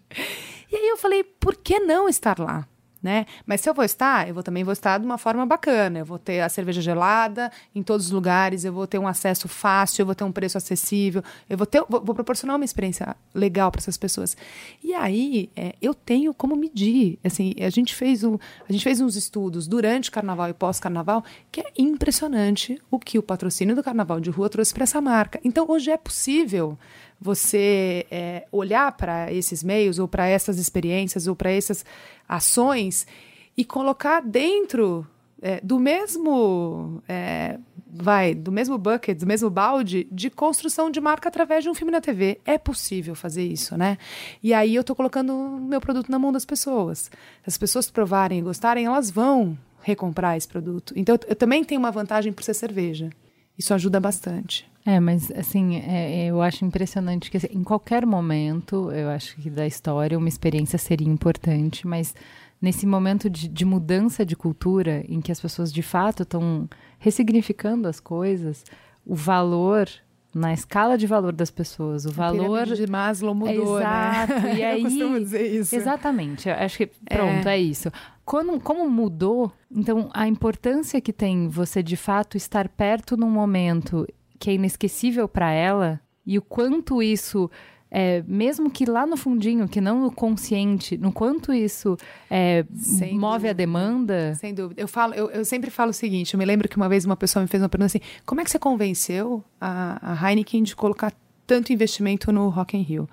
E 0.72 0.76
aí 0.76 0.90
eu 0.90 0.98
falei, 0.98 1.24
por 1.24 1.56
que 1.56 1.80
não 1.80 2.10
estar 2.10 2.40
lá? 2.40 2.68
Né? 3.04 3.26
Mas 3.46 3.60
se 3.60 3.70
eu 3.70 3.74
vou 3.74 3.84
estar, 3.84 4.30
eu 4.30 4.34
vou, 4.34 4.42
também 4.42 4.64
vou 4.64 4.72
estar 4.72 4.98
de 4.98 5.06
uma 5.06 5.18
forma 5.18 5.46
bacana. 5.46 6.00
Eu 6.00 6.06
vou 6.06 6.18
ter 6.18 6.40
a 6.40 6.48
cerveja 6.48 6.82
gelada 6.82 7.52
em 7.76 7.84
todos 7.84 8.06
os 8.06 8.12
lugares, 8.14 8.64
eu 8.64 8.72
vou 8.72 8.88
ter 8.88 8.98
um 8.98 9.06
acesso 9.06 9.50
fácil, 9.50 10.04
eu 10.04 10.06
vou 10.06 10.16
ter 10.16 10.24
um 10.24 10.32
preço 10.32 10.58
acessível, 10.58 11.22
eu 11.50 11.58
vou, 11.58 11.68
ter, 11.68 11.84
vou, 11.90 12.02
vou 12.02 12.16
proporcionar 12.16 12.56
uma 12.56 12.64
experiência 12.64 13.14
legal 13.36 13.70
para 13.70 13.80
essas 13.80 13.98
pessoas. 13.98 14.38
E 14.82 14.94
aí 14.94 15.50
é, 15.54 15.76
eu 15.82 15.94
tenho 15.94 16.34
como 16.34 16.56
medir. 16.56 17.20
Assim, 17.26 17.54
a 17.60 17.70
gente 17.70 17.94
fez 17.94 18.24
a 18.24 18.72
gente 18.72 18.84
fez 18.84 19.02
uns 19.02 19.18
estudos 19.18 19.68
durante 19.68 20.10
o 20.10 20.12
carnaval 20.12 20.50
e 20.50 20.54
pós-carnaval 20.54 21.26
que 21.52 21.60
é 21.60 21.66
impressionante 21.78 22.82
o 22.90 22.98
que 22.98 23.20
o 23.20 23.24
patrocínio 23.24 23.76
do 23.76 23.84
carnaval 23.84 24.22
de 24.22 24.30
rua 24.30 24.50
trouxe 24.50 24.74
para 24.74 24.84
essa 24.84 25.02
marca. 25.02 25.42
Então 25.44 25.66
hoje 25.68 25.92
é 25.92 25.98
possível 25.98 26.78
você 27.24 28.06
é, 28.12 28.46
olhar 28.52 28.92
para 28.92 29.32
esses 29.32 29.64
meios 29.64 29.98
ou 29.98 30.10
para 30.10 30.28
essas 30.28 30.58
experiências 30.58 31.26
ou 31.26 31.36
para 31.36 31.50
essas 31.50 31.86
ações 32.28 33.08
e 33.56 33.64
colocar 33.64 34.20
dentro 34.22 35.08
é, 35.42 35.62
do 35.62 35.80
mesmo 35.80 37.02
é, 37.08 37.58
vai 37.88 38.36
do 38.36 38.52
mesmo 38.52 38.78
bucket, 38.78 39.18
do 39.18 39.26
mesmo 39.26 39.50
balde 39.50 40.06
de 40.12 40.30
construção 40.30 40.92
de 40.92 41.00
marca 41.00 41.30
através 41.30 41.64
de 41.64 41.70
um 41.70 41.74
filme 41.74 41.92
na 41.92 42.02
TV. 42.02 42.42
É 42.44 42.58
possível 42.58 43.16
fazer 43.16 43.44
isso, 43.44 43.78
né? 43.78 43.98
E 44.42 44.54
aí 44.54 44.76
eu 44.76 44.82
estou 44.82 44.96
colocando 44.96 45.34
o 45.34 45.62
meu 45.62 45.80
produto 45.80 46.12
na 46.12 46.20
mão 46.20 46.32
das 46.32 46.44
pessoas. 46.44 47.00
Se 47.04 47.12
as 47.48 47.58
pessoas 47.58 47.90
provarem 47.90 48.40
e 48.40 48.42
gostarem, 48.42 48.86
elas 48.86 49.10
vão 49.10 49.58
recomprar 49.82 50.36
esse 50.36 50.48
produto. 50.48 50.94
Então 50.96 51.18
eu 51.26 51.36
também 51.36 51.64
tenho 51.64 51.80
uma 51.80 51.92
vantagem 51.92 52.34
por 52.34 52.44
ser 52.44 52.54
cerveja. 52.54 53.10
Isso 53.58 53.74
ajuda 53.74 54.00
bastante. 54.00 54.73
É, 54.86 55.00
mas 55.00 55.32
assim, 55.32 55.78
é, 55.78 56.26
eu 56.26 56.42
acho 56.42 56.66
impressionante 56.66 57.32
que 57.32 57.38
assim, 57.38 57.48
em 57.52 57.64
qualquer 57.64 58.06
momento, 58.06 58.92
eu 58.92 59.10
acho 59.10 59.38
que 59.38 59.50
da 59.50 59.66
história, 59.66 60.18
uma 60.18 60.28
experiência 60.28 60.78
seria 60.78 61.08
importante, 61.08 61.88
mas 61.88 62.14
nesse 62.62 62.86
momento 62.86 63.30
de, 63.30 63.48
de 63.48 63.66
mudança 63.66 64.26
de 64.26 64.36
cultura, 64.36 65.04
em 65.08 65.22
que 65.22 65.32
as 65.32 65.40
pessoas 65.40 65.72
de 65.72 65.82
fato 65.82 66.24
estão 66.24 66.70
ressignificando 67.00 67.88
as 67.88 68.00
coisas, 68.00 68.66
o 69.06 69.16
valor 69.16 69.88
na 70.34 70.52
escala 70.52 70.98
de 70.98 71.06
valor 71.06 71.32
das 71.32 71.52
pessoas, 71.52 72.06
o 72.06 72.12
valor 72.12 72.60
A 72.60 72.64
pirâmide 72.64 72.86
de 72.86 72.92
Maslow 72.92 73.36
mudou, 73.36 73.80
Exato. 73.80 74.34
né? 74.34 74.56
E 74.56 74.64
aí, 74.66 74.82
eu 74.82 74.90
costumo 74.90 75.20
dizer 75.20 75.46
isso. 75.46 75.76
Exatamente. 75.76 76.50
Eu 76.50 76.56
acho 76.56 76.78
que 76.78 76.88
pronto, 76.88 77.48
é, 77.48 77.60
isso. 77.60 77.92
Quando, 78.26 78.60
como 78.60 78.90
mudou, 78.90 79.52
então 79.72 80.10
a 80.14 80.28
importância 80.28 81.00
que 81.00 81.14
tem 81.14 81.48
você 81.48 81.84
de 81.84 81.96
fato 81.96 82.36
estar 82.36 82.68
perto 82.68 83.16
num 83.16 83.30
momento 83.30 84.08
que 84.44 84.50
é 84.50 84.56
inesquecível 84.56 85.26
para 85.26 85.54
ela 85.54 86.02
e 86.26 86.38
o 86.38 86.42
quanto 86.42 87.02
isso 87.02 87.50
é, 87.90 88.22
mesmo 88.28 88.70
que 88.70 88.86
lá 88.86 89.06
no 89.08 89.16
fundinho, 89.16 89.70
que 89.70 89.80
não 89.80 90.02
no 90.02 90.12
consciente, 90.12 90.98
no 90.98 91.14
quanto 91.14 91.54
isso 91.54 91.96
é, 92.30 92.66
Sem 92.76 93.18
move 93.18 93.48
a 93.48 93.54
demanda. 93.54 94.36
Sem 94.36 94.54
dúvida. 94.54 94.82
Eu, 94.82 94.88
falo, 94.88 95.14
eu, 95.14 95.30
eu 95.30 95.46
sempre 95.46 95.70
falo 95.70 95.92
o 95.92 95.94
seguinte: 95.94 96.34
eu 96.34 96.38
me 96.38 96.44
lembro 96.44 96.68
que 96.68 96.76
uma 96.76 96.90
vez 96.90 97.06
uma 97.06 97.16
pessoa 97.16 97.42
me 97.42 97.48
fez 97.48 97.64
uma 97.64 97.70
pergunta 97.70 97.86
assim: 97.86 98.02
como 98.26 98.42
é 98.42 98.44
que 98.44 98.52
você 98.52 98.60
convenceu 98.60 99.42
a, 99.62 100.12
a 100.12 100.30
Heineken 100.30 100.64
de 100.64 100.76
colocar 100.76 101.14
tanto 101.48 101.72
investimento 101.72 102.30
no 102.30 102.50
Rock 102.50 102.76
in 102.76 102.82
Rio? 102.82 103.08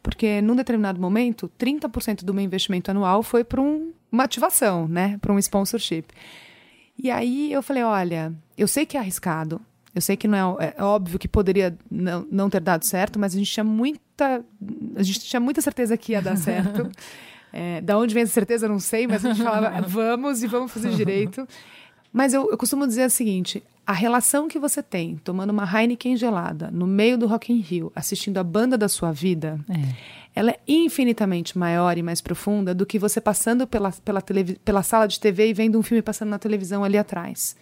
Porque 0.00 0.40
num 0.40 0.54
determinado 0.54 1.00
momento, 1.00 1.50
30% 1.58 2.22
do 2.22 2.32
meu 2.32 2.44
investimento 2.44 2.88
anual 2.92 3.24
foi 3.24 3.42
para 3.42 3.60
um, 3.60 3.92
uma 4.12 4.22
ativação, 4.22 4.86
né? 4.86 5.18
Para 5.20 5.32
um 5.32 5.40
sponsorship. 5.40 6.04
E 6.96 7.10
aí 7.10 7.52
eu 7.52 7.62
falei: 7.62 7.82
olha, 7.82 8.32
eu 8.56 8.68
sei 8.68 8.86
que 8.86 8.96
é 8.96 9.00
arriscado, 9.00 9.60
eu 9.98 10.02
sei 10.02 10.16
que 10.16 10.28
não 10.28 10.56
é, 10.60 10.74
é 10.76 10.82
óbvio 10.82 11.18
que 11.18 11.26
poderia 11.26 11.76
não, 11.90 12.24
não 12.30 12.48
ter 12.48 12.60
dado 12.60 12.84
certo, 12.84 13.18
mas 13.18 13.34
a 13.34 13.38
gente 13.38 13.50
tinha 13.52 13.64
muita, 13.64 14.44
a 14.96 15.02
gente 15.02 15.20
tinha 15.20 15.40
muita 15.40 15.60
certeza 15.60 15.96
que 15.96 16.12
ia 16.12 16.22
dar 16.22 16.36
certo. 16.38 16.88
É, 17.52 17.80
da 17.80 17.98
onde 17.98 18.14
vem 18.14 18.22
essa 18.22 18.32
certeza, 18.32 18.66
eu 18.66 18.70
não 18.70 18.78
sei, 18.78 19.06
mas 19.06 19.24
a 19.24 19.32
gente 19.32 19.42
falava, 19.42 19.80
vamos 19.88 20.42
e 20.42 20.46
vamos 20.46 20.70
fazer 20.70 20.90
direito. 20.90 21.46
Mas 22.12 22.32
eu, 22.32 22.48
eu 22.50 22.56
costumo 22.56 22.86
dizer 22.86 23.06
o 23.06 23.10
seguinte: 23.10 23.62
a 23.86 23.92
relação 23.92 24.46
que 24.48 24.58
você 24.58 24.82
tem 24.82 25.16
tomando 25.16 25.50
uma 25.50 25.64
Heineken 25.64 26.16
gelada 26.16 26.70
no 26.70 26.86
meio 26.86 27.18
do 27.18 27.26
Rock 27.26 27.52
in 27.52 27.58
Rio, 27.60 27.90
assistindo 27.94 28.38
a 28.38 28.44
banda 28.44 28.78
da 28.78 28.88
sua 28.88 29.10
vida, 29.12 29.58
É. 29.68 29.74
ela 30.34 30.50
é 30.52 30.60
infinitamente 30.68 31.58
maior 31.58 31.98
e 31.98 32.02
mais 32.02 32.20
profunda 32.20 32.72
do 32.74 32.86
que 32.86 32.98
você 32.98 33.20
passando 33.20 33.66
pela, 33.66 33.90
pela, 34.04 34.22
pela 34.64 34.82
sala 34.82 35.08
de 35.08 35.18
TV 35.18 35.48
e 35.48 35.52
vendo 35.52 35.78
um 35.78 35.82
filme 35.82 36.02
passando 36.02 36.28
na 36.28 36.38
televisão 36.38 36.84
ali 36.84 36.96
atrás. 36.98 37.56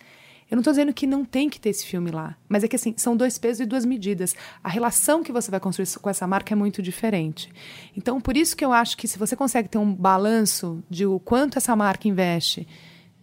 Eu 0.48 0.54
não 0.54 0.60
estou 0.60 0.72
dizendo 0.72 0.92
que 0.92 1.06
não 1.06 1.24
tem 1.24 1.50
que 1.50 1.58
ter 1.58 1.70
esse 1.70 1.84
filme 1.84 2.10
lá, 2.10 2.36
mas 2.48 2.62
é 2.62 2.68
que 2.68 2.76
assim, 2.76 2.94
são 2.96 3.16
dois 3.16 3.36
pesos 3.36 3.60
e 3.60 3.66
duas 3.66 3.84
medidas. 3.84 4.34
A 4.62 4.68
relação 4.68 5.22
que 5.22 5.32
você 5.32 5.50
vai 5.50 5.58
construir 5.58 5.88
com 6.00 6.08
essa 6.08 6.26
marca 6.26 6.54
é 6.54 6.56
muito 6.56 6.80
diferente. 6.80 7.50
Então, 7.96 8.20
por 8.20 8.36
isso 8.36 8.56
que 8.56 8.64
eu 8.64 8.72
acho 8.72 8.96
que 8.96 9.08
se 9.08 9.18
você 9.18 9.34
consegue 9.34 9.68
ter 9.68 9.78
um 9.78 9.92
balanço 9.92 10.82
de 10.88 11.04
o 11.04 11.18
quanto 11.18 11.58
essa 11.58 11.74
marca 11.74 12.06
investe 12.06 12.66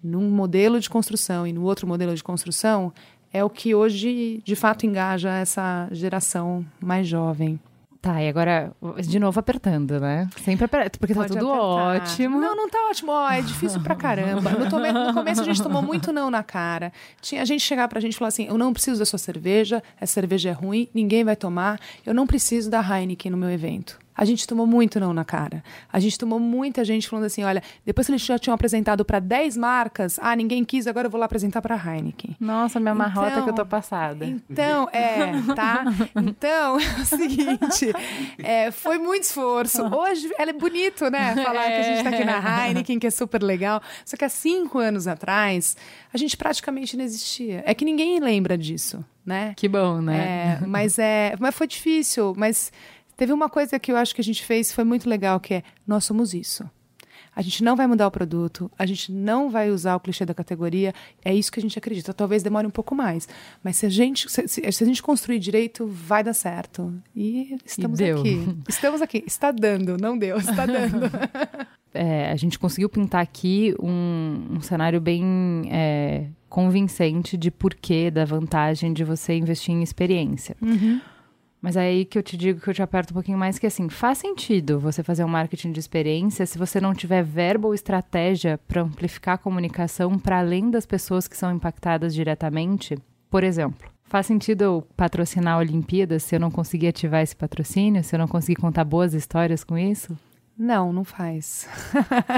num 0.03 0.29
modelo 0.29 0.81
de 0.81 0.89
construção 0.89 1.47
e 1.47 1.53
no 1.53 1.63
outro 1.63 1.87
modelo 1.87 2.13
de 2.13 2.23
construção, 2.23 2.91
é 3.31 3.41
o 3.41 3.49
que 3.49 3.73
hoje 3.73 4.41
de 4.43 4.55
fato 4.55 4.85
engaja 4.85 5.31
essa 5.31 5.87
geração 5.91 6.65
mais 6.81 7.07
jovem. 7.07 7.57
Tá, 8.03 8.21
e 8.21 8.27
agora, 8.27 8.73
de 8.99 9.17
novo 9.17 9.39
apertando, 9.39 9.97
né? 9.97 10.27
Sempre 10.43 10.65
apertando, 10.65 10.99
porque 10.99 11.13
tá 11.13 11.21
Pode 11.21 11.31
tudo 11.31 11.49
apertar. 11.49 12.03
ótimo. 12.03 12.37
Não, 12.37 12.53
não 12.53 12.69
tá 12.69 12.89
ótimo. 12.89 13.13
Ó, 13.13 13.31
é 13.31 13.41
difícil 13.41 13.79
pra 13.79 13.95
caramba. 13.95 14.51
No, 14.51 14.69
tome- 14.69 14.91
no 14.91 15.13
começo 15.13 15.39
a 15.39 15.45
gente 15.45 15.63
tomou 15.63 15.81
muito 15.81 16.11
não 16.11 16.29
na 16.29 16.43
cara. 16.43 16.91
Tinha 17.21 17.41
a 17.41 17.45
gente 17.45 17.61
chegar 17.61 17.87
pra 17.87 18.01
gente 18.01 18.11
e 18.11 18.17
falar 18.17 18.27
assim: 18.27 18.45
eu 18.45 18.57
não 18.57 18.73
preciso 18.73 18.99
da 18.99 19.05
sua 19.05 19.17
cerveja, 19.17 19.81
essa 20.01 20.11
cerveja 20.15 20.49
é 20.49 20.51
ruim, 20.51 20.89
ninguém 20.93 21.23
vai 21.23 21.37
tomar, 21.37 21.79
eu 22.05 22.13
não 22.13 22.27
preciso 22.27 22.69
da 22.69 22.81
Heineken 22.81 23.31
no 23.31 23.37
meu 23.37 23.49
evento. 23.49 23.97
A 24.15 24.25
gente 24.25 24.47
tomou 24.47 24.65
muito 24.67 24.99
não 24.99 25.13
na 25.13 25.25
cara. 25.25 25.63
A 25.91 25.99
gente 25.99 26.17
tomou 26.17 26.39
muita 26.39 26.83
gente 26.85 27.07
falando 27.09 27.25
assim: 27.25 27.43
olha, 27.43 27.61
depois 27.85 28.07
que 28.07 28.11
eles 28.13 28.21
já 28.21 28.37
tinham 28.37 28.53
apresentado 28.53 29.03
para 29.03 29.19
10 29.19 29.57
marcas, 29.57 30.19
ah, 30.21 30.35
ninguém 30.35 30.63
quis, 30.63 30.85
agora 30.87 31.07
eu 31.07 31.11
vou 31.11 31.19
lá 31.19 31.25
apresentar 31.25 31.61
para 31.61 31.75
Heineken. 31.75 32.35
Nossa, 32.39 32.79
minha 32.79 32.93
marrota 32.95 33.31
Então- 33.31 33.43
que 33.43 33.49
eu 33.49 33.53
tô 33.55 33.65
passada. 33.65 34.25
Então, 34.25 34.87
é, 34.91 35.31
tá? 35.55 35.83
Então, 36.15 36.79
é 36.79 37.01
o 37.01 37.05
seguinte: 37.05 37.91
é, 38.39 38.71
foi 38.71 38.97
muito 38.97 39.23
esforço. 39.23 39.83
Hoje, 39.83 40.29
ela 40.37 40.51
é 40.51 40.53
bonito, 40.53 41.09
né? 41.09 41.35
Falar 41.35 41.65
que 41.65 41.73
a 41.73 41.83
gente 41.83 42.03
tá 42.03 42.09
aqui 42.09 42.23
na 42.23 42.67
Heineken, 42.67 42.99
que 42.99 43.07
é 43.07 43.11
super 43.11 43.41
legal. 43.41 43.81
Só 44.05 44.15
que 44.15 44.25
há 44.25 44.29
cinco 44.29 44.79
anos 44.79 45.07
atrás, 45.07 45.75
a 46.13 46.17
gente 46.17 46.37
praticamente 46.37 46.95
não 46.95 47.03
existia. 47.03 47.63
É 47.65 47.73
que 47.73 47.83
ninguém 47.85 48.19
lembra 48.19 48.57
disso, 48.57 49.03
né? 49.25 49.53
Que 49.57 49.67
bom, 49.67 50.01
né? 50.01 50.59
É, 50.61 50.65
mas 50.65 50.99
é, 50.99 51.35
mas 51.39 51.55
foi 51.55 51.67
difícil, 51.67 52.33
mas 52.37 52.71
teve 53.17 53.31
uma 53.33 53.49
coisa 53.49 53.79
que 53.79 53.91
eu 53.91 53.97
acho 53.97 54.13
que 54.13 54.21
a 54.21 54.23
gente 54.23 54.43
fez 54.43 54.71
foi 54.71 54.83
muito 54.83 55.09
legal, 55.09 55.39
que 55.39 55.55
é 55.55 55.63
nós 55.87 56.05
somos 56.05 56.33
isso. 56.33 56.69
A 57.35 57.41
gente 57.41 57.63
não 57.63 57.75
vai 57.75 57.87
mudar 57.87 58.05
o 58.05 58.11
produto, 58.11 58.69
a 58.77 58.85
gente 58.85 59.11
não 59.11 59.49
vai 59.49 59.71
usar 59.71 59.95
o 59.95 59.99
clichê 59.99 60.23
da 60.23 60.35
categoria, 60.35 60.93
é 61.25 61.33
isso 61.33 61.51
que 61.51 61.59
a 61.59 61.61
gente 61.63 61.75
acredita. 61.79 62.13
Talvez 62.13 62.43
demore 62.43 62.67
um 62.67 62.69
pouco 62.69 62.93
mais, 62.93 63.27
mas 63.63 63.75
se 63.77 63.87
a 63.87 63.89
gente 63.89 64.29
se, 64.29 64.47
se- 64.47 64.61
a 64.63 64.85
gente 64.85 65.01
construir 65.01 65.39
direito, 65.39 65.87
vai 65.87 66.23
dar 66.23 66.33
certo. 66.35 66.93
E 67.15 67.57
estamos 67.65 67.97
deu. 67.97 68.19
aqui. 68.19 68.55
Estamos 68.69 69.01
aqui. 69.01 69.23
Está 69.25 69.49
dando, 69.51 69.97
não 69.97 70.15
deu, 70.15 70.37
está 70.37 70.65
dando. 70.65 71.09
É, 71.95 72.31
a 72.31 72.35
gente 72.35 72.57
conseguiu 72.57 72.89
pintar 72.89 73.21
aqui 73.21 73.75
um, 73.79 74.53
um 74.53 74.61
cenário 74.61 74.99
bem 74.99 75.69
é, 75.71 76.25
convincente 76.49 77.37
de 77.37 77.51
porquê, 77.51 78.09
da 78.09 78.25
vantagem 78.25 78.91
de 78.91 79.03
você 79.03 79.35
investir 79.35 79.75
em 79.75 79.83
experiência. 79.83 80.57
Mas 81.63 81.77
é 81.77 81.79
aí 81.79 82.03
que 82.03 82.17
eu 82.17 82.21
te 82.21 82.35
digo 82.35 82.59
que 82.59 82.69
eu 82.69 82.73
te 82.73 82.81
aperto 82.83 83.13
um 83.13 83.15
pouquinho 83.15 83.37
mais, 83.37 83.57
que 83.57 83.65
assim, 83.65 83.87
faz 83.87 84.17
sentido 84.17 84.81
você 84.81 85.01
fazer 85.01 85.23
um 85.23 85.29
marketing 85.29 85.71
de 85.71 85.79
experiência 85.79 86.45
se 86.45 86.57
você 86.57 86.81
não 86.81 86.93
tiver 86.93 87.23
verba 87.23 87.69
ou 87.69 87.73
estratégia 87.73 88.59
para 88.67 88.81
amplificar 88.81 89.35
a 89.35 89.37
comunicação 89.37 90.19
para 90.19 90.39
além 90.39 90.69
das 90.69 90.85
pessoas 90.85 91.25
que 91.25 91.37
são 91.37 91.55
impactadas 91.55 92.13
diretamente. 92.13 92.97
Por 93.29 93.45
exemplo, 93.45 93.89
faz 94.03 94.25
sentido 94.25 94.61
eu 94.61 94.87
patrocinar 94.97 95.53
a 95.53 95.59
Olimpíada 95.59 96.19
se 96.19 96.35
eu 96.35 96.39
não 96.41 96.51
conseguir 96.51 96.87
ativar 96.87 97.21
esse 97.21 97.33
patrocínio, 97.35 98.03
se 98.03 98.13
eu 98.13 98.19
não 98.19 98.27
conseguir 98.27 98.59
contar 98.59 98.83
boas 98.83 99.13
histórias 99.13 99.63
com 99.63 99.77
isso? 99.77 100.17
Não, 100.57 100.91
não 100.91 101.05
faz. 101.05 101.65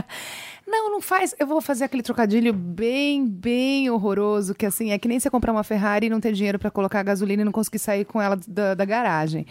não, 0.67 0.91
não 0.91 1.01
faz. 1.01 1.35
Eu 1.37 1.45
vou 1.45 1.61
fazer 1.61 1.85
aquele 1.85 2.01
trocadilho 2.01 2.51
bem, 2.51 3.27
bem 3.27 3.89
horroroso, 3.89 4.55
que 4.55 4.65
assim, 4.65 4.91
é 4.91 4.97
que 4.97 5.07
nem 5.07 5.19
você 5.19 5.29
comprar 5.29 5.51
uma 5.51 5.63
Ferrari 5.63 6.07
e 6.07 6.09
não 6.09 6.19
ter 6.19 6.33
dinheiro 6.33 6.57
para 6.57 6.71
colocar 6.71 7.03
gasolina 7.03 7.43
e 7.43 7.45
não 7.45 7.51
conseguir 7.51 7.79
sair 7.79 8.05
com 8.05 8.21
ela 8.21 8.37
da, 8.47 8.73
da 8.73 8.85
garagem. 8.85 9.45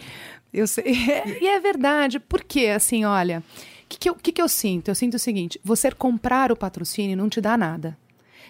Eu 0.53 0.67
sei. 0.67 0.85
e 1.41 1.47
é 1.47 1.59
verdade, 1.59 2.19
porque 2.19 2.67
assim, 2.67 3.05
olha, 3.05 3.39
o 3.39 3.87
que, 3.87 3.97
que, 3.97 4.09
eu, 4.09 4.15
que, 4.15 4.31
que 4.33 4.41
eu 4.41 4.49
sinto? 4.49 4.89
Eu 4.89 4.95
sinto 4.95 5.15
o 5.15 5.19
seguinte: 5.19 5.59
você 5.63 5.89
comprar 5.91 6.51
o 6.51 6.55
patrocínio 6.55 7.15
não 7.15 7.29
te 7.29 7.39
dá 7.39 7.57
nada. 7.57 7.97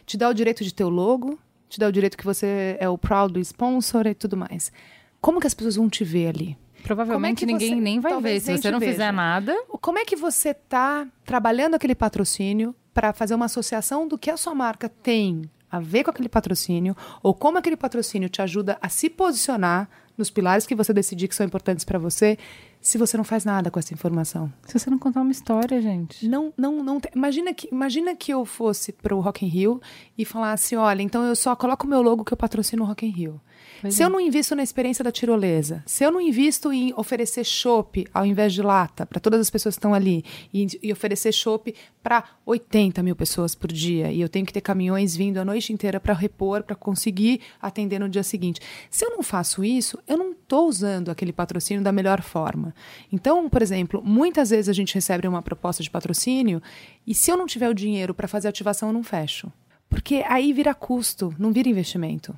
Te 0.06 0.17
dá 0.17 0.30
o 0.30 0.34
direito 0.34 0.63
de 0.63 0.73
ter 0.73 0.84
o 0.84 0.89
logo, 0.89 1.38
te 1.69 1.80
dá 1.80 1.88
o 1.88 1.91
direito 1.91 2.17
que 2.17 2.25
você 2.25 2.78
é 2.80 2.88
o 2.88 2.97
proud 2.97 3.39
sponsor 3.41 4.08
e 4.08 4.13
tudo 4.13 4.38
mais. 4.38 4.71
Como 5.19 5.39
que 5.39 5.47
as 5.47 5.54
pessoas 5.54 5.75
vão 5.75 5.89
te 5.89 6.04
ver 6.04 6.30
ali? 6.30 6.58
Provavelmente 6.86 7.43
é 7.43 7.48
ninguém 7.48 7.69
você- 7.76 7.82
nem 7.82 8.00
vai 8.00 8.21
ver. 8.21 8.39
Se 8.39 8.58
você 8.58 8.71
não 8.71 8.80
veja. 8.80 8.91
fizer 8.91 9.12
nada, 9.12 9.56
Como 9.82 9.98
é 10.00 10.06
que 10.06 10.15
você 10.15 10.50
está 10.50 11.08
trabalhando 11.24 11.76
aquele 11.76 11.95
patrocínio 11.95 12.76
para 12.93 13.12
fazer 13.13 13.36
uma 13.36 13.45
associação 13.45 14.08
do 14.08 14.17
que 14.17 14.30
a 14.30 14.38
sua 14.38 14.56
marca 14.56 14.88
tem 14.88 15.50
a 15.71 15.80
ver 15.80 16.04
com 16.04 16.12
aquele 16.12 16.30
patrocínio 16.30 16.95
ou 17.21 17.34
como 17.34 17.58
aquele 17.58 17.76
patrocínio 17.76 18.30
te 18.30 18.41
ajuda 18.41 18.78
a 18.82 18.88
se 18.88 19.10
posicionar 19.10 19.89
nos 20.17 20.30
pilares 20.30 20.65
que 20.65 20.74
você 20.74 20.93
decidir 20.93 21.28
que 21.28 21.36
são 21.36 21.45
importantes 21.45 21.84
para 21.84 22.00
você, 22.00 22.38
se 22.80 22.98
você 22.98 23.17
não 23.17 23.26
faz 23.26 23.43
nada 23.43 23.69
com 23.69 23.78
essa 23.78 23.93
informação? 23.93 24.50
se 24.65 24.80
você 24.80 24.89
não 24.89 24.98
contar 24.98 25.19
uma 25.21 25.32
história, 25.32 25.82
gente. 25.82 26.26
Não, 26.26 26.54
não, 26.58 26.82
não. 26.82 27.02
Imagina 27.13 27.54
que, 27.54 27.67
imagina 27.69 28.15
que 28.15 28.32
eu 28.32 28.45
fosse 28.45 28.93
para 28.93 29.13
o 29.13 29.19
Rock 29.19 29.43
in 29.45 29.50
Rio 29.50 29.82
e 30.17 30.24
falasse, 30.24 30.74
olha, 30.78 31.02
então 31.02 31.21
eu 31.26 31.36
só 31.36 31.54
coloco 31.56 31.86
o 31.86 31.89
meu 31.89 32.02
logo 32.02 32.24
que 32.24 32.32
eu 32.32 32.38
patrocino 32.38 32.84
o 32.84 32.88
Rock 32.88 33.06
in 33.06 33.10
Rio. 33.10 33.41
Pois 33.86 33.93
se 33.93 34.02
é. 34.02 34.06
eu 34.06 34.10
não 34.10 34.19
invisto 34.19 34.56
na 34.56 34.63
experiência 34.63 35.04
da 35.04 35.12
tirolesa, 35.12 35.84
se 35.86 36.04
eu 36.04 36.12
não 36.12 36.19
invisto 36.19 36.74
em 36.74 36.91
oferecer 36.98 37.43
chopp 37.43 38.08
ao 38.12 38.26
invés 38.26 38.52
de 38.52 38.63
lata 38.63 39.06
para 39.06 39.19
todas 39.19 39.39
as 39.39 39.50
pessoas 39.52 39.76
que 39.76 39.78
estão 39.78 39.93
ali 39.93 40.26
e, 40.52 40.65
e 40.82 40.91
oferecer 40.91 41.32
chopp 41.32 41.71
para 42.02 42.24
80 42.48 43.04
mil 43.04 43.15
pessoas 43.15 43.54
por 43.54 43.71
dia 43.71 44.12
e 44.12 44.19
eu 44.19 44.28
tenho 44.28 44.43
que 44.43 44.52
ter 44.52 44.62
caminhões 44.62 45.15
vindo 45.15 45.38
a 45.38 45.45
noite 45.45 45.71
inteira 45.71 46.00
para 46.00 46.15
repor, 46.15 46.63
para 46.63 46.76
conseguir 46.76 47.41
atender 47.62 48.00
no 48.00 48.10
dia 48.10 48.24
seguinte. 48.24 48.60
Se 48.89 49.06
eu 49.06 49.12
não 49.12 49.21
faço 49.21 49.63
isso, 49.63 50.00
eu 50.08 50.17
não 50.17 50.32
estou 50.32 50.67
usando 50.67 51.12
aquele 51.12 51.32
patrocínio 51.32 51.84
da 51.84 51.91
melhor 51.91 52.24
forma. 52.24 52.74
Então, 53.13 53.48
por 53.48 53.62
exemplo, 53.62 54.02
muitas 54.04 54.50
vezes 54.50 54.67
a 54.67 54.74
gente 54.74 54.95
recebe 54.95 55.28
uma 55.28 55.43
proposta 55.43 55.84
de 55.84 55.91
patrocínio 55.91 56.60
e 57.06 57.13
se 57.13 57.30
eu 57.30 57.38
não 57.38 57.45
tiver 57.45 57.69
o 57.69 57.74
dinheiro 57.76 58.15
para 58.15 58.28
fazer 58.28 58.48
a 58.48 58.50
ativação, 58.50 58.89
eu 58.89 58.93
não 58.93 59.04
fecho. 59.04 59.52
Porque 59.88 60.24
aí 60.28 60.52
vira 60.54 60.74
custo, 60.74 61.36
não 61.38 61.52
vira 61.52 61.69
investimento. 61.69 62.36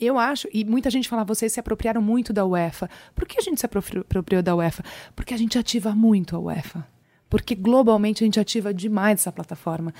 Eu 0.00 0.18
acho, 0.18 0.48
e 0.52 0.64
muita 0.64 0.90
gente 0.90 1.08
fala, 1.08 1.24
vocês 1.24 1.52
se 1.52 1.60
apropriaram 1.60 2.02
muito 2.02 2.32
da 2.32 2.44
UEFA. 2.44 2.90
Por 3.14 3.26
que 3.26 3.38
a 3.38 3.42
gente 3.42 3.60
se 3.60 3.66
apropri- 3.66 4.00
apropriou 4.00 4.42
da 4.42 4.54
UEFA? 4.54 4.82
Porque 5.14 5.32
a 5.34 5.36
gente 5.36 5.58
ativa 5.58 5.94
muito 5.94 6.34
a 6.34 6.38
UEFA. 6.38 6.86
Porque 7.30 7.54
globalmente 7.56 8.22
a 8.22 8.26
gente 8.26 8.38
ativa 8.38 8.72
demais 8.72 9.20
essa 9.20 9.32
plataforma. 9.32 9.92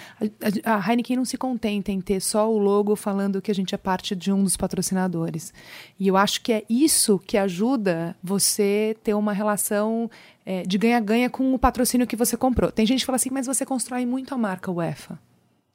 A, 0.64 0.76
a- 0.76 0.90
Heineken 0.90 1.16
não 1.16 1.24
se 1.24 1.37
contenta 1.37 1.90
em 1.90 2.00
ter 2.00 2.20
só 2.20 2.48
o 2.52 2.59
logo 2.59 2.94
falando 2.94 3.40
que 3.42 3.50
a 3.50 3.54
gente 3.54 3.74
é 3.74 3.78
parte 3.78 4.14
de 4.14 4.30
um 4.33 4.44
dos 4.44 4.57
patrocinadores. 4.57 5.52
E 5.98 6.07
eu 6.07 6.16
acho 6.16 6.42
que 6.42 6.52
é 6.52 6.64
isso 6.68 7.18
que 7.18 7.37
ajuda 7.37 8.14
você 8.22 8.96
ter 9.02 9.14
uma 9.14 9.33
relação 9.33 10.09
eh, 10.46 10.62
de 10.64 10.78
ganha-ganha 10.78 11.28
com 11.30 11.52
o 11.54 11.59
patrocínio 11.59 12.07
que 12.07 12.14
você 12.14 12.37
comprou. 12.37 12.70
Tem 12.70 12.87
gente 12.87 13.00
que 13.00 13.07
fala 13.07 13.16
assim, 13.16 13.30
mas 13.33 13.46
você 13.46 13.64
constrói 13.66 14.07
muito 14.07 14.33
a 14.35 14.38
marca 14.38 14.70
UEFA. 14.70 15.18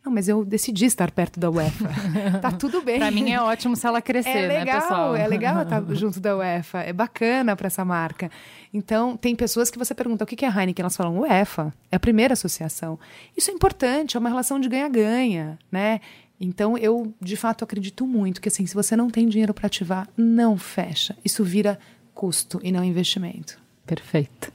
Não, 0.04 0.12
mas 0.14 0.30
eu 0.30 0.46
decidi 0.46 0.86
estar 0.86 1.12
perto 1.12 1.40
da 1.40 1.50
UEFA. 1.50 1.90
tá 2.42 2.52
tudo 2.52 2.82
bem. 2.82 3.00
Pra 3.00 3.12
mim 3.12 3.32
é 3.32 3.42
ótimo 3.42 3.76
se 3.76 3.86
ela 3.86 4.02
crescer, 4.02 4.30
É 4.30 4.48
né, 4.48 4.60
legal, 4.60 4.82
pessoal? 4.82 5.16
é 5.16 5.28
legal 5.28 5.62
estar 5.62 5.84
junto 5.94 6.20
da 6.20 6.38
UEFA. 6.38 6.80
É 6.80 6.94
bacana 6.94 7.56
para 7.56 7.68
essa 7.68 7.84
marca. 7.84 8.32
Então, 8.74 9.18
tem 9.18 9.36
pessoas 9.36 9.70
que 9.70 9.78
você 9.78 9.94
pergunta 9.94 10.24
o 10.24 10.28
que 10.28 10.36
que 10.36 10.46
é 10.46 10.48
a 10.48 10.52
Heineken, 10.52 10.84
elas 10.84 10.96
falam 10.96 11.20
UEFA, 11.20 11.74
é 11.92 11.96
a 11.96 12.00
primeira 12.00 12.34
associação. 12.34 12.98
Isso 13.36 13.52
é 13.52 13.54
importante, 13.54 14.16
é 14.16 14.20
uma 14.20 14.30
relação 14.30 14.60
de 14.60 14.70
ganha-ganha, 14.70 15.60
né? 15.72 16.00
Então, 16.40 16.78
eu 16.78 17.14
de 17.20 17.36
fato 17.36 17.64
acredito 17.66 18.08
muito 18.08 18.40
que 18.40 18.48
assim, 18.48 18.66
se 18.66 18.74
você 18.74 18.96
não 18.96 19.10
tem 19.10 19.28
dinheiro 19.28 19.54
para 19.54 19.68
ativar, 19.68 20.08
não 20.16 20.58
fecha. 20.58 21.18
Isso 21.26 21.44
vira 21.44 21.78
custo 22.14 22.60
e 22.64 22.72
não 22.72 22.84
investimento. 22.84 23.60
Perfeito. 23.86 24.52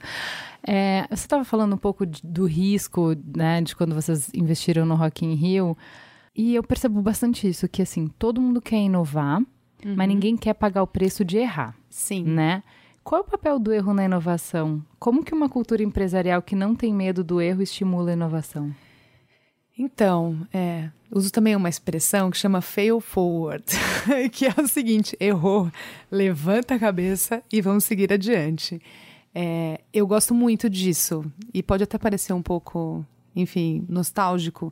É, 0.67 1.05
você 1.09 1.25
estava 1.25 1.43
falando 1.43 1.73
um 1.73 1.77
pouco 1.77 2.05
de- 2.05 2.21
do 2.23 2.45
risco, 2.45 3.15
né, 3.35 3.61
de 3.61 3.75
quando 3.75 3.93
vocês 3.93 4.29
investiram 4.33 4.85
no 4.85 4.95
Rock 4.95 5.25
in 5.25 5.33
Rio, 5.35 5.77
e 6.35 6.55
eu 6.55 6.63
percebo 6.63 7.01
bastante 7.01 7.47
isso, 7.47 7.67
que 7.67 7.81
assim, 7.81 8.07
todo 8.07 8.41
mundo 8.41 8.61
quer 8.61 8.77
inovar, 8.77 9.41
mas 9.95 10.07
ninguém 10.07 10.35
quer 10.35 10.53
pagar 10.55 10.81
o 10.81 10.87
preço 10.87 11.23
de 11.23 11.37
errar, 11.37 11.75
Sim. 11.89 12.23
né? 12.23 12.63
Qual 13.03 13.21
é 13.21 13.23
o 13.23 13.27
papel 13.27 13.59
do 13.59 13.71
erro 13.71 13.93
na 13.93 14.03
inovação? 14.03 14.83
Como 14.97 15.23
que 15.23 15.31
uma 15.35 15.47
cultura 15.47 15.83
empresarial 15.83 16.41
que 16.41 16.55
não 16.55 16.73
tem 16.75 16.91
medo 16.91 17.23
do 17.23 17.39
erro 17.39 17.61
estimula 17.61 18.09
a 18.09 18.13
inovação? 18.13 18.73
Então, 19.77 20.47
é, 20.53 20.89
uso 21.11 21.31
também 21.31 21.55
uma 21.55 21.69
expressão 21.69 22.31
que 22.31 22.37
chama 22.37 22.61
fail 22.61 22.99
forward, 22.99 23.63
que 24.31 24.45
é 24.47 24.53
o 24.57 24.67
seguinte: 24.67 25.15
errou, 25.19 25.69
levanta 26.09 26.75
a 26.75 26.79
cabeça 26.79 27.43
e 27.51 27.61
vamos 27.61 27.83
seguir 27.83 28.11
adiante. 28.11 28.81
É, 29.37 29.81
eu 29.93 30.07
gosto 30.07 30.33
muito 30.33 30.69
disso 30.69 31.29
e 31.53 31.61
pode 31.61 31.83
até 31.83 31.97
parecer 31.97 32.31
um 32.31 32.41
pouco, 32.41 33.05
enfim, 33.35 33.85
nostálgico, 33.89 34.71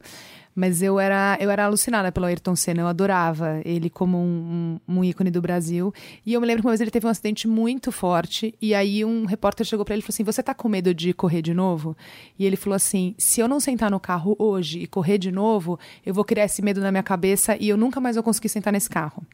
mas 0.56 0.82
eu 0.82 1.00
era, 1.02 1.38
eu 1.42 1.52
era 1.52 1.66
alucinada 1.66 2.14
pelo 2.14 2.28
Ayrton 2.28 2.56
Senna, 2.56 2.82
eu 2.82 2.88
adorava 2.88 3.60
ele 3.66 3.90
como 3.90 4.18
um, 4.18 4.80
um, 4.88 5.00
um 5.00 5.04
ícone 5.04 5.30
do 5.30 5.42
Brasil. 5.42 5.94
E 6.26 6.32
eu 6.32 6.40
me 6.40 6.48
lembro 6.48 6.62
que 6.62 6.68
uma 6.68 6.72
vez 6.72 6.80
ele 6.80 6.92
teve 6.92 7.06
um 7.06 7.10
acidente 7.10 7.46
muito 7.46 7.92
forte, 7.92 8.56
e 8.62 8.74
aí 8.74 9.04
um 9.04 9.26
repórter 9.26 9.66
chegou 9.66 9.84
para 9.84 9.96
ele 9.96 10.00
e 10.00 10.04
falou 10.04 10.14
assim: 10.14 10.24
Você 10.24 10.42
tá 10.42 10.54
com 10.54 10.70
medo 10.70 10.94
de 10.94 11.12
correr 11.12 11.42
de 11.42 11.54
novo? 11.54 11.98
E 12.40 12.46
ele 12.46 12.56
falou 12.56 12.76
assim: 12.76 13.16
Se 13.18 13.42
eu 13.42 13.50
não 13.50 13.60
sentar 13.60 13.92
no 13.92 14.00
carro 14.00 14.36
hoje 14.40 14.80
e 14.80 14.88
correr 14.88 15.18
de 15.18 15.32
novo, 15.32 15.78
eu 16.06 16.14
vou 16.14 16.24
criar 16.24 16.46
esse 16.46 16.62
medo 16.62 16.80
na 16.80 16.92
minha 16.92 17.04
cabeça 17.04 17.58
e 17.60 17.68
eu 17.68 17.76
nunca 17.76 18.00
mais 18.00 18.16
vou 18.16 18.24
conseguir 18.24 18.50
sentar 18.50 18.72
nesse 18.72 18.90
carro. 18.90 19.26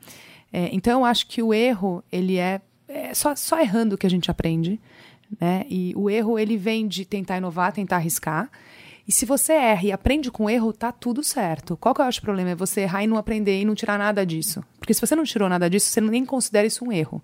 É, 0.51 0.69
então 0.71 1.01
eu 1.01 1.05
acho 1.05 1.27
que 1.27 1.43
o 1.43 1.53
erro, 1.53 2.03
ele 2.11 2.37
é, 2.37 2.61
é 2.87 3.13
só, 3.13 3.35
só 3.35 3.59
errando 3.59 3.97
que 3.97 4.07
a 4.07 4.09
gente 4.09 4.31
aprende. 4.31 4.79
Né? 5.39 5.65
E 5.69 5.93
o 5.95 6.09
erro 6.09 6.39
ele 6.39 6.57
vem 6.57 6.87
de 6.87 7.05
tentar 7.05 7.37
inovar, 7.37 7.71
tentar 7.71 7.97
arriscar. 7.97 8.49
E 9.07 9.11
se 9.11 9.25
você 9.25 9.53
erra 9.53 9.85
e 9.85 9.91
aprende 9.91 10.29
com 10.29 10.47
erro, 10.47 10.71
tá 10.71 10.91
tudo 10.91 11.23
certo. 11.23 11.75
Qual 11.75 11.95
que 11.95 12.01
eu 12.01 12.05
acho 12.05 12.19
o 12.19 12.21
problema? 12.21 12.51
É 12.51 12.55
você 12.55 12.81
errar 12.81 13.03
e 13.03 13.07
não 13.07 13.17
aprender 13.17 13.59
e 13.59 13.65
não 13.65 13.73
tirar 13.73 13.97
nada 13.97 14.23
disso. 14.23 14.63
Porque 14.79 14.93
se 14.93 15.01
você 15.01 15.15
não 15.15 15.23
tirou 15.23 15.49
nada 15.49 15.67
disso, 15.67 15.87
você 15.87 15.99
nem 15.99 16.23
considera 16.23 16.67
isso 16.67 16.85
um 16.85 16.91
erro. 16.91 17.19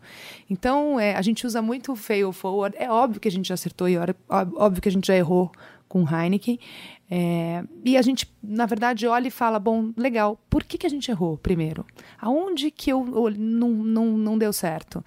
Então, 0.49 0.99
é, 0.99 1.15
a 1.15 1.21
gente 1.21 1.45
usa 1.45 1.61
muito 1.61 1.95
fail 1.95 2.31
forward. 2.31 2.75
É 2.79 2.89
óbvio 2.89 3.21
que 3.21 3.27
a 3.27 3.31
gente 3.31 3.47
já 3.47 3.53
acertou 3.53 3.87
e 3.87 3.97
óbvio, 3.97 4.15
óbvio 4.29 4.81
que 4.81 4.89
a 4.89 4.91
gente 4.91 5.05
já 5.05 5.15
errou 5.15 5.51
com 5.87 6.03
Heineken. 6.09 6.59
É, 7.07 7.63
e 7.83 7.95
a 7.95 8.01
gente, 8.01 8.27
na 8.41 8.65
verdade, 8.65 9.05
olha 9.05 9.27
e 9.27 9.31
fala: 9.31 9.59
bom, 9.59 9.91
legal, 9.95 10.39
por 10.49 10.63
que, 10.63 10.79
que 10.79 10.87
a 10.87 10.89
gente 10.89 11.11
errou 11.11 11.37
primeiro? 11.37 11.85
Aonde 12.19 12.71
que 12.71 12.91
eu, 12.91 13.05
eu 13.13 13.31
não, 13.37 13.69
não, 13.69 14.05
não 14.17 14.37
deu 14.39 14.51
certo? 14.51 15.05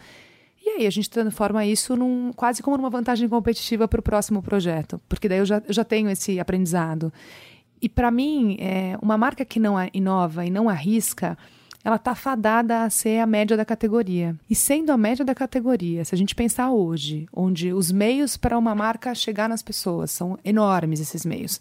E 0.69 0.83
aí 0.83 0.87
a 0.87 0.91
gente 0.91 1.09
transforma 1.09 1.64
isso 1.64 1.97
num, 1.97 2.31
quase 2.37 2.62
como 2.62 2.77
uma 2.77 2.91
vantagem 2.91 3.27
competitiva 3.27 3.89
para 3.89 4.01
o 4.01 4.03
próximo 4.03 4.43
projeto, 4.43 5.01
porque 5.09 5.27
daí 5.27 5.39
eu 5.39 5.47
já, 5.47 5.62
eu 5.66 5.73
já 5.73 5.83
tenho 5.83 6.11
esse 6.11 6.39
aprendizado. 6.39 7.11
E 7.81 7.89
para 7.89 8.11
mim, 8.11 8.59
é, 8.61 8.99
uma 9.01 9.16
marca 9.16 9.47
que 9.47 9.59
não 9.59 9.77
inova 9.95 10.45
e 10.45 10.51
não 10.51 10.69
arrisca, 10.69 11.39
ela 11.83 11.97
está 11.97 12.14
fadada 12.14 12.83
a 12.83 12.91
ser 12.91 13.19
a 13.19 13.27
média 13.27 13.57
da 13.57 13.64
categoria. 13.64 14.37
E 14.51 14.55
sendo 14.55 14.93
a 14.93 14.99
média 14.99 15.25
da 15.25 15.35
categoria, 15.35 16.05
se 16.05 16.14
a 16.14 16.19
gente 16.19 16.35
pensar 16.35 16.71
hoje, 16.71 17.27
onde 17.33 17.73
os 17.73 17.91
meios 17.91 18.37
para 18.37 18.59
uma 18.59 18.75
marca 18.75 19.14
chegar 19.14 19.49
nas 19.49 19.62
pessoas 19.62 20.11
são 20.11 20.39
enormes, 20.45 21.01
esses 21.01 21.25
meios. 21.25 21.59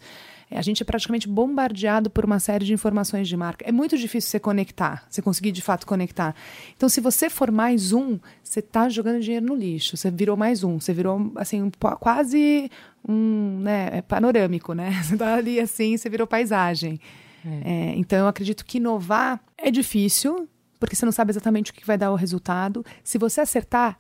É, 0.50 0.58
a 0.58 0.62
gente 0.62 0.82
é 0.82 0.86
praticamente 0.86 1.28
bombardeado 1.28 2.10
por 2.10 2.24
uma 2.24 2.40
série 2.40 2.66
de 2.66 2.74
informações 2.74 3.28
de 3.28 3.36
marca. 3.36 3.68
É 3.68 3.72
muito 3.72 3.98
difícil 3.98 4.30
você 4.30 4.40
conectar, 4.40 5.06
você 5.10 5.22
conseguir 5.22 5.52
de 5.52 5.62
fato 5.62 5.86
conectar. 5.86 6.34
Então, 6.76 6.88
se 6.88 7.02
você 7.02 7.30
for 7.30 7.52
mais 7.52 7.92
um, 7.92 8.18
você 8.42 8.60
está 8.60 8.88
jogando 8.88 9.20
dinheiro 9.22 9.46
no 9.46 9.56
lixo. 9.56 9.98
Você 9.98 10.10
virou 10.10 10.38
mais 10.38 10.64
um, 10.64 10.80
você 10.80 10.94
virou 10.94 11.34
assim 11.36 11.62
um, 11.62 11.72
quase 12.00 12.72
um 13.08 13.60
né, 13.60 13.90
é 13.94 14.02
panorâmico, 14.02 14.74
né? 14.74 14.92
Você 15.04 15.14
está 15.14 15.36
ali 15.36 15.60
assim, 15.60 15.96
você 15.96 16.10
virou 16.10 16.28
paisagem. 16.28 17.00
É. 17.46 17.72
É, 17.72 17.96
então, 17.96 18.20
eu 18.20 18.28
acredito 18.28 18.66
que 18.66 18.78
inovar 18.78 19.40
é 19.58 19.72
difícil, 19.72 20.48
porque 20.80 20.96
você 20.96 21.06
não 21.06 21.12
sabe 21.12 21.32
exatamente 21.32 21.72
o 21.72 21.74
que 21.74 21.86
vai 21.86 21.98
dar 21.98 22.12
o 22.12 22.16
resultado. 22.16 22.86
Se 23.04 23.18
você 23.18 23.42
acertar, 23.42 23.98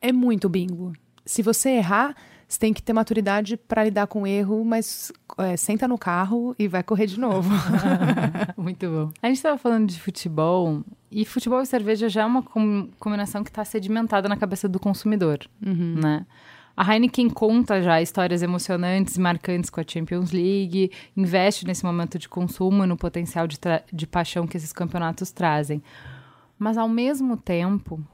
é 0.00 0.12
muito 0.12 0.48
bingo. 0.48 0.92
Se 1.26 1.42
você 1.42 1.70
errar, 1.70 2.14
você 2.54 2.60
tem 2.60 2.72
que 2.72 2.82
ter 2.82 2.92
maturidade 2.92 3.56
para 3.56 3.84
lidar 3.84 4.06
com 4.06 4.22
o 4.22 4.26
erro, 4.26 4.64
mas 4.64 5.12
é, 5.38 5.56
senta 5.56 5.88
no 5.88 5.98
carro 5.98 6.54
e 6.58 6.68
vai 6.68 6.82
correr 6.82 7.06
de 7.06 7.18
novo. 7.18 7.50
Muito 8.56 8.88
bom. 8.88 9.10
A 9.20 9.26
gente 9.26 9.36
estava 9.36 9.58
falando 9.58 9.88
de 9.88 10.00
futebol, 10.00 10.82
e 11.10 11.24
futebol 11.24 11.60
e 11.60 11.66
cerveja 11.66 12.08
já 12.08 12.22
é 12.22 12.24
uma 12.24 12.42
combinação 12.98 13.42
que 13.42 13.50
está 13.50 13.64
sedimentada 13.64 14.28
na 14.28 14.36
cabeça 14.36 14.68
do 14.68 14.78
consumidor, 14.78 15.40
uhum. 15.64 15.96
né? 16.00 16.26
A 16.76 16.92
Heineken 16.92 17.30
conta 17.30 17.80
já 17.80 18.02
histórias 18.02 18.42
emocionantes 18.42 19.16
e 19.16 19.20
marcantes 19.20 19.70
com 19.70 19.80
a 19.80 19.84
Champions 19.86 20.32
League, 20.32 20.90
investe 21.16 21.64
nesse 21.64 21.84
momento 21.84 22.18
de 22.18 22.28
consumo 22.28 22.82
e 22.82 22.86
no 22.86 22.96
potencial 22.96 23.46
de, 23.46 23.58
de 23.92 24.06
paixão 24.08 24.44
que 24.44 24.56
esses 24.56 24.72
campeonatos 24.72 25.30
trazem. 25.30 25.80
Mas, 26.58 26.76
ao 26.76 26.88
mesmo 26.88 27.36
tempo, 27.36 28.04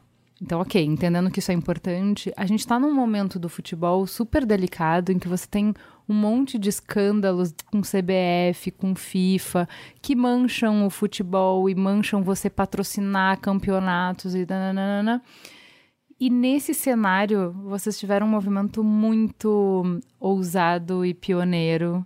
então, 0.43 0.61
ok, 0.61 0.83
entendendo 0.83 1.31
que 1.31 1.39
isso 1.39 1.51
é 1.51 1.55
importante, 1.55 2.33
a 2.35 2.47
gente 2.47 2.61
está 2.61 2.79
num 2.79 2.95
momento 2.95 3.39
do 3.39 3.49
futebol 3.49 4.07
super 4.07 4.47
delicado 4.47 5.13
em 5.13 5.19
que 5.19 5.29
você 5.29 5.47
tem 5.47 5.75
um 6.09 6.15
monte 6.15 6.59
de 6.59 6.71
escândalos 6.71 7.55
com 7.71 7.83
CBF, 7.83 8.71
com 8.71 8.95
FIFA, 8.95 9.69
que 10.01 10.17
mancham 10.17 10.87
o 10.87 10.91
futebol 10.91 11.69
e 11.69 11.75
mancham 11.75 12.23
você 12.23 12.49
patrocinar 12.49 13.39
campeonatos 13.39 14.35
e 14.35 14.47
nananana. 14.47 15.23
E 16.19 16.31
nesse 16.31 16.73
cenário, 16.73 17.53
vocês 17.65 17.99
tiveram 17.99 18.27
um 18.27 18.31
movimento 18.31 18.83
muito 18.83 20.01
ousado 20.19 21.05
e 21.05 21.13
pioneiro 21.13 22.05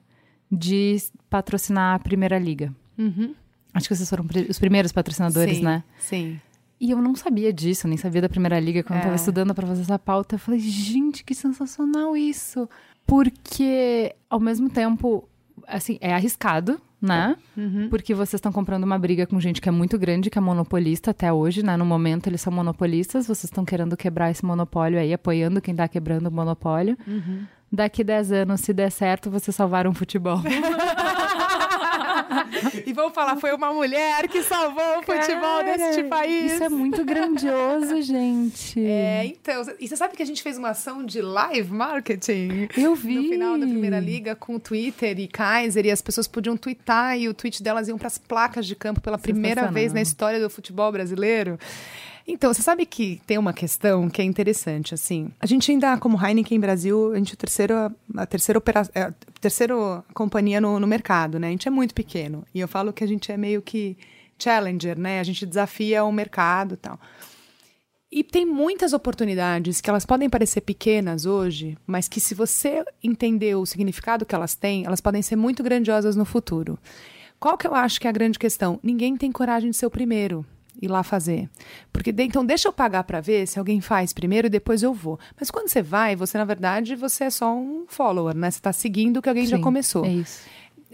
de 0.50 0.96
patrocinar 1.30 1.94
a 1.94 1.98
Primeira 2.00 2.38
Liga. 2.38 2.74
Uhum. 2.98 3.34
Acho 3.72 3.88
que 3.88 3.94
vocês 3.94 4.10
foram 4.10 4.26
os 4.48 4.58
primeiros 4.58 4.92
patrocinadores, 4.92 5.58
sim, 5.58 5.64
né? 5.64 5.84
Sim. 5.98 6.40
E 6.84 6.90
eu 6.90 7.00
não 7.00 7.16
sabia 7.16 7.50
disso, 7.50 7.88
nem 7.88 7.96
sabia 7.96 8.20
da 8.20 8.28
Primeira 8.28 8.60
Liga 8.60 8.82
quando 8.82 8.98
é. 8.98 9.00
eu 9.00 9.04
tava 9.04 9.16
estudando 9.16 9.54
para 9.54 9.66
fazer 9.66 9.80
essa 9.80 9.98
pauta. 9.98 10.34
Eu 10.34 10.38
falei, 10.38 10.60
gente, 10.60 11.24
que 11.24 11.34
sensacional 11.34 12.14
isso! 12.14 12.68
Porque, 13.06 14.14
ao 14.28 14.38
mesmo 14.38 14.68
tempo, 14.68 15.26
assim, 15.66 15.96
é 15.98 16.12
arriscado, 16.12 16.78
né? 17.00 17.38
Uhum. 17.56 17.88
Porque 17.88 18.12
vocês 18.12 18.34
estão 18.34 18.52
comprando 18.52 18.84
uma 18.84 18.98
briga 18.98 19.26
com 19.26 19.40
gente 19.40 19.62
que 19.62 19.68
é 19.70 19.72
muito 19.72 19.98
grande, 19.98 20.28
que 20.28 20.36
é 20.36 20.42
monopolista 20.42 21.12
até 21.12 21.32
hoje, 21.32 21.62
né? 21.62 21.74
No 21.74 21.86
momento 21.86 22.26
eles 22.26 22.42
são 22.42 22.52
monopolistas, 22.52 23.28
vocês 23.28 23.44
estão 23.44 23.64
querendo 23.64 23.96
quebrar 23.96 24.30
esse 24.30 24.44
monopólio 24.44 24.98
aí, 24.98 25.14
apoiando 25.14 25.62
quem 25.62 25.74
tá 25.74 25.88
quebrando 25.88 26.26
o 26.26 26.30
monopólio. 26.30 26.98
Uhum. 27.06 27.46
Daqui 27.72 28.04
10 28.04 28.30
anos, 28.30 28.60
se 28.60 28.74
der 28.74 28.90
certo, 28.90 29.30
vocês 29.30 29.56
salvaram 29.56 29.90
o 29.90 29.94
futebol. 29.94 30.38
e 32.86 32.92
vamos 32.92 33.14
falar, 33.14 33.36
foi 33.36 33.52
uma 33.54 33.72
mulher 33.72 34.28
que 34.28 34.42
salvou 34.42 34.98
o 34.98 35.02
futebol 35.02 35.64
Cara, 35.64 35.76
deste 35.76 36.04
país. 36.04 36.52
Isso 36.52 36.64
é 36.64 36.68
muito 36.68 37.04
grandioso, 37.04 38.00
gente. 38.02 38.84
É, 38.84 39.26
então. 39.26 39.62
E 39.78 39.88
você 39.88 39.96
sabe 39.96 40.16
que 40.16 40.22
a 40.22 40.26
gente 40.26 40.42
fez 40.42 40.58
uma 40.58 40.70
ação 40.70 41.04
de 41.04 41.20
live 41.20 41.72
marketing? 41.72 42.68
Eu 42.76 42.94
vi. 42.94 43.14
No 43.14 43.22
final 43.28 43.58
da 43.58 43.66
primeira 43.66 43.98
liga, 43.98 44.34
com 44.34 44.56
o 44.56 44.60
Twitter 44.60 45.18
e 45.18 45.28
Kaiser, 45.28 45.86
e 45.86 45.90
as 45.90 46.02
pessoas 46.02 46.26
podiam 46.26 46.56
twittar 46.56 47.18
e 47.18 47.28
o 47.28 47.34
tweet 47.34 47.62
delas 47.62 47.88
iam 47.88 47.98
para 47.98 48.08
as 48.08 48.18
placas 48.18 48.66
de 48.66 48.74
campo 48.74 49.00
pela 49.00 49.18
primeira 49.18 49.70
vez 49.70 49.92
na 49.92 50.02
história 50.02 50.40
do 50.40 50.50
futebol 50.50 50.90
brasileiro. 50.90 51.58
Então, 52.26 52.52
você 52.52 52.62
sabe 52.62 52.86
que 52.86 53.20
tem 53.26 53.36
uma 53.36 53.52
questão 53.52 54.08
que 54.08 54.22
é 54.22 54.24
interessante, 54.24 54.94
assim. 54.94 55.30
A 55.38 55.46
gente 55.46 55.70
ainda, 55.70 55.98
como 55.98 56.18
Heineken 56.22 56.58
Brasil, 56.58 57.12
a 57.12 57.18
gente 57.18 57.32
é 57.32 57.34
a 57.34 57.36
terceira, 57.36 57.92
a 58.16 58.26
terceira, 58.26 58.58
opera, 58.58 58.88
é, 58.94 59.02
a 59.02 59.14
terceira 59.40 59.74
companhia 60.14 60.58
no, 60.58 60.80
no 60.80 60.86
mercado, 60.86 61.38
né? 61.38 61.48
A 61.48 61.50
gente 61.50 61.68
é 61.68 61.70
muito 61.70 61.94
pequeno. 61.94 62.44
E 62.54 62.60
eu 62.60 62.68
falo 62.68 62.94
que 62.94 63.04
a 63.04 63.06
gente 63.06 63.30
é 63.30 63.36
meio 63.36 63.60
que 63.60 63.98
challenger, 64.38 64.98
né? 64.98 65.20
A 65.20 65.22
gente 65.22 65.44
desafia 65.44 66.02
o 66.02 66.10
mercado 66.10 66.78
tal. 66.78 66.98
E 68.10 68.24
tem 68.24 68.46
muitas 68.46 68.92
oportunidades 68.94 69.80
que 69.80 69.90
elas 69.90 70.06
podem 70.06 70.30
parecer 70.30 70.62
pequenas 70.62 71.26
hoje, 71.26 71.76
mas 71.86 72.08
que 72.08 72.20
se 72.20 72.34
você 72.34 72.84
entender 73.02 73.54
o 73.56 73.66
significado 73.66 74.24
que 74.24 74.34
elas 74.34 74.54
têm, 74.54 74.86
elas 74.86 75.00
podem 75.00 75.20
ser 75.20 75.36
muito 75.36 75.62
grandiosas 75.62 76.16
no 76.16 76.24
futuro. 76.24 76.78
Qual 77.38 77.58
que 77.58 77.66
eu 77.66 77.74
acho 77.74 78.00
que 78.00 78.06
é 78.06 78.10
a 78.10 78.12
grande 78.12 78.38
questão? 78.38 78.78
Ninguém 78.82 79.16
tem 79.16 79.30
coragem 79.30 79.70
de 79.70 79.76
ser 79.76 79.86
o 79.86 79.90
primeiro 79.90 80.46
ir 80.80 80.88
lá 80.88 81.02
fazer. 81.02 81.48
Porque 81.92 82.14
então 82.18 82.44
deixa 82.44 82.68
eu 82.68 82.72
pagar 82.72 83.04
para 83.04 83.20
ver 83.20 83.46
se 83.46 83.58
alguém 83.58 83.80
faz 83.80 84.12
primeiro 84.12 84.46
e 84.46 84.50
depois 84.50 84.82
eu 84.82 84.92
vou. 84.92 85.18
Mas 85.38 85.50
quando 85.50 85.68
você 85.68 85.82
vai, 85.82 86.16
você 86.16 86.38
na 86.38 86.44
verdade 86.44 86.94
você 86.94 87.24
é 87.24 87.30
só 87.30 87.54
um 87.54 87.84
follower, 87.88 88.36
né? 88.36 88.50
Você 88.50 88.58
está 88.58 88.72
seguindo 88.72 89.18
o 89.18 89.22
que 89.22 89.28
alguém 89.28 89.44
Sim, 89.44 89.50
já 89.50 89.58
começou. 89.58 90.04
É 90.04 90.12
isso. 90.12 90.42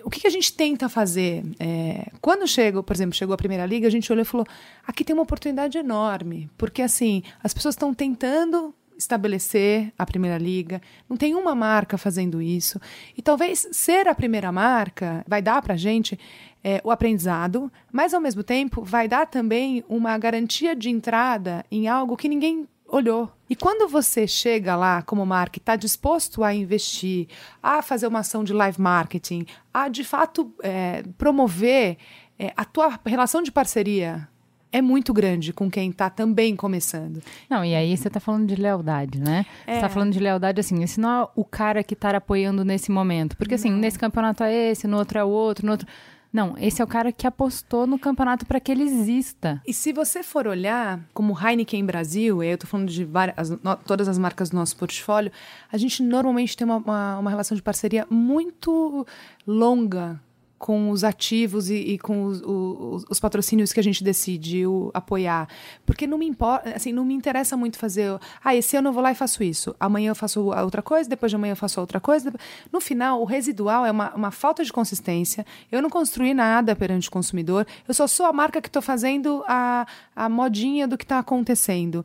O 0.02 0.08
que, 0.08 0.20
que 0.20 0.26
a 0.26 0.30
gente 0.30 0.52
tenta 0.52 0.88
fazer? 0.88 1.44
É, 1.58 2.10
quando 2.20 2.46
chega, 2.46 2.82
por 2.82 2.94
exemplo, 2.94 3.14
chegou 3.14 3.34
a 3.34 3.36
primeira 3.36 3.66
liga, 3.66 3.86
a 3.86 3.90
gente 3.90 4.10
olhou 4.10 4.22
e 4.22 4.26
falou: 4.26 4.46
aqui 4.86 5.04
tem 5.04 5.14
uma 5.14 5.22
oportunidade 5.22 5.76
enorme, 5.76 6.48
porque 6.56 6.80
assim 6.80 7.22
as 7.42 7.52
pessoas 7.52 7.74
estão 7.74 7.92
tentando 7.92 8.74
estabelecer 9.00 9.92
a 9.98 10.06
primeira 10.06 10.38
liga. 10.38 10.80
Não 11.08 11.16
tem 11.16 11.34
uma 11.34 11.54
marca 11.54 11.98
fazendo 11.98 12.40
isso. 12.40 12.80
E 13.16 13.22
talvez 13.22 13.66
ser 13.72 14.06
a 14.06 14.14
primeira 14.14 14.52
marca 14.52 15.24
vai 15.26 15.42
dar 15.42 15.60
para 15.62 15.74
a 15.74 15.76
gente 15.76 16.18
é, 16.62 16.80
o 16.84 16.90
aprendizado, 16.90 17.70
mas 17.92 18.12
ao 18.12 18.20
mesmo 18.20 18.42
tempo 18.42 18.82
vai 18.82 19.08
dar 19.08 19.26
também 19.26 19.84
uma 19.88 20.16
garantia 20.18 20.74
de 20.74 20.90
entrada 20.90 21.64
em 21.70 21.88
algo 21.88 22.16
que 22.16 22.28
ninguém 22.28 22.68
olhou. 22.86 23.32
E 23.48 23.56
quando 23.56 23.88
você 23.88 24.26
chega 24.26 24.76
lá 24.76 25.02
como 25.02 25.24
marca 25.24 25.58
e 25.58 25.60
está 25.60 25.76
disposto 25.76 26.42
a 26.42 26.52
investir, 26.54 27.28
a 27.62 27.82
fazer 27.82 28.06
uma 28.06 28.20
ação 28.20 28.44
de 28.44 28.52
live 28.52 28.80
marketing, 28.80 29.46
a 29.72 29.88
de 29.88 30.04
fato 30.04 30.52
é, 30.62 31.02
promover 31.16 31.96
é, 32.38 32.52
a 32.56 32.64
tua 32.64 32.98
relação 33.04 33.42
de 33.42 33.52
parceria 33.52 34.28
é 34.72 34.80
muito 34.80 35.12
grande 35.12 35.52
com 35.52 35.70
quem 35.70 35.90
está 35.90 36.08
também 36.08 36.54
começando. 36.54 37.20
Não, 37.48 37.64
e 37.64 37.74
aí 37.74 37.96
você 37.96 38.08
está 38.08 38.20
falando 38.20 38.46
de 38.46 38.54
lealdade, 38.54 39.20
né? 39.20 39.44
É. 39.66 39.72
Você 39.72 39.76
está 39.78 39.88
falando 39.88 40.12
de 40.12 40.20
lealdade 40.20 40.60
assim, 40.60 40.82
esse 40.82 41.00
não 41.00 41.22
é 41.22 41.28
o 41.34 41.44
cara 41.44 41.82
que 41.82 41.94
está 41.94 42.10
apoiando 42.10 42.64
nesse 42.64 42.90
momento. 42.90 43.36
Porque 43.36 43.54
assim, 43.54 43.70
nesse 43.70 43.98
campeonato 43.98 44.44
é 44.44 44.70
esse, 44.70 44.86
no 44.86 44.96
outro 44.96 45.18
é 45.18 45.24
o 45.24 45.28
outro, 45.28 45.66
no 45.66 45.72
outro. 45.72 45.88
Não, 46.32 46.56
esse 46.58 46.80
é 46.80 46.84
o 46.84 46.86
cara 46.86 47.10
que 47.10 47.26
apostou 47.26 47.86
no 47.86 47.98
campeonato 47.98 48.46
para 48.46 48.60
que 48.60 48.70
ele 48.70 48.84
exista. 48.84 49.60
E 49.66 49.74
se 49.74 49.92
você 49.92 50.22
for 50.22 50.46
olhar, 50.46 51.00
como 51.12 51.36
Heineken 51.36 51.84
Brasil, 51.84 52.42
eu 52.42 52.54
estou 52.54 52.70
falando 52.70 52.88
de 52.88 53.04
várias, 53.04 53.50
no, 53.50 53.76
todas 53.84 54.06
as 54.06 54.16
marcas 54.16 54.50
do 54.50 54.56
nosso 54.56 54.76
portfólio, 54.76 55.32
a 55.72 55.76
gente 55.76 56.02
normalmente 56.02 56.56
tem 56.56 56.64
uma, 56.64 56.76
uma, 56.76 57.18
uma 57.18 57.30
relação 57.30 57.56
de 57.56 57.62
parceria 57.62 58.06
muito 58.08 59.04
longa 59.44 60.20
com 60.60 60.90
os 60.90 61.04
ativos 61.04 61.70
e, 61.70 61.74
e 61.74 61.98
com 61.98 62.24
os, 62.26 62.42
os, 62.42 63.04
os, 63.08 63.18
patrocínios 63.18 63.72
que 63.72 63.80
a 63.80 63.82
gente 63.82 64.04
decide 64.04 64.64
apoiar. 64.92 65.48
Porque 65.86 66.06
não 66.06 66.18
me 66.18 66.26
importa, 66.26 66.76
assim, 66.76 66.92
não 66.92 67.02
me 67.02 67.14
interessa 67.14 67.56
muito 67.56 67.78
fazer. 67.78 68.20
Ah, 68.44 68.54
esse 68.54 68.76
ano 68.76 68.90
eu 68.90 68.92
vou 68.92 69.02
lá 69.02 69.10
e 69.10 69.14
faço 69.14 69.42
isso. 69.42 69.74
Amanhã 69.80 70.10
eu 70.10 70.14
faço 70.14 70.42
outra 70.42 70.82
coisa, 70.82 71.08
depois 71.08 71.32
de 71.32 71.36
amanhã 71.36 71.52
eu 71.52 71.56
faço 71.56 71.80
outra 71.80 71.98
coisa. 71.98 72.30
No 72.70 72.78
final, 72.78 73.22
o 73.22 73.24
residual 73.24 73.86
é 73.86 73.90
uma, 73.90 74.14
uma 74.14 74.30
falta 74.30 74.62
de 74.62 74.70
consistência. 74.70 75.46
Eu 75.72 75.80
não 75.80 75.88
construí 75.88 76.34
nada 76.34 76.76
perante 76.76 77.08
o 77.08 77.10
consumidor. 77.10 77.66
Eu 77.88 77.94
só 77.94 78.06
sou 78.06 78.26
a 78.26 78.32
marca 78.32 78.60
que 78.60 78.68
estou 78.68 78.82
fazendo 78.82 79.42
a, 79.48 79.86
a 80.14 80.28
modinha 80.28 80.86
do 80.86 80.98
que 80.98 81.04
está 81.04 81.18
acontecendo 81.18 82.04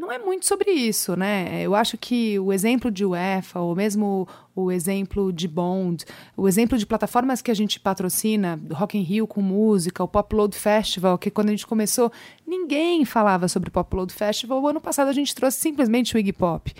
não 0.00 0.10
é 0.10 0.18
muito 0.18 0.46
sobre 0.46 0.70
isso, 0.70 1.14
né? 1.14 1.62
Eu 1.62 1.74
acho 1.74 1.98
que 1.98 2.38
o 2.38 2.52
exemplo 2.52 2.90
de 2.90 3.04
UEFA, 3.04 3.60
ou 3.60 3.76
mesmo 3.76 4.26
o, 4.60 4.64
o 4.66 4.72
exemplo 4.72 5.32
de 5.32 5.48
Bond, 5.48 6.04
o 6.36 6.48
exemplo 6.48 6.78
de 6.78 6.86
plataformas 6.86 7.42
que 7.42 7.50
a 7.50 7.54
gente 7.54 7.80
patrocina, 7.80 8.60
Rock 8.72 8.96
in 8.98 9.02
Rio 9.02 9.26
com 9.26 9.40
música, 9.40 10.02
o 10.02 10.08
Pop 10.08 10.34
Load 10.34 10.56
Festival, 10.56 11.18
que 11.18 11.30
quando 11.30 11.48
a 11.48 11.52
gente 11.52 11.66
começou, 11.66 12.12
ninguém 12.46 13.04
falava 13.04 13.48
sobre 13.48 13.70
Pop 13.70 13.94
Load 13.94 14.12
Festival. 14.12 14.60
O 14.62 14.68
ano 14.68 14.80
passado 14.80 15.08
a 15.08 15.12
gente 15.12 15.34
trouxe 15.34 15.58
simplesmente 15.58 16.14
o 16.14 16.18
Iggy 16.18 16.32
Pop, 16.32 16.72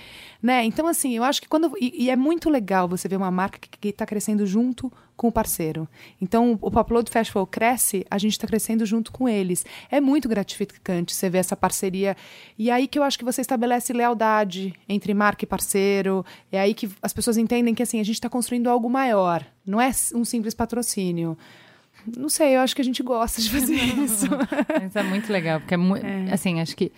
né? 0.43 0.65
Então 0.65 0.87
assim, 0.87 1.17
eu 1.17 1.25
acho 1.25 1.41
que 1.41 1.49
quando 1.49 1.73
e, 1.81 2.05
e 2.05 2.11
é 2.11 2.17
muito 2.17 2.51
legal 2.51 2.89
você 2.89 3.09
ver 3.09 3.17
uma 3.17 3.31
marca 3.31 3.59
que 3.59 3.89
está 3.89 4.07
crescendo 4.07 4.47
junto 4.47 4.91
com 5.21 5.29
o 5.29 5.33
parceiro. 5.33 5.87
Então, 6.19 6.59
o 6.63 6.71
Popload 6.71 7.11
Festival 7.11 7.47
cresce, 7.47 8.07
a 8.11 8.17
gente 8.17 8.33
está 8.33 8.47
crescendo 8.47 8.87
junto 8.87 9.13
com 9.13 9.29
eles. 9.29 9.67
É 9.91 10.01
muito 10.01 10.27
gratificante 10.27 11.15
você 11.15 11.29
ver 11.29 11.37
essa 11.37 11.55
parceria. 11.55 12.17
E 12.59 12.71
é 12.71 12.73
aí 12.73 12.89
que 12.89 12.99
eu 12.99 13.03
acho 13.03 13.19
que 13.19 13.25
você 13.25 13.43
estabelece 13.43 13.93
lealdade 13.93 14.73
entre 14.89 15.13
marca 15.13 15.45
e 15.45 15.47
parceiro. 15.47 16.25
É 16.51 16.59
aí 16.59 16.73
que 16.73 16.89
as 17.03 17.13
pessoas 17.13 17.37
entendem 17.37 17.70
que 17.75 17.83
assim, 17.83 18.01
a 18.01 18.05
gente 18.05 18.17
está 18.17 18.29
construindo 18.29 18.69
algo 18.69 18.89
maior. 18.89 19.45
Não 19.65 19.81
é 19.81 19.91
um 20.15 20.25
simples 20.25 20.55
patrocínio. 20.55 21.37
Não 22.17 22.29
sei, 22.29 22.57
eu 22.57 22.61
acho 22.61 22.75
que 22.75 22.83
a 22.83 22.85
gente 22.85 23.03
gosta 23.03 23.43
de 23.43 23.51
fazer 23.51 23.75
isso. 24.03 24.27
isso 24.87 24.99
é 24.99 25.03
muito 25.03 25.33
legal, 25.33 25.61
porque 25.61 25.75
é, 25.75 25.77
mu 25.77 25.97
é. 25.97 26.33
assim, 26.33 26.61
acho 26.61 26.77
que 26.77 26.91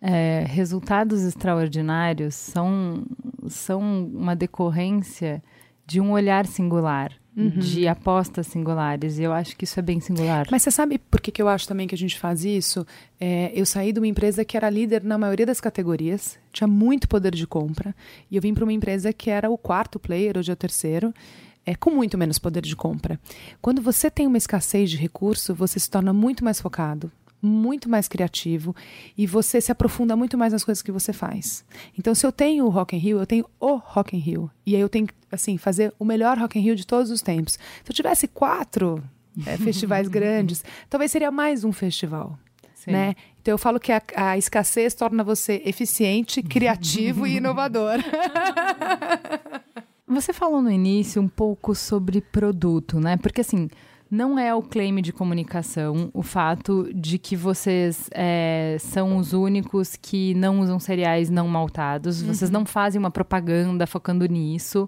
é, 0.00 0.44
resultados 0.48 1.22
extraordinários 1.22 2.34
são, 2.34 3.04
são 3.48 3.80
uma 3.80 4.34
decorrência 4.34 5.42
de 5.86 6.00
um 6.00 6.10
olhar 6.10 6.46
singular 6.46 7.12
uhum. 7.36 7.50
de 7.50 7.88
apostas 7.88 8.46
singulares. 8.46 9.18
E 9.18 9.22
eu 9.22 9.32
acho 9.32 9.56
que 9.56 9.64
isso 9.64 9.78
é 9.78 9.82
bem 9.82 10.00
singular. 10.00 10.46
Mas 10.50 10.62
você 10.62 10.70
sabe 10.70 10.98
por 10.98 11.20
que, 11.20 11.30
que 11.30 11.42
eu 11.42 11.48
acho 11.48 11.66
também 11.66 11.86
que 11.86 11.94
a 11.94 11.98
gente 11.98 12.18
faz 12.18 12.44
isso? 12.44 12.86
É, 13.20 13.50
eu 13.54 13.66
saí 13.66 13.92
de 13.92 14.00
uma 14.00 14.06
empresa 14.06 14.44
que 14.44 14.56
era 14.56 14.68
líder 14.70 15.02
na 15.02 15.18
maioria 15.18 15.46
das 15.46 15.60
categorias, 15.60 16.38
tinha 16.52 16.68
muito 16.68 17.08
poder 17.08 17.34
de 17.34 17.46
compra, 17.46 17.94
e 18.30 18.36
eu 18.36 18.42
vim 18.42 18.54
para 18.54 18.64
uma 18.64 18.72
empresa 18.72 19.12
que 19.12 19.30
era 19.30 19.50
o 19.50 19.58
quarto 19.58 19.98
player, 19.98 20.38
hoje 20.38 20.50
é 20.50 20.54
o 20.54 20.56
terceiro. 20.56 21.12
É, 21.64 21.76
com 21.76 21.90
muito 21.90 22.18
menos 22.18 22.40
poder 22.40 22.60
de 22.60 22.74
compra. 22.74 23.20
Quando 23.60 23.80
você 23.80 24.10
tem 24.10 24.26
uma 24.26 24.36
escassez 24.36 24.90
de 24.90 24.96
recurso, 24.96 25.54
você 25.54 25.78
se 25.78 25.88
torna 25.88 26.12
muito 26.12 26.42
mais 26.42 26.60
focado, 26.60 27.08
muito 27.42 27.90
mais 27.90 28.06
criativo 28.06 28.74
e 29.18 29.26
você 29.26 29.60
se 29.60 29.72
aprofunda 29.72 30.14
muito 30.14 30.38
mais 30.38 30.52
nas 30.52 30.64
coisas 30.64 30.80
que 30.80 30.92
você 30.92 31.12
faz. 31.12 31.64
Então, 31.98 32.14
se 32.14 32.24
eu 32.24 32.30
tenho 32.30 32.64
o 32.64 32.68
Rock 32.68 32.94
in 32.94 33.00
Rio, 33.00 33.18
eu 33.18 33.26
tenho 33.26 33.44
o 33.58 33.74
Rock 33.76 34.16
in 34.16 34.20
Rio. 34.20 34.50
E 34.64 34.76
aí 34.76 34.80
eu 34.80 34.88
tenho 34.88 35.08
assim 35.30 35.58
fazer 35.58 35.92
o 35.98 36.04
melhor 36.04 36.38
Rock 36.38 36.58
in 36.58 36.62
Rio 36.62 36.76
de 36.76 36.86
todos 36.86 37.10
os 37.10 37.20
tempos. 37.20 37.54
Se 37.54 37.90
eu 37.90 37.94
tivesse 37.94 38.28
quatro 38.28 39.02
é, 39.44 39.56
festivais 39.58 40.06
grandes, 40.06 40.64
talvez 40.88 41.10
seria 41.10 41.32
mais 41.32 41.64
um 41.64 41.72
festival. 41.72 42.38
Né? 42.86 43.14
Então 43.40 43.52
eu 43.52 43.58
falo 43.58 43.78
que 43.78 43.92
a, 43.92 44.02
a 44.16 44.36
escassez 44.36 44.94
torna 44.94 45.22
você 45.22 45.62
eficiente, 45.64 46.42
criativo 46.42 47.26
e 47.26 47.36
inovador. 47.36 47.98
Você 50.12 50.34
falou 50.34 50.60
no 50.60 50.70
início 50.70 51.22
um 51.22 51.28
pouco 51.28 51.74
sobre 51.74 52.20
produto, 52.20 53.00
né? 53.00 53.16
Porque 53.16 53.40
assim, 53.40 53.70
não 54.12 54.38
é 54.38 54.54
o 54.54 54.60
claim 54.60 55.00
de 55.00 55.10
comunicação 55.10 56.10
o 56.12 56.22
fato 56.22 56.86
de 56.94 57.16
que 57.18 57.34
vocês 57.34 58.10
é, 58.12 58.76
são 58.78 59.16
os 59.16 59.32
únicos 59.32 59.96
que 59.96 60.34
não 60.34 60.60
usam 60.60 60.78
cereais 60.78 61.30
não 61.30 61.48
maltados. 61.48 62.20
Uhum. 62.20 62.26
Vocês 62.26 62.50
não 62.50 62.66
fazem 62.66 62.98
uma 62.98 63.10
propaganda 63.10 63.86
focando 63.86 64.26
nisso. 64.26 64.86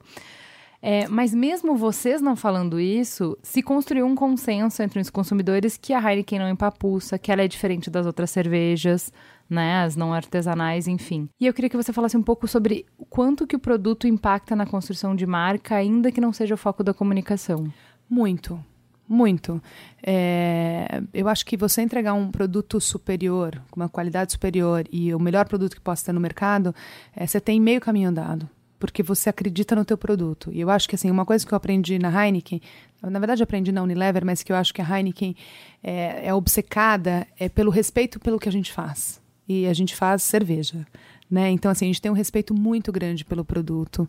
É, 0.82 1.08
mas 1.08 1.32
mesmo 1.32 1.74
vocês 1.74 2.20
não 2.20 2.36
falando 2.36 2.78
isso, 2.78 3.34
se 3.42 3.62
construiu 3.62 4.04
um 4.04 4.14
consenso 4.14 4.82
entre 4.82 5.00
os 5.00 5.08
consumidores 5.08 5.78
que 5.78 5.94
a 5.94 5.98
Heineken 5.98 6.40
não 6.40 6.50
empapuça, 6.50 7.18
que 7.18 7.32
ela 7.32 7.40
é 7.40 7.48
diferente 7.48 7.88
das 7.88 8.04
outras 8.04 8.28
cervejas, 8.30 9.10
né, 9.48 9.84
as 9.84 9.96
não 9.96 10.12
artesanais, 10.12 10.86
enfim. 10.86 11.30
E 11.40 11.46
eu 11.46 11.54
queria 11.54 11.70
que 11.70 11.76
você 11.78 11.94
falasse 11.94 12.18
um 12.18 12.22
pouco 12.22 12.46
sobre 12.46 12.84
quanto 13.08 13.46
que 13.46 13.56
o 13.56 13.58
produto 13.58 14.06
impacta 14.06 14.54
na 14.54 14.66
construção 14.66 15.16
de 15.16 15.24
marca, 15.24 15.76
ainda 15.76 16.12
que 16.12 16.20
não 16.20 16.34
seja 16.34 16.54
o 16.54 16.58
foco 16.58 16.84
da 16.84 16.92
comunicação. 16.92 17.72
Muito, 18.06 18.62
muito. 19.08 19.62
É, 20.02 21.02
eu 21.12 21.28
acho 21.28 21.44
que 21.44 21.56
você 21.56 21.82
entregar 21.82 22.14
um 22.14 22.30
produto 22.30 22.80
superior, 22.80 23.60
com 23.70 23.80
uma 23.80 23.88
qualidade 23.88 24.32
superior 24.32 24.86
e 24.90 25.14
o 25.14 25.18
melhor 25.18 25.46
produto 25.46 25.74
que 25.74 25.80
possa 25.80 26.06
ter 26.06 26.12
no 26.12 26.20
mercado, 26.20 26.74
é, 27.14 27.26
você 27.26 27.40
tem 27.40 27.60
meio 27.60 27.80
caminho 27.80 28.08
andado. 28.08 28.48
Porque 28.78 29.02
você 29.02 29.30
acredita 29.30 29.74
no 29.74 29.84
teu 29.84 29.96
produto. 29.96 30.50
E 30.52 30.60
eu 30.60 30.68
acho 30.68 30.88
que 30.88 30.94
assim, 30.94 31.10
uma 31.10 31.24
coisa 31.24 31.46
que 31.46 31.54
eu 31.54 31.56
aprendi 31.56 31.98
na 31.98 32.10
Heineken, 32.10 32.60
na 33.02 33.18
verdade 33.18 33.42
aprendi 33.42 33.72
na 33.72 33.82
Unilever, 33.82 34.24
mas 34.24 34.42
que 34.42 34.52
eu 34.52 34.56
acho 34.56 34.74
que 34.74 34.82
a 34.82 34.84
Heineken 34.98 35.34
é, 35.82 36.28
é 36.28 36.34
obcecada 36.34 37.26
é 37.38 37.48
pelo 37.48 37.70
respeito 37.70 38.20
pelo 38.20 38.38
que 38.38 38.48
a 38.48 38.52
gente 38.52 38.72
faz. 38.72 39.22
E 39.48 39.66
a 39.66 39.72
gente 39.72 39.94
faz 39.94 40.22
cerveja. 40.22 40.86
Né? 41.30 41.50
Então, 41.50 41.70
assim, 41.70 41.86
a 41.86 41.88
gente 41.88 42.02
tem 42.02 42.12
um 42.12 42.14
respeito 42.14 42.52
muito 42.54 42.92
grande 42.92 43.24
pelo 43.24 43.44
produto. 43.44 44.08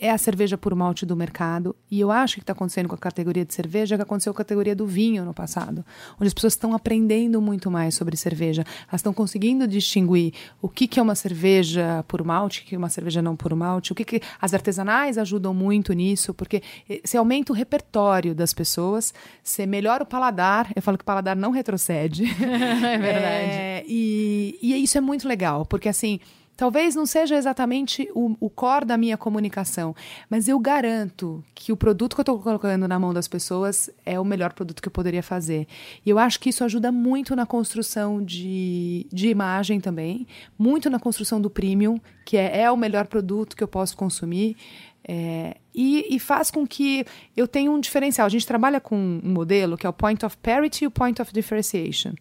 É 0.00 0.10
a 0.10 0.16
cerveja 0.18 0.56
por 0.56 0.74
malte 0.74 1.04
do 1.04 1.14
mercado. 1.14 1.76
E 1.90 2.00
eu 2.00 2.10
acho 2.10 2.36
que 2.36 2.40
está 2.40 2.52
acontecendo 2.52 2.88
com 2.88 2.94
a 2.94 2.98
categoria 2.98 3.44
de 3.44 3.52
cerveja 3.52 3.96
que 3.96 4.02
aconteceu 4.02 4.32
com 4.32 4.38
a 4.40 4.44
categoria 4.44 4.74
do 4.74 4.86
vinho 4.86 5.24
no 5.24 5.34
passado. 5.34 5.84
Onde 6.18 6.26
as 6.26 6.34
pessoas 6.34 6.54
estão 6.54 6.74
aprendendo 6.74 7.40
muito 7.40 7.70
mais 7.70 7.94
sobre 7.94 8.16
cerveja. 8.16 8.64
Elas 8.88 9.00
estão 9.00 9.12
conseguindo 9.12 9.68
distinguir 9.68 10.32
o 10.60 10.68
que, 10.68 10.88
que 10.88 10.98
é 10.98 11.02
uma 11.02 11.14
cerveja 11.14 12.02
por 12.08 12.24
malte, 12.24 12.62
o 12.62 12.64
que 12.64 12.74
é 12.74 12.78
uma 12.78 12.88
cerveja 12.88 13.20
não 13.20 13.36
por 13.36 13.54
malte. 13.54 13.92
O 13.92 13.94
que, 13.94 14.04
que 14.04 14.20
as 14.40 14.54
artesanais 14.54 15.18
ajudam 15.18 15.52
muito 15.52 15.92
nisso, 15.92 16.32
porque 16.32 16.62
você 17.04 17.18
aumenta 17.18 17.52
o 17.52 17.54
repertório 17.54 18.34
das 18.34 18.54
pessoas, 18.54 19.12
você 19.42 19.66
melhora 19.66 20.02
o 20.02 20.06
paladar. 20.06 20.72
Eu 20.74 20.80
falo 20.80 20.96
que 20.96 21.02
o 21.02 21.06
paladar 21.06 21.36
não 21.36 21.50
retrocede. 21.50 22.24
é 22.42 22.98
verdade. 22.98 23.50
É, 23.50 23.84
e, 23.86 24.58
e 24.62 24.82
isso 24.82 24.96
é 24.96 25.00
muito 25.00 25.28
legal, 25.28 25.66
porque 25.66 25.90
assim 25.90 26.18
Talvez 26.56 26.94
não 26.94 27.04
seja 27.04 27.36
exatamente 27.36 28.08
o, 28.14 28.36
o 28.38 28.48
core 28.48 28.84
da 28.84 28.96
minha 28.96 29.16
comunicação, 29.16 29.94
mas 30.30 30.46
eu 30.46 30.58
garanto 30.58 31.42
que 31.54 31.72
o 31.72 31.76
produto 31.76 32.14
que 32.14 32.20
eu 32.20 32.22
estou 32.22 32.38
colocando 32.38 32.86
na 32.86 32.98
mão 32.98 33.12
das 33.12 33.26
pessoas 33.26 33.90
é 34.06 34.20
o 34.20 34.24
melhor 34.24 34.52
produto 34.52 34.80
que 34.80 34.86
eu 34.86 34.92
poderia 34.92 35.22
fazer. 35.22 35.66
E 36.06 36.10
eu 36.10 36.18
acho 36.18 36.38
que 36.38 36.50
isso 36.50 36.62
ajuda 36.62 36.92
muito 36.92 37.34
na 37.34 37.44
construção 37.44 38.22
de, 38.22 39.06
de 39.12 39.28
imagem 39.28 39.80
também, 39.80 40.28
muito 40.56 40.88
na 40.88 41.00
construção 41.00 41.40
do 41.40 41.50
premium, 41.50 41.98
que 42.24 42.36
é, 42.36 42.62
é 42.62 42.70
o 42.70 42.76
melhor 42.76 43.06
produto 43.08 43.56
que 43.56 43.64
eu 43.64 43.68
posso 43.68 43.96
consumir. 43.96 44.56
É, 45.06 45.56
e, 45.74 46.14
e, 46.16 46.18
faz 46.18 46.50
com 46.50 46.66
que 46.66 47.04
eu 47.36 47.46
tenha 47.46 47.70
um 47.70 47.78
diferencial. 47.78 48.26
A 48.26 48.30
gente 48.30 48.46
trabalha 48.46 48.80
com 48.80 48.96
um 48.96 49.32
modelo 49.32 49.76
que 49.76 49.86
é 49.86 49.88
o 49.88 49.92
point 49.92 50.24
of 50.24 50.34
parity 50.38 50.84
e 50.84 50.86
o 50.86 50.90
point 50.90 51.20
of 51.20 51.30
differentiation. 51.30 52.14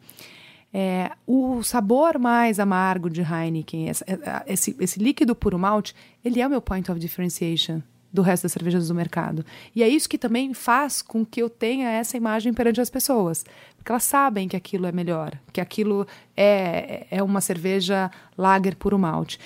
É, 0.73 1.11
o 1.27 1.61
sabor 1.61 2.17
mais 2.17 2.59
amargo 2.59 3.09
de 3.09 3.21
Heineken, 3.21 3.89
esse, 3.89 4.03
é, 4.07 4.17
esse, 4.47 4.75
esse 4.79 4.99
líquido 4.99 5.35
puro 5.35 5.59
malte, 5.59 5.93
ele 6.25 6.41
é 6.41 6.47
o 6.47 6.49
meu 6.49 6.61
point 6.61 6.89
of 6.89 6.99
differentiation 6.99 7.81
do 8.11 8.21
resto 8.21 8.43
das 8.43 8.51
cervejas 8.51 8.87
do 8.87 8.95
mercado. 8.95 9.43
E 9.75 9.81
é 9.81 9.87
isso 9.87 10.07
que 10.07 10.19
também 10.19 10.53
faz 10.53 11.01
com 11.01 11.25
que 11.25 11.41
eu 11.41 11.49
tenha 11.49 11.89
essa 11.89 12.15
imagem 12.15 12.53
perante 12.53 12.79
as 12.79 12.89
pessoas. 12.89 13.43
Porque 13.75 13.91
elas 13.91 14.03
sabem 14.03 14.47
que 14.47 14.55
aquilo 14.55 14.85
é 14.85 14.91
melhor, 14.91 15.37
que 15.51 15.59
aquilo 15.59 16.07
é, 16.37 17.07
é 17.09 17.23
uma 17.23 17.41
cerveja 17.41 18.11
lager 18.37 18.75
puro 18.75 18.99
malte. 18.99 19.39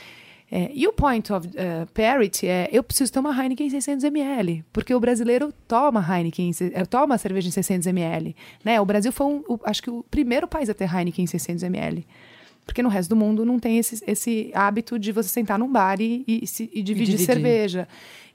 É, 0.49 0.71
e 0.73 0.87
o 0.87 0.93
point 0.93 1.31
of 1.33 1.45
uh, 1.45 1.85
parity 1.93 2.47
é 2.47 2.69
eu 2.71 2.81
preciso 2.81 3.11
tomar 3.11 3.37
Heineken 3.37 3.67
em 3.67 3.69
600 3.69 4.05
ml, 4.05 4.63
porque 4.71 4.95
o 4.95 4.99
brasileiro 4.99 5.53
toma 5.67 5.99
Heineken, 5.99 6.51
eh, 6.73 6.85
toma 6.85 7.17
cerveja 7.17 7.49
em 7.49 7.51
600 7.51 7.87
ml. 7.87 8.33
Né? 8.63 8.79
O 8.79 8.85
Brasil 8.85 9.11
foi, 9.11 9.27
um, 9.27 9.43
o, 9.47 9.59
acho 9.65 9.83
que, 9.83 9.89
o 9.89 10.03
primeiro 10.09 10.47
país 10.47 10.69
a 10.69 10.73
ter 10.73 10.89
Heineken 10.89 11.25
em 11.25 11.27
600 11.27 11.63
ml. 11.63 12.07
Porque 12.65 12.81
no 12.81 12.89
resto 12.89 13.09
do 13.09 13.15
mundo 13.15 13.45
não 13.45 13.59
tem 13.59 13.77
esse, 13.77 14.03
esse 14.05 14.51
hábito 14.53 14.97
de 14.97 15.11
você 15.11 15.29
sentar 15.29 15.59
num 15.59 15.71
bar 15.71 15.99
e, 15.99 16.23
e, 16.27 16.33
e, 16.33 16.63
e 16.79 16.83
dividir, 16.83 16.83
dividir 16.83 17.19
cerveja. 17.19 17.87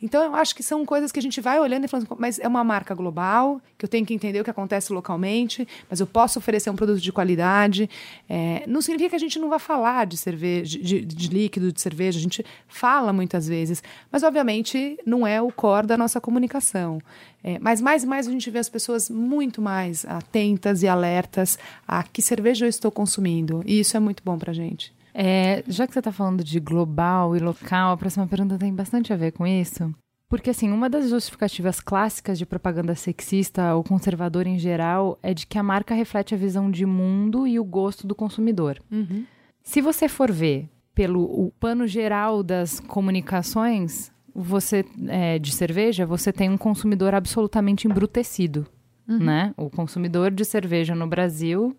Então, 0.03 0.25
eu 0.25 0.35
acho 0.35 0.55
que 0.57 0.65
são 0.65 0.85
coisas 0.85 1.13
que 1.13 1.19
a 1.21 1.23
gente 1.23 1.41
vai 1.41 1.61
olhando 1.61 1.85
e 1.85 1.89
falando, 1.89 2.09
mas 2.19 2.41
é 2.41 2.49
uma 2.49 2.65
marca 2.65 2.93
global, 2.93 3.61
que 3.79 3.85
eu 3.85 3.89
tenho 3.89 4.05
que 4.05 4.13
entender 4.13 4.41
o 4.41 4.45
que 4.45 4.51
acontece 4.51 4.93
localmente, 4.93 5.67
mas 5.89 6.01
eu 6.01 6.07
posso 6.09 6.41
oferecer 6.41 6.71
um 6.71 6.75
produto 6.75 7.01
de 7.01 7.13
qualidade. 7.13 7.89
É, 8.29 8.65
não 8.67 8.83
significa 8.83 9.11
que 9.11 9.17
a 9.17 9.19
gente 9.19 9.39
não 9.39 9.49
vá 9.49 9.61
falar 9.61 10.07
de 10.07 10.17
cerveja, 10.17 10.77
de, 10.77 11.03
de, 11.03 11.29
líquido, 11.29 11.71
de 11.71 11.81
cerveja, 11.81 12.19
a 12.19 12.23
gente 12.23 12.45
fala 12.67 13.13
muitas 13.13 13.47
vezes, 13.47 13.81
mas 14.11 14.25
obviamente 14.25 14.99
não 15.07 15.25
é 15.25 15.41
o 15.41 15.53
core 15.53 15.87
da 15.87 15.97
nossa 15.97 16.21
comunicação. 16.21 17.01
É, 17.45 17.59
mas 17.61 17.81
mais 17.81 18.03
e 18.03 18.07
mais 18.07 18.27
a 18.27 18.31
gente 18.31 18.51
vê 18.51 18.59
as 18.59 18.69
pessoas 18.69 19.09
muito 19.09 19.63
mais 19.63 20.05
atentas 20.05 20.83
e 20.83 20.89
alertas 20.89 21.59
a 21.87 22.03
que 22.03 22.23
cerveja 22.23 22.65
eu 22.65 22.69
estou 22.69 22.91
consumindo, 22.91 23.63
e 23.65 23.79
isso 23.79 23.97
é 23.97 24.01
muito 24.01 24.23
bom 24.25 24.37
para 24.37 24.51
a 24.51 24.55
gente. 24.55 24.93
É, 25.15 25.63
já 25.69 25.87
que 25.87 25.93
você 25.93 25.99
está 25.99 26.13
falando 26.13 26.43
de 26.43 26.59
global 26.59 27.37
e 27.37 27.39
local, 27.39 27.93
a 27.93 27.97
próxima 27.97 28.27
pergunta 28.27 28.59
tem 28.59 28.75
bastante 28.75 29.13
a 29.13 29.17
ver 29.17 29.33
com 29.33 29.47
isso. 29.47 29.95
Porque, 30.29 30.49
assim, 30.49 30.71
uma 30.71 30.89
das 30.89 31.11
justificativas 31.11 31.79
clássicas 31.79 32.39
de 32.39 32.47
propaganda 32.47 32.95
sexista 32.95 33.75
ou 33.75 33.85
conservadora 33.85 34.49
em 34.49 34.59
geral 34.59 35.19
é 35.23 35.35
de 35.35 35.47
que 35.47 35.59
a 35.59 35.63
marca 35.63 35.95
reflete 35.95 36.35
a 36.35 36.39
visão 36.39 36.71
de 36.71 36.87
mundo 36.87 37.47
e 37.47 37.61
o 37.61 37.65
gosto 37.65 38.07
do 38.07 38.15
consumidor. 38.15 38.81
Uhum. 38.91 39.27
Se 39.63 39.83
você 39.83 40.09
for 40.09 40.33
ver 40.33 40.71
pelo 40.95 41.23
o 41.23 41.53
pano 41.61 41.87
geral 41.87 42.43
das 42.43 42.81
comunicações, 42.81 44.11
você 44.35 44.87
é, 45.09 45.39
de 45.39 45.53
cerveja, 45.53 46.07
você 46.07 46.33
tem 46.33 46.49
um 46.49 46.57
consumidor 46.57 47.15
absolutamente 47.15 47.87
embrutecido, 47.87 48.67
uhum. 49.07 49.19
né? 49.19 49.55
O 49.57 49.69
consumidor 49.69 50.31
de 50.31 50.47
cerveja 50.47 50.95
no 50.95 51.07
Brasil 51.07 51.77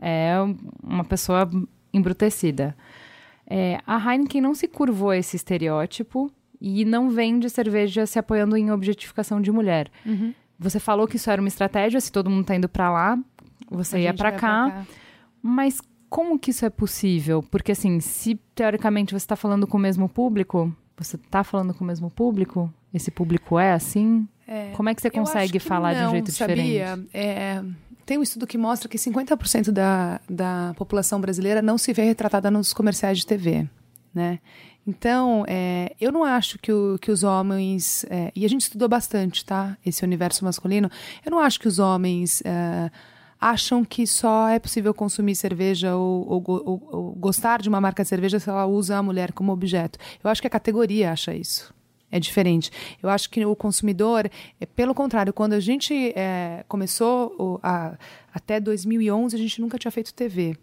é 0.00 0.34
uma 0.82 1.04
pessoa 1.04 1.48
embrutecida. 1.92 2.76
É, 3.46 3.78
a 3.86 3.96
Heineken 3.98 4.40
não 4.40 4.54
se 4.54 4.68
curvou 4.68 5.10
a 5.10 5.16
esse 5.16 5.36
estereótipo 5.36 6.30
e 6.60 6.84
não 6.84 7.10
vende 7.10 7.50
cerveja 7.50 8.06
se 8.06 8.18
apoiando 8.18 8.56
em 8.56 8.70
objetificação 8.70 9.40
de 9.40 9.50
mulher. 9.50 9.90
Uhum. 10.06 10.32
Você 10.58 10.78
falou 10.78 11.08
que 11.08 11.16
isso 11.16 11.30
era 11.30 11.42
uma 11.42 11.48
estratégia, 11.48 12.00
se 12.00 12.12
todo 12.12 12.30
mundo 12.30 12.46
tá 12.46 12.54
indo 12.54 12.68
para 12.68 12.90
lá, 12.90 13.18
você 13.68 13.96
A 13.96 14.00
ia 14.00 14.14
para 14.14 14.32
cá. 14.32 14.38
cá. 14.70 14.86
Mas 15.42 15.80
como 16.08 16.38
que 16.38 16.50
isso 16.50 16.64
é 16.64 16.70
possível? 16.70 17.42
Porque 17.42 17.72
assim, 17.72 17.98
se 18.00 18.36
teoricamente 18.54 19.12
você 19.12 19.24
está 19.24 19.34
falando 19.34 19.66
com 19.66 19.76
o 19.76 19.80
mesmo 19.80 20.08
público, 20.08 20.72
você 20.96 21.18
tá 21.18 21.42
falando 21.42 21.74
com 21.74 21.82
o 21.82 21.86
mesmo 21.86 22.10
público? 22.10 22.72
Esse 22.94 23.10
público 23.10 23.58
é 23.58 23.72
assim? 23.72 24.28
Como 24.76 24.88
é 24.88 24.94
que 24.94 25.00
você 25.00 25.10
consegue 25.10 25.52
que 25.52 25.58
falar 25.58 25.94
de 25.94 26.00
um 26.00 26.04
não, 26.04 26.10
jeito 26.10 26.30
sabia? 26.32 26.54
diferente? 26.56 27.10
É, 27.14 27.64
tem 28.04 28.18
um 28.18 28.22
estudo 28.22 28.46
que 28.46 28.58
mostra 28.58 28.88
que 28.88 28.98
50% 28.98 29.70
da, 29.70 30.20
da 30.28 30.74
população 30.76 31.20
brasileira 31.20 31.60
não 31.62 31.76
se 31.78 31.92
vê 31.92 32.02
retratada 32.02 32.50
nos 32.50 32.72
comerciais 32.72 33.18
de 33.18 33.26
TV, 33.26 33.68
né? 34.14 34.38
Então, 34.86 35.44
é, 35.46 35.94
eu 36.00 36.10
não 36.10 36.24
acho 36.24 36.58
que, 36.58 36.72
o- 36.72 36.98
que 37.00 37.10
os 37.12 37.22
homens... 37.22 38.04
é, 38.10 38.32
e 38.34 38.44
a 38.44 38.48
gente 38.48 38.62
estudou 38.62 38.88
bastante, 38.88 39.44
tá? 39.44 39.76
Esse 39.86 40.02
universo 40.04 40.44
masculino. 40.44 40.90
Eu 41.24 41.30
não 41.30 41.38
acho 41.38 41.60
que 41.60 41.68
os 41.68 41.78
homens... 41.78 42.42
é, 42.44 42.90
acham 43.40 43.84
que 43.84 44.06
só 44.06 44.48
é 44.48 44.58
possível 44.60 44.94
consumir 44.94 45.34
cerveja 45.34 45.96
ou, 45.96 46.28
ou 46.28 46.44
ou- 46.46 46.88
ou 46.92 47.12
gostar 47.14 47.60
de 47.60 47.68
uma 47.68 47.80
marca 47.80 48.02
de 48.04 48.08
cerveja 48.08 48.38
se 48.38 48.48
ela 48.48 48.66
usa 48.66 48.96
a 48.96 49.02
mulher 49.02 49.32
como 49.32 49.50
objeto. 49.52 49.98
Eu 50.22 50.30
acho 50.30 50.40
que 50.40 50.46
a 50.46 50.50
categoria 50.50 51.10
acha 51.12 51.34
isso. 51.34 51.74
É 52.12 52.20
diferente. 52.20 52.70
Eu 53.02 53.08
acho 53.08 53.30
que 53.30 53.44
o 53.44 53.56
consumidor, 53.56 54.30
é, 54.60 54.66
pelo 54.66 54.94
contrário, 54.94 55.32
quando 55.32 55.54
a 55.54 55.60
gente 55.60 56.12
é, 56.14 56.62
começou 56.68 57.34
o- 57.38 57.58
a- 57.62 57.96
até 58.34 58.60
2011, 58.60 59.34
a 59.34 59.38
gente 59.38 59.60
nunca 59.62 59.78
tinha 59.78 59.90
feito 59.90 60.12
TV. 60.12 60.54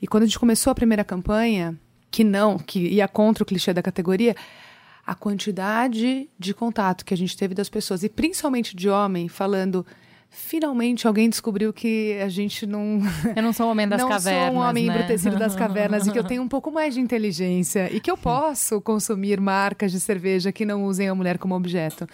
E 0.00 0.06
quando 0.06 0.22
a 0.22 0.26
gente 0.26 0.38
começou 0.38 0.70
a 0.70 0.74
primeira 0.74 1.02
campanha, 1.02 1.76
que 2.10 2.22
não, 2.22 2.56
que 2.56 2.78
ia 2.78 3.08
contra 3.08 3.42
o 3.42 3.46
clichê 3.46 3.72
da 3.74 3.82
categoria, 3.82 4.36
a 5.04 5.14
quantidade 5.14 6.28
de 6.38 6.54
contato 6.54 7.04
que 7.04 7.12
a 7.12 7.16
gente 7.16 7.36
teve 7.36 7.52
das 7.54 7.68
pessoas, 7.68 8.04
e 8.04 8.08
principalmente 8.08 8.76
de 8.76 8.88
homem, 8.88 9.28
falando. 9.28 9.84
Finalmente 10.34 11.06
alguém 11.06 11.28
descobriu 11.28 11.74
que 11.74 12.18
a 12.24 12.28
gente 12.30 12.66
não. 12.66 13.00
Eu 13.36 13.42
não 13.42 13.52
sou 13.52 13.66
um 13.66 13.70
homem 13.70 13.86
das 13.86 14.00
não 14.00 14.08
cavernas, 14.08 14.46
sou 14.50 14.56
um 14.56 14.66
homem 14.66 14.86
né? 14.86 14.94
embrutecido 14.94 15.38
das 15.38 15.54
cavernas 15.54 16.06
e 16.06 16.10
que 16.10 16.18
eu 16.18 16.24
tenho 16.24 16.40
um 16.42 16.48
pouco 16.48 16.70
mais 16.72 16.94
de 16.94 17.00
inteligência 17.02 17.94
e 17.94 18.00
que 18.00 18.10
eu 18.10 18.16
posso 18.18 18.80
consumir 18.80 19.38
marcas 19.38 19.92
de 19.92 20.00
cerveja 20.00 20.50
que 20.50 20.64
não 20.64 20.84
usem 20.86 21.06
a 21.06 21.14
mulher 21.14 21.36
como 21.36 21.54
objeto. 21.54 22.06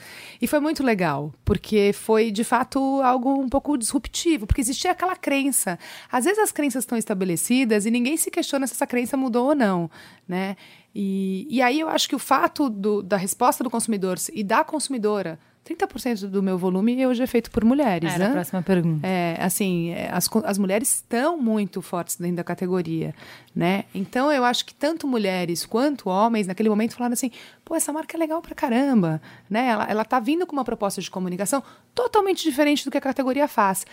E 0.43 0.49
foi 0.49 0.59
muito 0.59 0.83
legal, 0.83 1.33
porque 1.45 1.93
foi 1.95 2.33
de 2.33 2.43
fato 2.43 3.01
algo 3.03 3.41
um 3.41 3.49
pouco 3.49 3.79
disruptivo, 3.79 4.49
porque 4.49 4.61
existia 4.61 4.91
aquela 4.91 5.15
crença. 5.15 5.79
Às 6.11 6.25
vezes 6.25 6.41
as 6.41 6.51
crenças 6.51 6.83
estão 6.83 6.99
estabelecidas 6.99 7.87
e 7.87 7.91
ninguém 7.91 8.17
se 8.17 8.33
questiona 8.33 8.67
se 8.67 8.73
essa 8.73 8.87
crença 8.87 9.17
mudou 9.17 9.47
ou 9.51 9.55
não, 9.55 9.89
né? 10.27 10.57
E, 10.93 11.47
e 11.49 11.63
aí 11.63 11.79
eu 11.79 11.89
acho 11.89 12.09
que 12.09 12.17
o 12.17 12.19
fato 12.19 12.69
do- 12.69 13.01
da 13.01 13.17
resposta 13.17 13.63
do 13.63 13.71
consumidor 13.71 14.17
e 14.33 14.43
da 14.43 14.65
consumidora, 14.65 15.39
30% 15.69 16.29
do 16.29 16.43
meu 16.43 16.57
volume 16.57 17.07
hoje 17.07 17.23
é 17.23 17.27
feito 17.27 17.51
por 17.51 17.65
mulheres, 17.65 18.15
Era 18.15 18.25
a 18.25 18.29
né? 18.29 18.35
próxima 18.35 18.63
pergunta. 18.63 19.07
É, 19.07 19.37
assim, 19.39 19.91
é, 19.91 20.09
as, 20.11 20.29
as 20.45 20.57
mulheres 20.57 20.95
estão 20.95 21.37
muito 21.37 21.83
fortes 21.83 22.17
dentro 22.17 22.37
da 22.37 22.45
categoria, 22.45 23.15
né? 23.55 23.85
Então 23.95 24.33
eu 24.33 24.45
acho 24.45 24.65
que 24.65 24.75
tanto 24.75 25.07
mulheres 25.07 25.67
quanto 25.67 26.09
homens 26.09 26.47
naquele 26.47 26.71
momento 26.71 26.95
falaram 26.95 27.13
assim, 27.13 27.31
pô, 27.65 27.75
essa 27.75 27.93
marca 27.93 28.17
é 28.17 28.19
legal 28.19 28.41
pra 28.41 28.55
caramba, 28.55 29.21
né? 29.49 29.69
Ela, 29.69 29.85
ela 29.85 30.05
tá 30.05 30.19
vindo 30.19 30.47
com 30.47 30.55
uma 30.55 30.65
proposta 30.65 31.01
de 31.03 31.11
comunicação 31.11 31.63
totalmente 31.95 32.43
diferente 32.43 32.85
do 32.85 32.91
que 32.91 32.99
a 32.99 33.01
categoria 33.01 33.47
faz. 33.47 33.85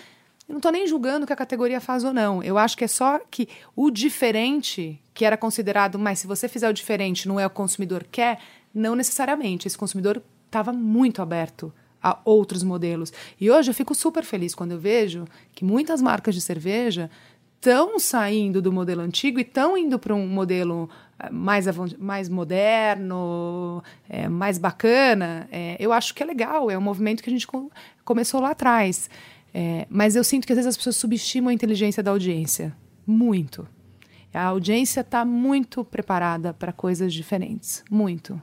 Eu 0.47 0.53
não 0.53 0.61
tô 0.61 0.69
nem 0.69 0.87
julgando 0.87 1.23
o 1.23 1.27
que 1.27 1.33
a 1.33 1.35
categoria 1.35 1.81
faz 1.81 2.03
ou 2.03 2.13
não. 2.13 2.41
Eu 2.41 2.57
acho 2.57 2.77
que 2.77 2.83
é 2.83 2.87
só 2.87 3.19
que 3.31 3.49
o 3.75 3.89
diferente, 3.89 5.01
que 5.13 5.25
era 5.25 5.35
considerado, 5.35 5.97
mas 5.97 6.19
se 6.19 6.27
você 6.27 6.47
fizer 6.47 6.69
o 6.69 6.73
diferente, 6.73 7.27
não 7.27 7.39
é 7.39 7.45
o 7.45 7.49
consumidor 7.49 8.05
quer, 8.09 8.39
não 8.73 8.95
necessariamente. 8.95 9.67
Esse 9.67 9.77
consumidor 9.77 10.21
estava 10.45 10.71
muito 10.73 11.21
aberto 11.21 11.73
a 12.01 12.19
outros 12.23 12.63
modelos. 12.63 13.11
E 13.41 13.49
hoje 13.49 13.71
eu 13.71 13.73
fico 13.73 13.95
super 13.95 14.23
feliz 14.23 14.53
quando 14.53 14.71
eu 14.71 14.79
vejo 14.79 15.25
que 15.53 15.65
muitas 15.65 16.01
marcas 16.01 16.35
de 16.35 16.41
cerveja 16.41 17.09
estão 17.55 17.97
saindo 17.97 18.61
do 18.61 18.71
modelo 18.71 19.01
antigo 19.01 19.39
e 19.39 19.41
estão 19.41 19.75
indo 19.75 19.97
para 19.97 20.13
um 20.13 20.27
modelo 20.27 20.87
eh, 21.17 21.29
mais, 21.31 21.65
mais 21.97 22.29
moderno, 22.29 23.81
eh, 24.07 24.27
mais 24.29 24.57
bacana. 24.59 25.47
Eh, 25.51 25.75
eu 25.79 25.91
acho 25.91 26.13
que 26.13 26.21
é 26.21 26.25
legal, 26.25 26.69
é 26.69 26.77
um 26.77 26.81
movimento 26.81 27.23
que 27.23 27.29
a 27.29 27.33
gente 27.33 27.47
co- 27.47 27.71
começou 28.03 28.39
lá 28.39 28.51
atrás. 28.51 29.09
Eh, 29.53 29.87
mas 29.89 30.15
eu 30.15 30.23
sinto 30.23 30.45
que 30.45 30.53
às 30.53 30.57
vezes 30.57 30.69
as 30.69 30.77
pessoas 30.77 30.95
subestimam 30.97 31.49
a 31.49 31.53
inteligência 31.53 32.03
da 32.03 32.11
audiência. 32.11 32.75
Muito. 33.07 33.67
A 34.33 34.43
audiência 34.43 35.01
está 35.01 35.25
muito 35.25 35.83
preparada 35.83 36.53
para 36.53 36.71
coisas 36.71 37.13
diferentes. 37.13 37.83
Muito. 37.89 38.39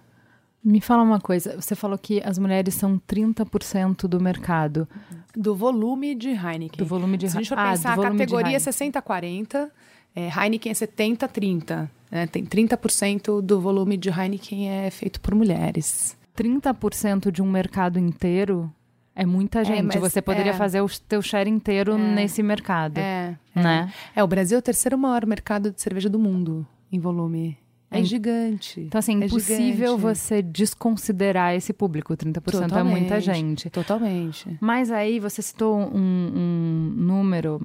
Me 0.64 0.80
fala 0.80 1.02
uma 1.02 1.20
coisa, 1.20 1.60
você 1.60 1.74
falou 1.74 1.98
que 1.98 2.22
as 2.24 2.38
mulheres 2.38 2.74
são 2.74 2.96
30% 3.08 4.06
do 4.06 4.20
mercado. 4.20 4.88
Do 5.36 5.56
volume 5.56 6.14
de 6.14 6.28
Heineken. 6.30 6.78
Do 6.78 6.86
volume 6.86 7.16
de 7.16 7.28
Se 7.28 7.36
a 7.36 7.40
gente 7.40 7.48
for 7.48 7.58
Ah, 7.58 7.70
pensar, 7.72 7.94
a 7.98 8.02
categoria 8.02 8.56
é 8.56 8.60
Heineken. 8.60 8.92
60-40, 8.92 9.70
é, 10.14 10.28
Heineken 10.28 10.70
é 10.70 10.74
70-30. 10.74 11.88
né? 12.10 12.26
Tem 12.28 12.44
30% 12.44 13.40
do 13.42 13.60
volume 13.60 13.96
de 13.96 14.08
Heineken 14.08 14.68
é 14.68 14.90
feito 14.90 15.20
por 15.20 15.34
mulheres. 15.34 16.16
30% 16.36 17.30
de 17.32 17.42
um 17.42 17.50
mercado 17.50 17.98
inteiro 17.98 18.72
é 19.16 19.26
muita 19.26 19.64
gente. 19.64 19.82
mas 19.82 19.96
você 19.96 20.22
poderia 20.22 20.52
é. 20.52 20.54
fazer 20.54 20.80
o 20.80 20.88
teu 21.08 21.20
share 21.20 21.50
inteiro 21.50 21.98
nesse 21.98 22.42
mercado. 22.42 22.98
É, 22.98 23.36
Né? 23.54 23.92
é. 24.14 24.22
o 24.22 24.26
Brasil 24.26 24.56
é 24.56 24.58
o 24.60 24.62
terceiro 24.62 24.96
maior 24.96 25.26
mercado 25.26 25.70
de 25.72 25.80
cerveja 25.82 26.08
do 26.08 26.18
mundo 26.18 26.66
em 26.90 26.98
volume. 27.00 27.58
É, 27.98 28.00
É, 28.00 28.04
gigante. 28.04 28.80
Então, 28.80 28.98
assim, 28.98 29.22
é 29.22 29.26
impossível 29.26 29.96
gigante. 29.96 30.00
você 30.00 30.42
desconsiderar 30.42 31.54
esse 31.54 31.72
público. 31.72 32.16
30% 32.16 32.16
é 32.16 32.82
muita 32.82 33.16
Totalmente, 33.16 33.20
gente. 33.20 33.70
Totalmente. 33.70 34.58
Mas 34.60 34.90
aí 34.90 35.18
você 35.20 35.42
citou 35.42 35.76
um, 35.78 36.32
um 36.34 36.94
número. 36.96 37.60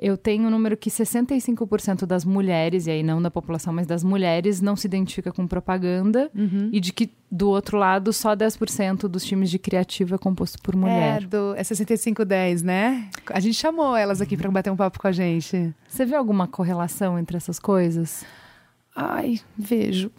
Eu 0.00 0.16
tenho 0.16 0.46
um 0.46 0.50
número 0.50 0.76
que 0.76 0.90
65% 0.90 2.06
das 2.06 2.24
mulheres, 2.24 2.86
e 2.86 2.90
aí 2.92 3.02
não 3.02 3.20
da 3.20 3.32
população, 3.32 3.72
mas 3.72 3.84
das 3.84 4.04
mulheres, 4.04 4.60
não 4.60 4.76
se 4.76 4.86
identifica 4.86 5.32
com 5.32 5.44
propaganda. 5.44 6.30
Uhum. 6.36 6.70
E 6.72 6.78
de 6.78 6.92
que, 6.92 7.10
do 7.28 7.50
outro 7.50 7.76
lado, 7.76 8.12
só 8.12 8.36
10% 8.36 9.08
dos 9.08 9.24
times 9.24 9.50
de 9.50 9.58
criativo 9.58 10.14
é 10.14 10.18
composto 10.18 10.56
por 10.62 10.74
É, 10.74 10.78
mulher. 10.78 11.26
do, 11.26 11.52
é 11.56 11.64
6510, 11.64 12.62
né? 12.62 13.08
A 13.26 13.40
gente 13.40 13.56
chamou 13.56 13.96
elas 13.96 14.20
aqui 14.20 14.36
para 14.36 14.48
bater 14.48 14.70
um 14.70 14.76
papo 14.76 15.00
com 15.00 15.08
a 15.08 15.12
gente. 15.12 15.74
Você 15.88 16.06
vê 16.06 16.14
alguma 16.14 16.46
correlação 16.46 17.18
entre 17.18 17.36
essas 17.36 17.58
coisas? 17.58 18.24
Ai, 19.00 19.40
vejo. 19.56 20.10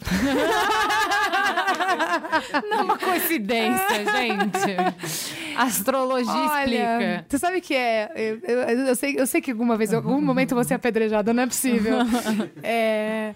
Não 2.70 2.78
é 2.78 2.82
uma 2.82 2.98
coincidência, 2.98 4.04
gente. 4.16 5.54
Astrologia 5.56 6.46
explica. 6.46 7.26
Você 7.28 7.38
sabe 7.38 7.60
que 7.60 7.74
é. 7.74 8.10
Eu, 8.16 8.38
eu- 8.42 8.86
eu 8.86 8.96
sei, 8.96 9.14
eu 9.18 9.26
sei 9.26 9.40
que 9.42 9.50
alguma 9.50 9.76
vez, 9.76 9.92
em 9.92 9.96
algum 9.96 10.20
momento 10.20 10.52
eu 10.52 10.54
vou 10.56 10.64
ser 10.64 10.74
apedrejada, 10.74 11.32
não 11.34 11.42
é 11.42 11.46
possível. 11.46 11.98
É, 12.62 13.34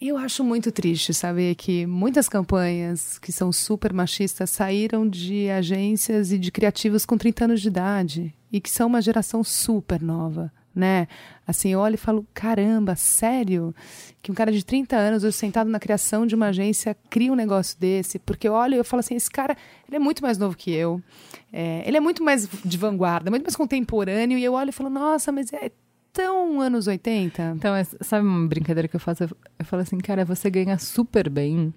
eu 0.00 0.16
acho 0.16 0.44
muito 0.44 0.70
triste 0.70 1.12
saber 1.12 1.54
que 1.56 1.86
muitas 1.86 2.28
campanhas 2.28 3.18
que 3.18 3.32
são 3.32 3.50
super 3.52 3.92
machistas 3.92 4.50
saíram 4.50 5.08
de 5.08 5.50
agências 5.50 6.30
e 6.30 6.38
de 6.38 6.52
criativos 6.52 7.04
com 7.04 7.16
30 7.18 7.44
anos 7.46 7.60
de 7.60 7.68
idade 7.68 8.34
e 8.52 8.60
que 8.60 8.70
são 8.70 8.86
uma 8.86 9.02
geração 9.02 9.42
super 9.42 10.00
nova. 10.02 10.52
Né? 10.74 11.08
Assim, 11.48 11.70
eu 11.70 11.80
olho 11.80 11.94
e 11.94 11.96
falo, 11.96 12.26
caramba, 12.34 12.94
sério? 12.94 13.74
Que 14.20 14.30
um 14.30 14.34
cara 14.34 14.52
de 14.52 14.62
30 14.62 14.96
anos, 14.96 15.24
eu 15.24 15.32
sentado 15.32 15.70
na 15.70 15.80
criação 15.80 16.26
de 16.26 16.34
uma 16.34 16.48
agência, 16.48 16.94
cria 17.08 17.32
um 17.32 17.34
negócio 17.34 17.74
desse? 17.80 18.18
Porque 18.18 18.46
eu 18.46 18.52
olho 18.52 18.74
e 18.74 18.76
eu 18.76 18.84
falo 18.84 19.00
assim, 19.00 19.14
esse 19.16 19.30
cara, 19.30 19.56
ele 19.88 19.96
é 19.96 19.98
muito 19.98 20.22
mais 20.22 20.36
novo 20.36 20.54
que 20.54 20.70
eu. 20.70 21.02
É, 21.50 21.82
ele 21.88 21.96
é 21.96 22.00
muito 22.00 22.22
mais 22.22 22.46
de 22.62 22.76
vanguarda, 22.76 23.30
muito 23.30 23.44
mais 23.44 23.56
contemporâneo. 23.56 24.36
E 24.36 24.44
eu 24.44 24.52
olho 24.52 24.68
e 24.68 24.72
falo, 24.72 24.90
nossa, 24.90 25.32
mas 25.32 25.50
é 25.54 25.70
tão 26.12 26.60
anos 26.60 26.86
80. 26.86 27.54
Então, 27.56 27.74
é- 27.74 27.84
sabe 28.02 28.26
uma 28.26 28.46
brincadeira 28.46 28.86
que 28.86 28.96
eu 28.96 29.00
faço? 29.00 29.22
Eu 29.24 29.64
falo 29.64 29.80
assim, 29.82 29.96
cara, 29.96 30.26
você 30.26 30.50
ganha 30.50 30.76
super 30.78 31.30
bem. 31.30 31.72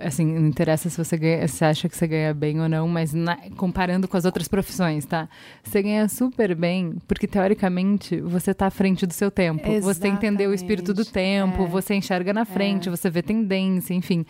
Assim, 0.00 0.24
não 0.26 0.46
interessa 0.48 0.88
se 0.90 0.96
você, 0.96 1.16
ganha, 1.16 1.46
se 1.48 1.64
acha 1.64 1.88
que 1.88 1.96
você 1.96 2.06
ganha 2.06 2.32
bem 2.34 2.60
ou 2.60 2.68
não, 2.68 2.86
mas 2.88 3.12
na- 3.14 3.36
comparando 3.56 4.06
com 4.08 4.16
as 4.16 4.24
outras 4.24 4.48
profissões, 4.48 5.04
tá? 5.04 5.28
Você 5.62 5.82
ganha 5.82 6.08
super 6.08 6.54
bem, 6.54 6.94
porque 7.08 7.26
teoricamente 7.26 8.20
você 8.20 8.52
tá 8.54 8.66
à 8.66 8.70
frente 8.70 9.06
do 9.06 9.12
seu 9.12 9.30
tempo. 9.30 9.68
Você 9.80 10.08
entendeu 10.08 10.50
o 10.50 10.54
espírito 10.54 10.92
do 10.94 11.02
Exatamente. 11.02 11.50
tempo, 11.52 11.64
É. 11.64 11.66
você 11.68 11.94
enxerga 11.94 12.32
na 12.32 12.44
frente, 12.44 12.88
você 12.90 13.08
vê 13.10 13.22
tendência, 13.22 13.94
enfim. 13.94 14.24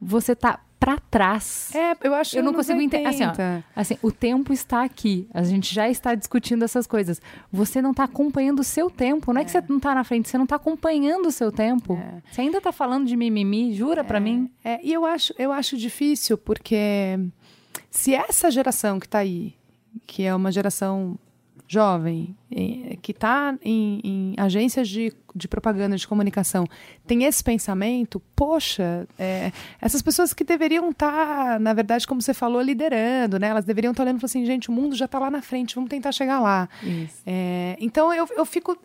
Você 0.00 0.34
tá 0.36 0.60
pra 0.86 0.98
trás. 1.10 1.74
É, 1.74 1.96
eu 2.04 2.14
acho 2.14 2.38
Eu 2.38 2.44
não 2.44 2.54
consigo 2.54 2.80
entender. 2.80 3.08
Assim, 3.08 3.24
ó, 3.24 3.30
80. 3.30 3.64
assim, 3.74 3.98
o 4.00 4.12
tempo 4.12 4.52
está 4.52 4.84
aqui. 4.84 5.28
A 5.34 5.42
gente 5.42 5.74
já 5.74 5.88
está 5.88 6.14
discutindo 6.14 6.64
essas 6.64 6.86
coisas. 6.86 7.20
Você 7.50 7.82
não 7.82 7.90
está 7.90 8.04
acompanhando 8.04 8.60
o 8.60 8.64
seu 8.64 8.88
tempo. 8.88 9.32
Não 9.32 9.40
é, 9.40 9.44
que 9.44 9.50
você 9.50 9.60
não 9.68 9.78
está 9.78 9.96
na 9.96 10.04
frente, 10.04 10.28
você 10.28 10.38
não 10.38 10.44
está 10.44 10.54
acompanhando 10.54 11.26
o 11.26 11.32
seu 11.32 11.50
tempo. 11.50 11.98
Você 12.30 12.42
ainda 12.42 12.58
está 12.58 12.70
falando 12.70 13.04
de 13.04 13.16
mimimi, 13.16 13.74
jura 13.74 14.04
pra 14.04 14.20
mim? 14.20 14.48
É, 14.64 14.78
e 14.80 14.92
eu 14.92 15.04
acho, 15.04 15.34
eu 15.36 15.50
acho 15.50 15.76
difícil, 15.76 16.38
porque 16.38 17.18
se 17.90 18.14
essa 18.14 18.48
geração 18.48 19.00
que 19.00 19.06
está 19.06 19.18
aí, 19.18 19.56
que 20.06 20.22
é 20.22 20.32
uma 20.32 20.52
geração 20.52 21.18
jovem, 21.68 22.36
que 23.02 23.10
está 23.10 23.56
em, 23.62 24.00
em 24.04 24.34
agências 24.38 24.88
de, 24.88 25.12
de 25.34 25.48
propaganda, 25.48 25.96
de 25.96 26.06
comunicação, 26.06 26.64
tem 27.06 27.24
esse 27.24 27.42
pensamento, 27.42 28.22
poxa, 28.34 29.06
é, 29.18 29.50
essas 29.80 30.00
pessoas 30.00 30.32
que 30.32 30.44
deveriam 30.44 30.90
estar, 30.90 31.10
tá, 31.10 31.58
na 31.58 31.72
verdade, 31.74 32.06
como 32.06 32.22
você 32.22 32.32
falou, 32.32 32.62
liderando, 32.62 33.38
né? 33.38 33.48
Elas 33.48 33.64
deveriam 33.64 33.90
estar 33.90 34.02
tá 34.02 34.06
olhando 34.06 34.18
e 34.18 34.20
falando 34.20 34.30
assim, 34.30 34.46
gente, 34.46 34.68
o 34.68 34.72
mundo 34.72 34.94
já 34.94 35.06
está 35.06 35.18
lá 35.18 35.30
na 35.30 35.42
frente, 35.42 35.74
vamos 35.74 35.90
tentar 35.90 36.12
chegar 36.12 36.40
lá. 36.40 36.68
É, 37.26 37.76
então, 37.80 38.12
eu, 38.14 38.28
eu 38.36 38.46
fico... 38.46 38.78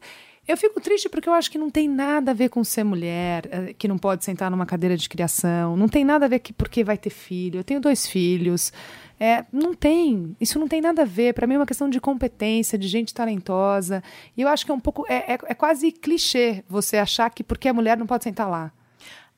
Eu 0.48 0.58
fico 0.58 0.82
triste 0.82 1.08
porque 1.08 1.30
eu 1.30 1.34
acho 1.34 1.52
que 1.52 1.58
não 1.58 1.70
tem 1.70 1.88
nada 1.88 2.32
a 2.32 2.34
ver 2.34 2.50
com 2.50 2.64
ser 2.64 2.84
mulher, 2.84 3.48
eh, 3.52 3.74
que 3.78 3.88
não 3.88 3.98
pode 3.98 4.26
sentar 4.26 4.50
numa 4.50 4.66
cadeira 4.66 4.98
de 4.98 5.08
criação, 5.08 5.78
não 5.78 5.88
tem 5.88 6.04
nada 6.04 6.26
a 6.26 6.28
ver 6.28 6.40
que 6.40 6.52
porque 6.52 6.84
vai 6.84 6.98
ter 6.98 7.12
filho. 7.12 7.60
Eu 7.60 7.64
tenho 7.64 7.80
dois 7.80 8.08
filhos. 8.08 8.74
É, 9.20 9.46
não 9.54 9.76
tem. 9.76 10.36
Isso 10.42 10.58
não 10.58 10.68
tem 10.68 10.82
nada 10.82 11.04
a 11.04 11.06
ver. 11.06 11.34
Para 11.36 11.46
mim 11.46 11.54
é 11.54 11.60
uma 11.60 11.66
questão 11.66 11.88
de 11.88 12.02
competência, 12.02 12.78
de 12.78 12.88
gente 12.88 13.14
talentosa. 13.14 14.04
E 14.36 14.42
eu 14.42 14.48
acho 14.48 14.66
que 14.66 14.72
é 14.72 14.74
um 14.74 14.80
pouco. 14.80 15.06
É, 15.08 15.34
é, 15.34 15.40
é 15.46 15.54
quase 15.54 15.92
clichê 15.92 16.64
você 16.68 16.98
achar 16.98 17.30
que 17.30 17.44
porque 17.44 17.70
é 17.70 17.74
mulher 17.74 17.98
não 17.98 18.08
pode 18.08 18.24
sentar 18.24 18.50
lá. 18.50 18.72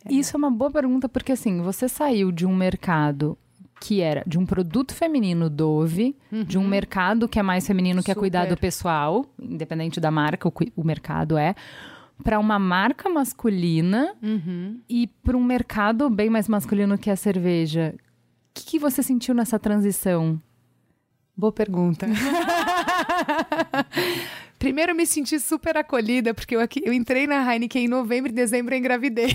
Isso 0.10 0.36
é 0.36 0.38
uma 0.38 0.51
boa 0.51 0.72
pergunta, 0.72 1.08
porque 1.08 1.32
assim, 1.32 1.62
você 1.62 1.88
saiu 1.88 2.32
de 2.32 2.45
um 2.45 2.56
mercado 2.56 3.38
que 3.84 4.00
era 4.00 4.24
de 4.26 4.40
um 4.40 4.46
produto 4.46 4.96
feminino 4.96 5.50
Dove, 5.50 6.16
uhum. 6.32 6.46
de 6.46 6.58
um 6.58 6.66
mercado 6.66 7.28
que 7.28 7.38
é 7.38 7.44
mais 7.44 7.68
feminino, 7.68 8.02
que 8.02 8.06
Super. 8.06 8.18
é 8.18 8.22
cuidado 8.22 8.56
pessoal, 8.58 9.26
independente 9.38 10.00
da 10.00 10.10
marca, 10.10 10.48
o, 10.48 10.54
o 10.78 10.86
mercado 10.86 11.38
é, 11.38 11.54
para 12.24 12.40
uma 12.40 12.58
marca 12.58 13.10
masculina 13.10 14.14
uhum. 14.24 14.80
e 14.88 15.08
para 15.22 15.36
um 15.36 15.44
mercado 15.44 16.10
bem 16.10 16.30
mais 16.30 16.48
masculino 16.48 16.98
que 16.98 17.10
a 17.10 17.16
cerveja. 17.18 17.94
O 17.98 18.00
que, 18.54 18.64
que 18.64 18.80
você 18.80 19.04
sentiu 19.04 19.36
nessa 19.36 19.60
transição? 19.60 20.42
Boa 21.36 21.52
pergunta. 21.52 22.08
Primeiro, 24.64 24.93
eu 24.93 24.95
me 24.95 25.05
senti 25.05 25.38
super 25.41 25.76
acolhida, 25.76 26.34
porque 26.34 26.55
eu, 26.55 26.61
aqui, 26.61 26.82
eu 26.86 26.93
entrei 26.93 27.28
na 27.28 27.53
Heineken 27.53 27.84
em 27.84 27.88
novembro 27.89 28.32
e 28.32 28.34
dezembro 28.34 28.74
eu 28.74 28.80
engravidei. 28.80 29.28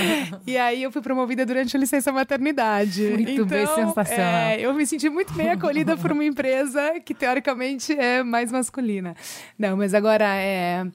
e 0.46 0.56
aí 0.56 0.82
eu 0.82 0.90
fui 0.90 1.02
promovida 1.02 1.44
durante 1.44 1.76
a 1.76 1.78
licença 1.78 2.10
maternidade. 2.10 3.02
Muito 3.02 3.30
então, 3.32 3.44
bem, 3.44 3.66
sensacional. 3.66 4.24
É, 4.24 4.62
eu 4.62 4.72
me 4.72 4.86
senti 4.86 5.10
muito 5.10 5.34
bem 5.34 5.50
acolhida 5.50 5.94
por 5.94 6.10
uma 6.10 6.24
empresa 6.24 6.98
que, 7.04 7.12
teoricamente, 7.12 7.92
é 7.92 8.22
mais 8.22 8.50
masculina. 8.50 9.14
Não, 9.58 9.76
mas 9.76 9.92
agora 9.92 10.24
é. 10.36 10.86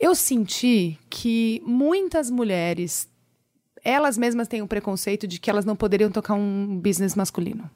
Eu 0.00 0.16
senti 0.16 0.98
que 1.08 1.62
muitas 1.64 2.32
mulheres, 2.32 3.08
elas 3.84 4.18
mesmas 4.18 4.48
têm 4.48 4.60
um 4.60 4.66
preconceito 4.66 5.28
de 5.28 5.38
que 5.38 5.48
elas 5.48 5.64
não 5.64 5.76
poderiam 5.76 6.10
tocar 6.10 6.34
um 6.34 6.80
business 6.80 7.14
masculino. 7.14 7.70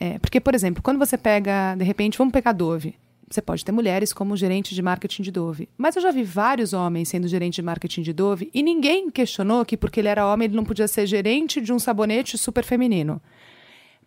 É, 0.00 0.18
porque, 0.18 0.40
por 0.40 0.54
exemplo, 0.54 0.82
quando 0.82 0.98
você 0.98 1.18
pega, 1.18 1.74
de 1.74 1.84
repente, 1.84 2.16
vamos 2.16 2.32
pegar 2.32 2.52
Dove. 2.52 2.94
Você 3.30 3.42
pode 3.42 3.64
ter 3.64 3.72
mulheres 3.72 4.12
como 4.12 4.36
gerente 4.36 4.74
de 4.74 4.80
marketing 4.80 5.22
de 5.22 5.30
Dove. 5.30 5.68
Mas 5.76 5.96
eu 5.96 6.02
já 6.02 6.10
vi 6.10 6.22
vários 6.22 6.72
homens 6.72 7.08
sendo 7.08 7.28
gerente 7.28 7.56
de 7.56 7.62
marketing 7.62 8.02
de 8.02 8.12
Dove 8.12 8.50
e 8.54 8.62
ninguém 8.62 9.10
questionou 9.10 9.64
que 9.64 9.76
porque 9.76 10.00
ele 10.00 10.08
era 10.08 10.26
homem 10.26 10.46
ele 10.46 10.56
não 10.56 10.64
podia 10.64 10.88
ser 10.88 11.06
gerente 11.06 11.60
de 11.60 11.72
um 11.72 11.78
sabonete 11.78 12.38
super 12.38 12.64
feminino. 12.64 13.20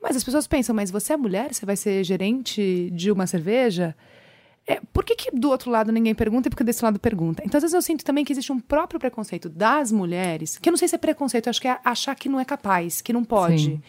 Mas 0.02 0.16
as 0.16 0.24
pessoas 0.24 0.48
pensam, 0.48 0.76
mas 0.76 0.90
você 0.90 1.14
é 1.14 1.18
mulher, 1.18 1.54
você 1.54 1.66
vai 1.66 1.76
ser 1.76 2.04
gerente 2.04 2.90
de 2.92 3.12
uma 3.12 3.28
cerveja? 3.28 3.96
É, 4.66 4.80
por 4.92 5.04
que, 5.06 5.16
que 5.16 5.32
do 5.32 5.50
outro 5.50 5.70
lado 5.70 5.92
ninguém 5.92 6.16
pergunta 6.16 6.48
e 6.48 6.50
por 6.50 6.58
que 6.58 6.64
desse 6.64 6.84
lado 6.84 7.00
pergunta? 7.00 7.44
Então, 7.46 7.58
às 7.58 7.64
vezes 7.64 7.76
eu 7.76 7.82
sinto 7.82 8.04
também 8.04 8.26
que 8.26 8.34
existe 8.34 8.52
um 8.52 8.60
próprio 8.60 9.00
preconceito 9.00 9.50
das 9.50 9.92
mulheres, 9.92 10.58
que 10.58 10.70
eu 10.70 10.72
não 10.72 10.78
sei 10.78 10.88
se 10.88 10.96
é 10.96 10.98
preconceito, 10.98 11.50
acho 11.50 11.62
que 11.62 11.68
é 11.68 11.78
achar 11.86 12.16
que 12.16 12.30
não 12.30 12.40
é 12.40 12.46
capaz, 12.46 13.02
que 13.02 13.14
não 13.14 13.24
pode. 13.24 13.66
Sim 13.66 13.82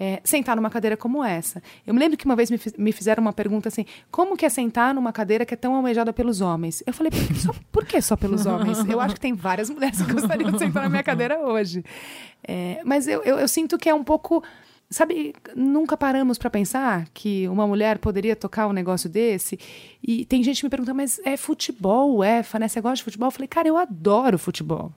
é, 0.00 0.18
sentar 0.24 0.56
numa 0.56 0.70
cadeira 0.70 0.96
como 0.96 1.22
essa. 1.22 1.62
Eu 1.86 1.92
me 1.92 2.00
lembro 2.00 2.16
que 2.16 2.24
uma 2.24 2.34
vez 2.34 2.50
me, 2.50 2.58
me, 2.78 2.90
fizeram 2.90 3.20
uma 3.20 3.34
pergunta 3.34 3.68
assim: 3.68 3.84
como 4.10 4.34
que 4.34 4.46
é 4.46 4.48
sentar 4.48 4.94
numa 4.94 5.12
cadeira 5.12 5.44
que 5.44 5.52
é 5.52 5.56
tão 5.56 5.74
almejada 5.74 6.10
pelos 6.10 6.40
homens? 6.40 6.82
Eu 6.86 6.94
falei, 6.94 7.10
por 7.10 7.26
que 7.26 7.34
só, 7.34 7.54
por 7.70 7.84
que 7.84 8.00
só 8.00 8.16
pelos 8.16 8.46
homens? 8.46 8.78
Eu 8.88 8.98
acho 8.98 9.14
que 9.14 9.20
tem 9.20 9.34
várias 9.34 9.68
mulheres 9.68 10.00
que 10.00 10.10
gostariam 10.10 10.50
de 10.50 10.58
sentar 10.58 10.84
na 10.84 10.88
minha 10.88 11.02
cadeira 11.02 11.38
hoje. 11.40 11.84
É, 12.42 12.80
mas 12.82 13.06
eu, 13.06 13.22
eu, 13.24 13.38
eu 13.38 13.46
sinto 13.46 13.76
que 13.76 13.90
é 13.90 13.94
um 13.94 14.02
pouco. 14.02 14.42
Sabe, 14.88 15.36
nunca 15.54 15.96
paramos 15.96 16.36
para 16.36 16.50
pensar 16.50 17.06
que 17.14 17.46
uma 17.48 17.64
mulher 17.64 17.98
poderia 17.98 18.34
tocar 18.34 18.66
um 18.66 18.72
negócio 18.72 19.08
desse. 19.08 19.56
E 20.02 20.24
tem 20.24 20.42
gente 20.42 20.60
que 20.60 20.66
me 20.66 20.70
pergunta, 20.70 20.92
mas 20.92 21.20
é 21.24 21.36
futebol, 21.36 22.24
é, 22.24 22.42
né? 22.58 22.66
Você 22.66 22.80
gosta 22.80 22.96
de 22.96 23.04
futebol? 23.04 23.28
Eu 23.28 23.32
falei, 23.32 23.46
cara, 23.46 23.68
eu 23.68 23.76
adoro 23.76 24.36
futebol. 24.36 24.92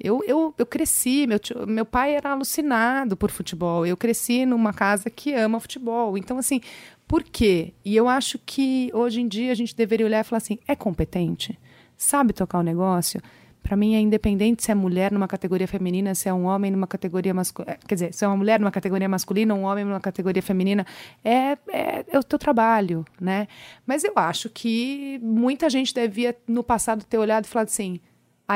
Eu, 0.00 0.22
eu, 0.26 0.54
eu 0.56 0.66
cresci, 0.66 1.26
meu, 1.26 1.38
tio, 1.38 1.66
meu 1.66 1.84
pai 1.84 2.14
era 2.14 2.30
alucinado 2.30 3.16
por 3.16 3.30
futebol. 3.30 3.84
Eu 3.84 3.96
cresci 3.96 4.46
numa 4.46 4.72
casa 4.72 5.10
que 5.10 5.34
ama 5.34 5.58
futebol. 5.58 6.16
Então, 6.16 6.38
assim, 6.38 6.60
por 7.06 7.22
quê? 7.24 7.72
E 7.84 7.96
eu 7.96 8.08
acho 8.08 8.38
que 8.38 8.90
hoje 8.94 9.20
em 9.20 9.26
dia 9.26 9.50
a 9.50 9.54
gente 9.54 9.74
deveria 9.74 10.06
olhar 10.06 10.20
e 10.20 10.24
falar 10.24 10.38
assim: 10.38 10.58
é 10.68 10.76
competente? 10.76 11.58
Sabe 11.96 12.32
tocar 12.32 12.58
o 12.58 12.62
negócio? 12.62 13.20
Para 13.62 13.76
mim 13.76 13.94
é 13.94 14.00
independente 14.00 14.62
se 14.62 14.70
é 14.70 14.74
mulher 14.74 15.12
numa 15.12 15.28
categoria 15.28 15.66
feminina, 15.68 16.14
se 16.14 16.28
é 16.28 16.32
um 16.32 16.44
homem 16.44 16.70
numa 16.70 16.86
categoria 16.86 17.34
masculina. 17.34 17.76
Quer 17.86 17.94
dizer, 17.96 18.14
se 18.14 18.24
é 18.24 18.28
uma 18.28 18.36
mulher 18.36 18.60
numa 18.60 18.70
categoria 18.70 19.08
masculina, 19.08 19.52
um 19.54 19.64
homem 19.64 19.84
numa 19.84 20.00
categoria 20.00 20.42
feminina. 20.42 20.86
É, 21.24 21.52
é, 21.68 22.04
é 22.08 22.18
o 22.18 22.22
teu 22.22 22.38
trabalho, 22.38 23.04
né? 23.20 23.48
Mas 23.84 24.04
eu 24.04 24.12
acho 24.16 24.48
que 24.48 25.18
muita 25.22 25.68
gente 25.68 25.92
devia, 25.92 26.36
no 26.46 26.62
passado, 26.62 27.04
ter 27.04 27.18
olhado 27.18 27.44
e 27.44 27.48
falado 27.48 27.66
assim: 27.66 28.00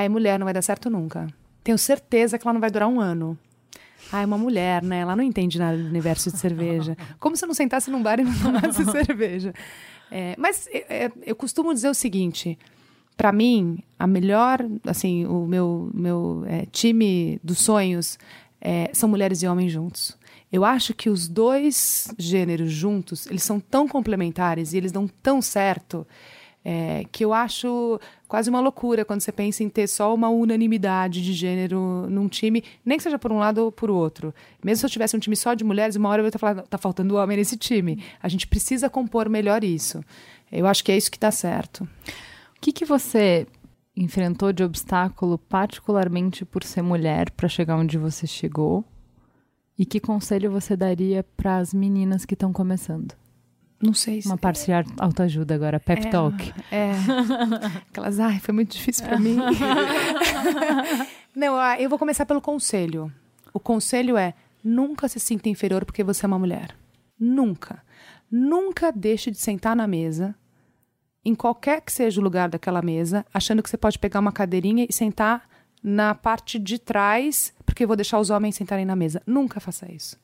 é 0.01 0.09
mulher, 0.09 0.39
não 0.39 0.47
vai 0.47 0.55
dar 0.55 0.63
certo 0.63 0.89
nunca. 0.89 1.27
Tenho 1.63 1.77
certeza 1.77 2.39
que 2.39 2.47
ela 2.47 2.55
não 2.55 2.61
vai 2.61 2.71
durar 2.71 2.89
um 2.89 2.99
ano. 2.99 3.39
Ah, 4.11 4.23
é 4.23 4.27
uma 4.27 4.39
mulher, 4.39 4.83
né? 4.83 5.01
Ela 5.01 5.15
não 5.15 5.23
entende 5.23 5.59
nada 5.59 5.77
do 5.77 5.85
universo 5.85 6.31
de 6.31 6.39
cerveja. 6.39 6.97
Como 7.21 7.37
se 7.37 7.45
eu 7.45 7.47
não 7.47 7.55
sentasse 7.55 7.91
num 7.91 8.03
bar 8.03 8.19
e 8.19 8.25
não 8.25 8.39
tomasse 8.39 8.85
cerveja. 8.91 9.53
É, 10.11 10.35
mas 10.39 10.67
é, 10.69 11.05
é, 11.05 11.13
eu 11.25 11.37
costumo 11.37 11.73
dizer 11.73 11.89
o 11.89 11.95
seguinte: 11.95 12.59
para 13.17 13.33
mim, 13.33 13.79
a 13.99 14.07
melhor, 14.07 14.59
assim, 14.85 15.27
o 15.27 15.47
meu, 15.47 15.91
meu 15.95 16.45
é, 16.47 16.67
time 16.67 17.39
dos 17.43 17.59
sonhos 17.59 18.19
é, 18.61 18.91
são 18.93 19.09
mulheres 19.09 19.43
e 19.43 19.47
homens 19.47 19.73
juntos. 19.73 20.17
Eu 20.51 20.65
acho 20.65 20.93
que 20.93 21.09
os 21.09 21.29
dois 21.29 22.13
gêneros 22.19 22.71
juntos, 22.71 23.27
eles 23.27 23.43
são 23.43 23.59
tão 23.59 23.89
complementares 23.89 24.73
e 24.73 24.77
eles 24.77 24.93
dão 24.93 25.09
tão 25.09 25.41
certo 25.41 26.07
é, 26.65 27.05
que 27.11 27.25
eu 27.25 27.33
acho 27.33 27.99
quase 28.33 28.49
uma 28.49 28.61
loucura 28.61 29.05
quando 29.05 29.21
você 29.21 29.31
pensa 29.31 29.63
em 29.63 29.69
ter 29.69 29.87
só 29.87 30.15
uma 30.15 30.31
unanimidade 30.31 31.23
de 31.23 31.35
gênero 31.35 32.07
num 32.09 32.29
time, 32.29 32.65
nem 32.83 32.97
que 32.97 33.03
seja 33.03 33.19
por 33.19 33.31
um 33.31 33.37
lado 33.37 33.59
ou 33.59 33.71
por 33.71 33.91
outro. 33.91 34.35
Mesmo 34.65 34.81
se 34.81 34.87
eu 34.87 34.91
tivesse 34.91 35.15
um 35.15 35.19
time 35.19 35.37
só 35.37 35.53
de 35.53 35.63
mulheres, 35.63 35.97
uma 35.97 36.09
hora 36.09 36.23
eu 36.23 36.25
ia 36.25 36.29
estar 36.31 36.39
falando, 36.39 36.63
tá 36.63 36.79
faltando 36.79 37.17
homem 37.17 37.37
nesse 37.37 37.59
time. 37.59 38.03
A 38.23 38.31
gente 38.31 38.47
precisa 38.47 38.89
compor 38.89 39.29
melhor 39.29 39.63
isso. 39.63 40.03
Eu 40.51 40.67
acho 40.67 40.83
que 40.83 40.91
é 40.91 40.97
isso 40.97 41.11
que 41.11 41.19
está 41.19 41.31
certo. 41.31 41.85
O 41.85 41.89
que, 42.59 42.73
que 42.73 42.87
você 42.87 43.47
enfrentou 43.95 44.51
de 44.51 44.65
obstáculo, 44.65 45.37
particularmente 45.37 46.43
por 46.43 46.65
ser 46.65 46.81
mulher, 46.81 47.31
para 47.33 47.51
chegar 47.51 47.77
onde 47.77 47.99
você 47.99 48.27
chegou? 48.27 48.83
E 49.79 49.85
que 49.85 50.01
conselho 50.01 50.51
você 50.51 50.75
daria 50.75 51.23
para 51.37 51.59
as 51.59 51.75
meninas 51.75 52.25
que 52.25 52.33
estão 52.33 52.51
começando? 52.51 53.15
Não 53.83 53.93
sei 53.93 54.23
se. 54.23 54.29
Uma 54.29 54.39
parte 54.39 54.65
de 54.65 54.73
autoajuda 54.97 55.57
agora, 55.57 55.81
pep 55.81 56.07
é, 56.07 56.11
talk. 56.11 56.55
É. 56.71 56.93
Aquelas, 57.91 58.21
ai, 58.21 58.39
foi 58.39 58.55
muito 58.55 58.71
difícil 58.71 59.05
para 59.05 59.19
mim. 59.19 59.37
Não, 61.35 61.59
eu 61.75 61.91
vou 61.91 61.99
começar 61.99 62.25
pelo 62.25 62.41
conselho. 62.41 63.13
O 63.53 63.59
conselho 63.59 64.17
é: 64.17 64.35
nunca 64.63 65.09
se 65.09 65.19
sinta 65.19 65.49
inferior 65.49 65.85
porque 65.85 66.05
você 66.05 66.25
é 66.25 66.29
uma 66.29 66.39
mulher. 66.39 66.77
Nunca. 67.19 67.83
Nunca 68.31 68.93
deixe 68.93 69.33
de 69.33 69.39
sentar 69.39 69.75
na 69.75 69.89
mesa, 69.89 70.35
em 71.25 71.35
qualquer 71.35 71.81
que 71.81 71.93
seja 71.93 72.21
o 72.21 72.25
lugar 72.25 72.49
daquela 72.49 72.81
mesa, 72.81 73.27
achando 73.35 73.63
que 73.63 73.69
você 73.69 73.77
pode 73.77 73.99
pegar 73.99 74.21
uma 74.21 74.33
cadeirinha 74.33 74.87
e 74.89 74.93
sentar 74.93 75.49
na 75.83 76.15
parte 76.15 76.57
de 76.59 76.79
trás, 76.79 77.53
porque 77.67 77.83
eu 77.83 77.89
vou 77.89 77.97
deixar 77.97 78.21
os 78.21 78.31
homens 78.31 78.55
sentarem 78.55 78.85
na 78.85 78.95
mesa. 78.95 79.21
Nunca 79.27 79.59
faça 79.59 79.91
isso. 79.93 80.17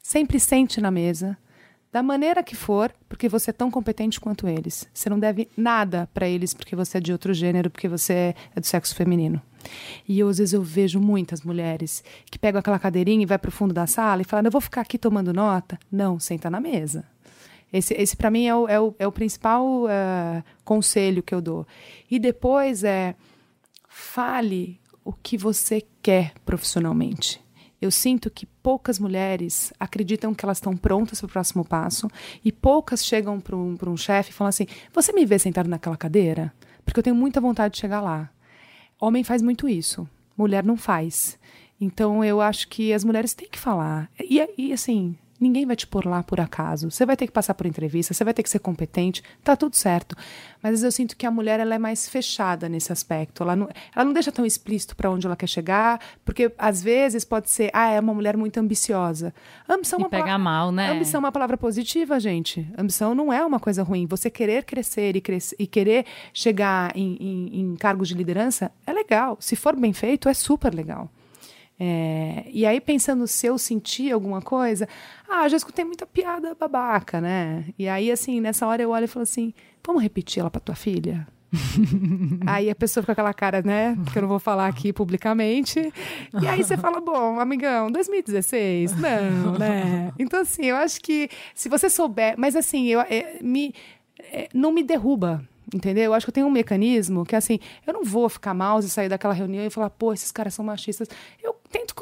Sempre 0.00 0.38
sente 0.38 0.80
na 0.80 0.90
mesa 0.92 1.36
da 1.92 2.02
maneira 2.02 2.42
que 2.42 2.54
for, 2.54 2.92
porque 3.08 3.28
você 3.28 3.50
é 3.50 3.52
tão 3.52 3.70
competente 3.70 4.20
quanto 4.20 4.46
eles. 4.46 4.88
Você 4.94 5.10
não 5.10 5.18
deve 5.18 5.48
nada 5.56 6.08
para 6.14 6.28
eles 6.28 6.54
porque 6.54 6.76
você 6.76 6.98
é 6.98 7.00
de 7.00 7.12
outro 7.12 7.34
gênero, 7.34 7.68
porque 7.68 7.88
você 7.88 8.34
é 8.54 8.60
do 8.60 8.66
sexo 8.66 8.94
feminino. 8.94 9.42
E 10.08 10.18
eu, 10.18 10.28
às 10.28 10.38
vezes 10.38 10.54
eu 10.54 10.62
vejo 10.62 11.00
muitas 11.00 11.42
mulheres 11.42 12.02
que 12.30 12.38
pegam 12.38 12.60
aquela 12.60 12.78
cadeirinha 12.78 13.22
e 13.22 13.26
vai 13.26 13.38
para 13.38 13.48
o 13.48 13.52
fundo 13.52 13.74
da 13.74 13.86
sala 13.86 14.22
e 14.22 14.24
falam: 14.24 14.46
"Eu 14.46 14.52
vou 14.52 14.60
ficar 14.60 14.82
aqui 14.82 14.96
tomando 14.96 15.32
nota". 15.32 15.78
Não, 15.90 16.18
senta 16.18 16.48
na 16.48 16.60
mesa. 16.60 17.04
Esse, 17.72 17.94
esse 17.94 18.16
para 18.16 18.30
mim 18.30 18.46
é 18.46 18.54
o, 18.54 18.68
é 18.68 18.80
o, 18.80 18.94
é 18.98 19.06
o 19.06 19.12
principal 19.12 19.84
uh, 19.84 20.42
conselho 20.64 21.22
que 21.22 21.34
eu 21.34 21.40
dou. 21.40 21.66
E 22.10 22.18
depois 22.18 22.82
é 22.82 23.14
fale 23.88 24.80
o 25.04 25.12
que 25.12 25.36
você 25.36 25.84
quer 26.02 26.32
profissionalmente. 26.44 27.40
Eu 27.80 27.90
sinto 27.90 28.30
que 28.30 28.44
poucas 28.44 28.98
mulheres 28.98 29.72
acreditam 29.80 30.34
que 30.34 30.44
elas 30.44 30.58
estão 30.58 30.76
prontas 30.76 31.20
para 31.20 31.26
o 31.26 31.30
próximo 31.30 31.64
passo 31.64 32.10
e 32.44 32.52
poucas 32.52 33.04
chegam 33.04 33.40
para 33.40 33.56
um, 33.56 33.76
um 33.86 33.96
chefe 33.96 34.30
e 34.30 34.34
falam 34.34 34.50
assim: 34.50 34.66
Você 34.92 35.12
me 35.12 35.24
vê 35.24 35.38
sentado 35.38 35.68
naquela 35.68 35.96
cadeira? 35.96 36.52
Porque 36.84 36.98
eu 37.00 37.04
tenho 37.04 37.16
muita 37.16 37.40
vontade 37.40 37.74
de 37.74 37.80
chegar 37.80 38.00
lá. 38.00 38.30
Homem 39.00 39.24
faz 39.24 39.40
muito 39.40 39.68
isso, 39.68 40.06
mulher 40.36 40.62
não 40.62 40.76
faz. 40.76 41.38
Então 41.80 42.22
eu 42.22 42.40
acho 42.42 42.68
que 42.68 42.92
as 42.92 43.02
mulheres 43.02 43.32
têm 43.32 43.48
que 43.48 43.58
falar. 43.58 44.10
E, 44.20 44.46
e 44.58 44.72
assim, 44.72 45.16
Ninguém 45.40 45.64
vai 45.64 45.74
te 45.74 45.86
pôr 45.86 46.04
lá 46.04 46.22
por 46.22 46.38
acaso. 46.38 46.90
Você 46.90 47.06
vai 47.06 47.16
ter 47.16 47.26
que 47.26 47.32
passar 47.32 47.54
por 47.54 47.66
entrevista, 47.66 48.12
você 48.12 48.22
vai 48.22 48.34
ter 48.34 48.42
que 48.42 48.50
ser 48.50 48.58
competente, 48.58 49.22
tá 49.42 49.56
tudo 49.56 49.74
certo. 49.74 50.14
Mas 50.62 50.74
às 50.74 50.80
vezes 50.80 50.84
eu 50.84 50.92
sinto 50.92 51.16
que 51.16 51.24
a 51.24 51.30
mulher 51.30 51.58
ela 51.58 51.74
é 51.74 51.78
mais 51.78 52.06
fechada 52.08 52.68
nesse 52.68 52.92
aspecto. 52.92 53.42
Ela 53.42 53.56
não, 53.56 53.68
ela 53.96 54.04
não 54.04 54.12
deixa 54.12 54.30
tão 54.30 54.44
explícito 54.44 54.94
para 54.94 55.10
onde 55.10 55.26
ela 55.26 55.34
quer 55.34 55.46
chegar, 55.46 55.98
porque 56.26 56.52
às 56.58 56.82
vezes 56.82 57.24
pode 57.24 57.48
ser, 57.48 57.70
ah, 57.72 57.88
é 57.88 57.98
uma 57.98 58.12
mulher 58.12 58.36
muito 58.36 58.58
ambiciosa. 58.60 59.32
Ambição 59.66 59.98
é 59.98 60.02
uma 60.02 60.08
pega 60.10 60.24
palavra- 60.24 60.44
mal, 60.44 60.70
né? 60.70 60.90
Ambição 60.90 61.18
é 61.18 61.24
uma 61.24 61.32
palavra 61.32 61.56
positiva, 61.56 62.20
gente. 62.20 62.68
Ambição 62.76 63.14
não 63.14 63.32
é 63.32 63.42
uma 63.42 63.58
coisa 63.58 63.82
ruim. 63.82 64.04
Você 64.06 64.28
querer 64.28 64.64
crescer 64.64 65.16
e, 65.16 65.22
e 65.58 65.66
querer 65.66 66.04
chegar 66.34 66.94
em, 66.94 67.16
em- 67.18 67.60
em 67.60 67.76
cargos 67.76 68.08
de 68.08 68.14
liderança 68.14 68.70
é 68.86 68.92
legal. 68.92 69.38
Se 69.40 69.56
for 69.56 69.74
bem 69.74 69.94
feito, 69.94 70.28
é 70.28 70.34
super 70.34 70.74
legal. 70.74 71.08
É, 71.82 72.44
e 72.52 72.66
aí, 72.66 72.78
pensando 72.78 73.26
se 73.26 73.46
eu 73.46 73.56
senti 73.56 74.12
alguma 74.12 74.42
coisa, 74.42 74.86
ah, 75.26 75.48
já 75.48 75.56
escutei 75.56 75.82
muita 75.82 76.06
piada 76.06 76.54
babaca, 76.54 77.22
né? 77.22 77.64
E 77.78 77.88
aí, 77.88 78.12
assim, 78.12 78.38
nessa 78.38 78.66
hora 78.66 78.82
eu 78.82 78.90
olho 78.90 79.04
e 79.04 79.08
falo 79.08 79.22
assim: 79.22 79.54
vamos 79.82 80.02
repetir 80.02 80.40
ela 80.40 80.50
pra 80.50 80.60
tua 80.60 80.74
filha? 80.74 81.26
aí 82.46 82.70
a 82.70 82.74
pessoa 82.74 83.02
fica 83.02 83.14
com 83.14 83.20
aquela 83.20 83.34
cara, 83.34 83.62
né? 83.62 83.96
Que 84.12 84.18
eu 84.18 84.22
não 84.22 84.28
vou 84.28 84.38
falar 84.38 84.68
aqui 84.68 84.92
publicamente. 84.92 85.92
E 86.40 86.46
aí 86.46 86.62
você 86.62 86.76
fala, 86.76 87.00
bom, 87.00 87.40
amigão, 87.40 87.90
2016? 87.90 88.96
Não, 88.96 89.58
né? 89.58 90.12
Então, 90.18 90.40
assim, 90.40 90.66
eu 90.66 90.76
acho 90.76 91.00
que 91.00 91.28
se 91.54 91.68
você 91.68 91.90
souber. 91.90 92.34
Mas, 92.36 92.54
assim, 92.54 92.86
eu, 92.86 93.00
é, 93.00 93.38
me, 93.40 93.74
é, 94.18 94.48
não 94.54 94.70
me 94.70 94.82
derruba. 94.82 95.42
Entendeu? 95.72 96.04
Eu 96.04 96.14
acho 96.14 96.26
que 96.26 96.30
eu 96.30 96.34
tenho 96.34 96.46
um 96.48 96.50
mecanismo 96.50 97.24
que, 97.24 97.36
assim, 97.36 97.60
eu 97.86 97.92
não 97.92 98.02
vou 98.02 98.28
ficar 98.28 98.52
mal 98.52 98.80
e 98.80 98.82
sair 98.84 99.08
daquela 99.08 99.32
reunião 99.32 99.64
e 99.64 99.70
falar, 99.70 99.88
pô, 99.90 100.12
esses 100.12 100.32
caras 100.32 100.52
são 100.52 100.64
machistas. 100.64 101.08
Eu 101.40 101.49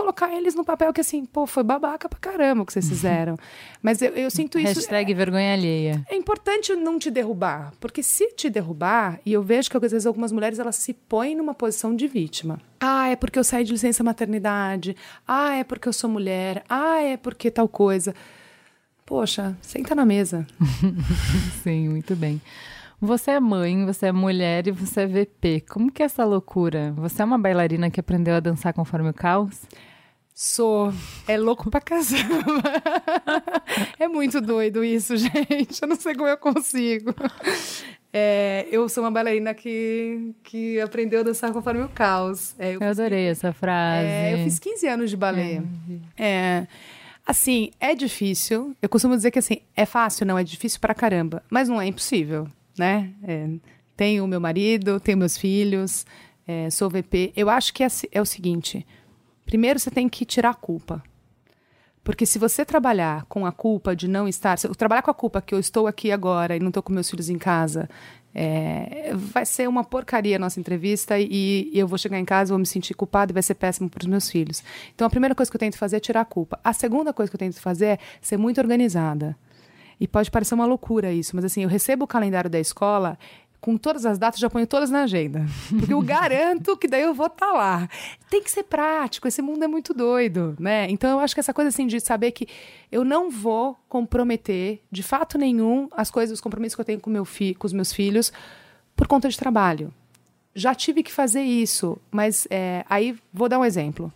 colocar 0.08 0.34
eles 0.34 0.54
no 0.54 0.64
papel 0.64 0.92
que, 0.92 1.00
assim, 1.00 1.24
pô, 1.24 1.46
foi 1.46 1.62
babaca 1.62 2.08
pra 2.08 2.18
caramba 2.18 2.62
o 2.62 2.66
que 2.66 2.72
vocês 2.72 2.88
fizeram. 2.88 3.36
Mas 3.82 4.00
eu, 4.00 4.10
eu 4.12 4.30
sinto 4.30 4.58
isso. 4.58 4.74
Hashtag 4.74 5.12
vergonha 5.14 5.52
alheia. 5.52 6.04
É 6.08 6.16
importante 6.16 6.74
não 6.74 6.98
te 6.98 7.10
derrubar, 7.10 7.72
porque 7.78 8.02
se 8.02 8.32
te 8.32 8.48
derrubar, 8.48 9.20
e 9.24 9.32
eu 9.32 9.42
vejo 9.42 9.70
que 9.70 9.76
às 9.76 9.92
vezes 9.92 10.06
algumas 10.06 10.32
mulheres 10.32 10.58
elas 10.58 10.76
se 10.76 10.94
põem 10.94 11.34
numa 11.36 11.54
posição 11.54 11.94
de 11.94 12.06
vítima. 12.06 12.58
Ah, 12.80 13.08
é 13.08 13.16
porque 13.16 13.38
eu 13.38 13.44
saí 13.44 13.64
de 13.64 13.72
licença 13.72 14.02
maternidade. 14.02 14.96
Ah, 15.26 15.56
é 15.56 15.64
porque 15.64 15.88
eu 15.88 15.92
sou 15.92 16.08
mulher. 16.08 16.64
Ah, 16.68 17.02
é 17.02 17.16
porque 17.16 17.50
tal 17.50 17.68
coisa. 17.68 18.14
Poxa, 19.04 19.56
senta 19.60 19.94
na 19.94 20.04
mesa. 20.04 20.46
Sim, 21.62 21.88
muito 21.88 22.14
bem. 22.14 22.40
Você 23.00 23.30
é 23.32 23.40
mãe, 23.40 23.86
você 23.86 24.06
é 24.06 24.12
mulher 24.12 24.66
e 24.66 24.70
você 24.72 25.02
é 25.02 25.06
VP. 25.06 25.64
Como 25.68 25.90
que 25.90 26.02
é 26.02 26.06
essa 26.06 26.24
loucura? 26.24 26.92
Você 26.96 27.22
é 27.22 27.24
uma 27.24 27.38
bailarina 27.38 27.90
que 27.90 28.00
aprendeu 28.00 28.34
a 28.34 28.40
dançar 28.40 28.72
conforme 28.72 29.10
o 29.10 29.14
caos? 29.14 29.62
Sou. 30.40 30.94
É 31.26 31.36
louco 31.36 31.68
pra 31.68 31.80
caramba. 31.80 32.62
é 33.98 34.06
muito 34.06 34.40
doido 34.40 34.84
isso, 34.84 35.16
gente. 35.16 35.82
Eu 35.82 35.88
não 35.88 35.96
sei 35.96 36.14
como 36.14 36.28
eu 36.28 36.38
consigo. 36.38 37.12
É, 38.12 38.64
eu 38.70 38.88
sou 38.88 39.02
uma 39.02 39.10
bailarina 39.10 39.52
que, 39.52 40.32
que 40.44 40.80
aprendeu 40.80 41.18
a 41.18 41.22
dançar 41.24 41.52
conforme 41.52 41.82
o 41.82 41.88
caos. 41.88 42.54
É, 42.56 42.76
eu 42.76 42.80
Eu 42.80 42.88
adorei 42.88 43.26
essa 43.26 43.52
frase. 43.52 44.06
É, 44.06 44.34
eu 44.34 44.44
fiz 44.44 44.60
15 44.60 44.86
anos 44.86 45.10
de 45.10 45.16
balé. 45.16 45.60
É, 46.16 46.68
assim, 47.26 47.72
é 47.80 47.96
difícil. 47.96 48.76
Eu 48.80 48.88
costumo 48.88 49.16
dizer 49.16 49.32
que 49.32 49.40
assim, 49.40 49.62
é 49.74 49.84
fácil, 49.84 50.24
não, 50.24 50.38
é 50.38 50.44
difícil 50.44 50.78
pra 50.78 50.94
caramba. 50.94 51.42
Mas 51.50 51.68
não 51.68 51.80
é 51.80 51.86
impossível, 51.88 52.46
né? 52.78 53.10
É, 53.24 53.48
tenho 53.96 54.24
meu 54.28 54.40
marido, 54.40 55.00
tenho 55.00 55.18
meus 55.18 55.36
filhos, 55.36 56.06
é, 56.46 56.70
sou 56.70 56.88
VP. 56.88 57.32
Eu 57.34 57.50
acho 57.50 57.74
que 57.74 57.82
é, 57.82 57.88
é 58.12 58.22
o 58.22 58.24
seguinte: 58.24 58.86
primeiro 59.48 59.78
você 59.78 59.90
tem 59.90 60.10
que 60.10 60.26
tirar 60.26 60.50
a 60.50 60.54
culpa. 60.54 61.02
Porque 62.04 62.26
se 62.26 62.38
você 62.38 62.66
trabalhar 62.66 63.24
com 63.30 63.46
a 63.46 63.52
culpa 63.52 63.96
de 63.96 64.06
não 64.06 64.28
estar, 64.28 64.58
se 64.58 64.66
eu 64.66 64.74
trabalhar 64.74 65.00
com 65.00 65.10
a 65.10 65.14
culpa 65.14 65.40
que 65.40 65.54
eu 65.54 65.58
estou 65.58 65.86
aqui 65.86 66.12
agora 66.12 66.54
e 66.54 66.60
não 66.60 66.68
estou 66.68 66.82
com 66.82 66.92
meus 66.92 67.08
filhos 67.08 67.30
em 67.30 67.38
casa, 67.38 67.88
é, 68.34 69.10
vai 69.14 69.46
ser 69.46 69.66
uma 69.66 69.82
porcaria 69.82 70.36
a 70.36 70.38
nossa 70.38 70.60
entrevista 70.60 71.18
e, 71.18 71.70
e 71.72 71.78
eu 71.78 71.88
vou 71.88 71.96
chegar 71.96 72.18
em 72.18 72.26
casa, 72.26 72.52
vou 72.52 72.58
me 72.58 72.66
sentir 72.66 72.92
culpada 72.92 73.32
e 73.32 73.34
vai 73.34 73.42
ser 73.42 73.54
péssimo 73.54 73.88
para 73.88 74.02
os 74.02 74.06
meus 74.06 74.30
filhos. 74.30 74.62
Então 74.94 75.06
a 75.06 75.10
primeira 75.10 75.34
coisa 75.34 75.50
que 75.50 75.56
eu 75.56 75.60
tento 75.60 75.78
fazer 75.78 75.96
é 75.96 76.00
tirar 76.00 76.20
a 76.20 76.26
culpa. 76.26 76.60
A 76.62 76.74
segunda 76.74 77.14
coisa 77.14 77.30
que 77.30 77.36
eu 77.36 77.40
tento 77.40 77.58
fazer 77.58 77.86
é 77.86 77.98
ser 78.20 78.36
muito 78.36 78.60
organizada. 78.60 79.34
E 79.98 80.06
pode 80.06 80.30
parecer 80.30 80.54
uma 80.54 80.66
loucura 80.66 81.10
isso, 81.10 81.34
mas 81.34 81.44
assim, 81.44 81.62
eu 81.62 81.68
recebo 81.70 82.04
o 82.04 82.06
calendário 82.06 82.50
da 82.50 82.60
escola 82.60 83.18
com 83.60 83.76
todas 83.76 84.06
as 84.06 84.18
datas, 84.18 84.40
já 84.40 84.48
ponho 84.48 84.66
todas 84.66 84.90
na 84.90 85.02
agenda. 85.02 85.44
Porque 85.78 85.92
eu 85.92 86.00
garanto 86.02 86.76
que 86.76 86.86
daí 86.86 87.02
eu 87.02 87.14
vou 87.14 87.26
estar 87.26 87.52
lá. 87.52 87.88
Tem 88.30 88.42
que 88.42 88.50
ser 88.50 88.64
prático, 88.64 89.26
esse 89.26 89.42
mundo 89.42 89.64
é 89.64 89.68
muito 89.68 89.92
doido, 89.92 90.56
né? 90.58 90.88
Então 90.90 91.10
eu 91.10 91.18
acho 91.20 91.34
que 91.34 91.40
essa 91.40 91.54
coisa 91.54 91.68
assim 91.68 91.86
de 91.86 92.00
saber 92.00 92.32
que 92.32 92.46
eu 92.90 93.04
não 93.04 93.30
vou 93.30 93.76
comprometer 93.88 94.80
de 94.90 95.02
fato 95.02 95.36
nenhum 95.36 95.88
as 95.92 96.10
coisas, 96.10 96.34
os 96.34 96.40
compromissos 96.40 96.74
que 96.74 96.80
eu 96.80 96.84
tenho 96.84 97.00
com, 97.00 97.10
meu 97.10 97.24
fi, 97.24 97.54
com 97.54 97.66
os 97.66 97.72
meus 97.72 97.92
filhos 97.92 98.32
por 98.96 99.06
conta 99.06 99.28
de 99.28 99.38
trabalho. 99.38 99.92
Já 100.54 100.74
tive 100.74 101.04
que 101.04 101.12
fazer 101.12 101.42
isso, 101.42 101.96
mas 102.10 102.48
é, 102.50 102.84
aí 102.90 103.16
vou 103.32 103.48
dar 103.48 103.60
um 103.60 103.64
exemplo. 103.64 104.12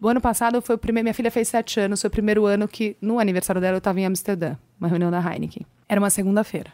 O 0.00 0.08
ano 0.08 0.20
passado 0.20 0.60
foi 0.60 0.76
o 0.76 0.78
primeiro. 0.78 1.04
Minha 1.04 1.14
filha 1.14 1.30
fez 1.30 1.48
sete 1.48 1.80
anos, 1.80 2.00
foi 2.00 2.08
o 2.08 2.10
primeiro 2.10 2.44
ano 2.44 2.68
que, 2.68 2.96
no 3.00 3.18
aniversário 3.18 3.60
dela, 3.60 3.74
eu 3.74 3.78
estava 3.78 3.98
em 3.98 4.06
Amsterdã, 4.06 4.56
uma 4.78 4.88
reunião 4.88 5.10
da 5.10 5.18
Heineken. 5.18 5.66
Era 5.88 6.00
uma 6.00 6.10
segunda-feira. 6.10 6.72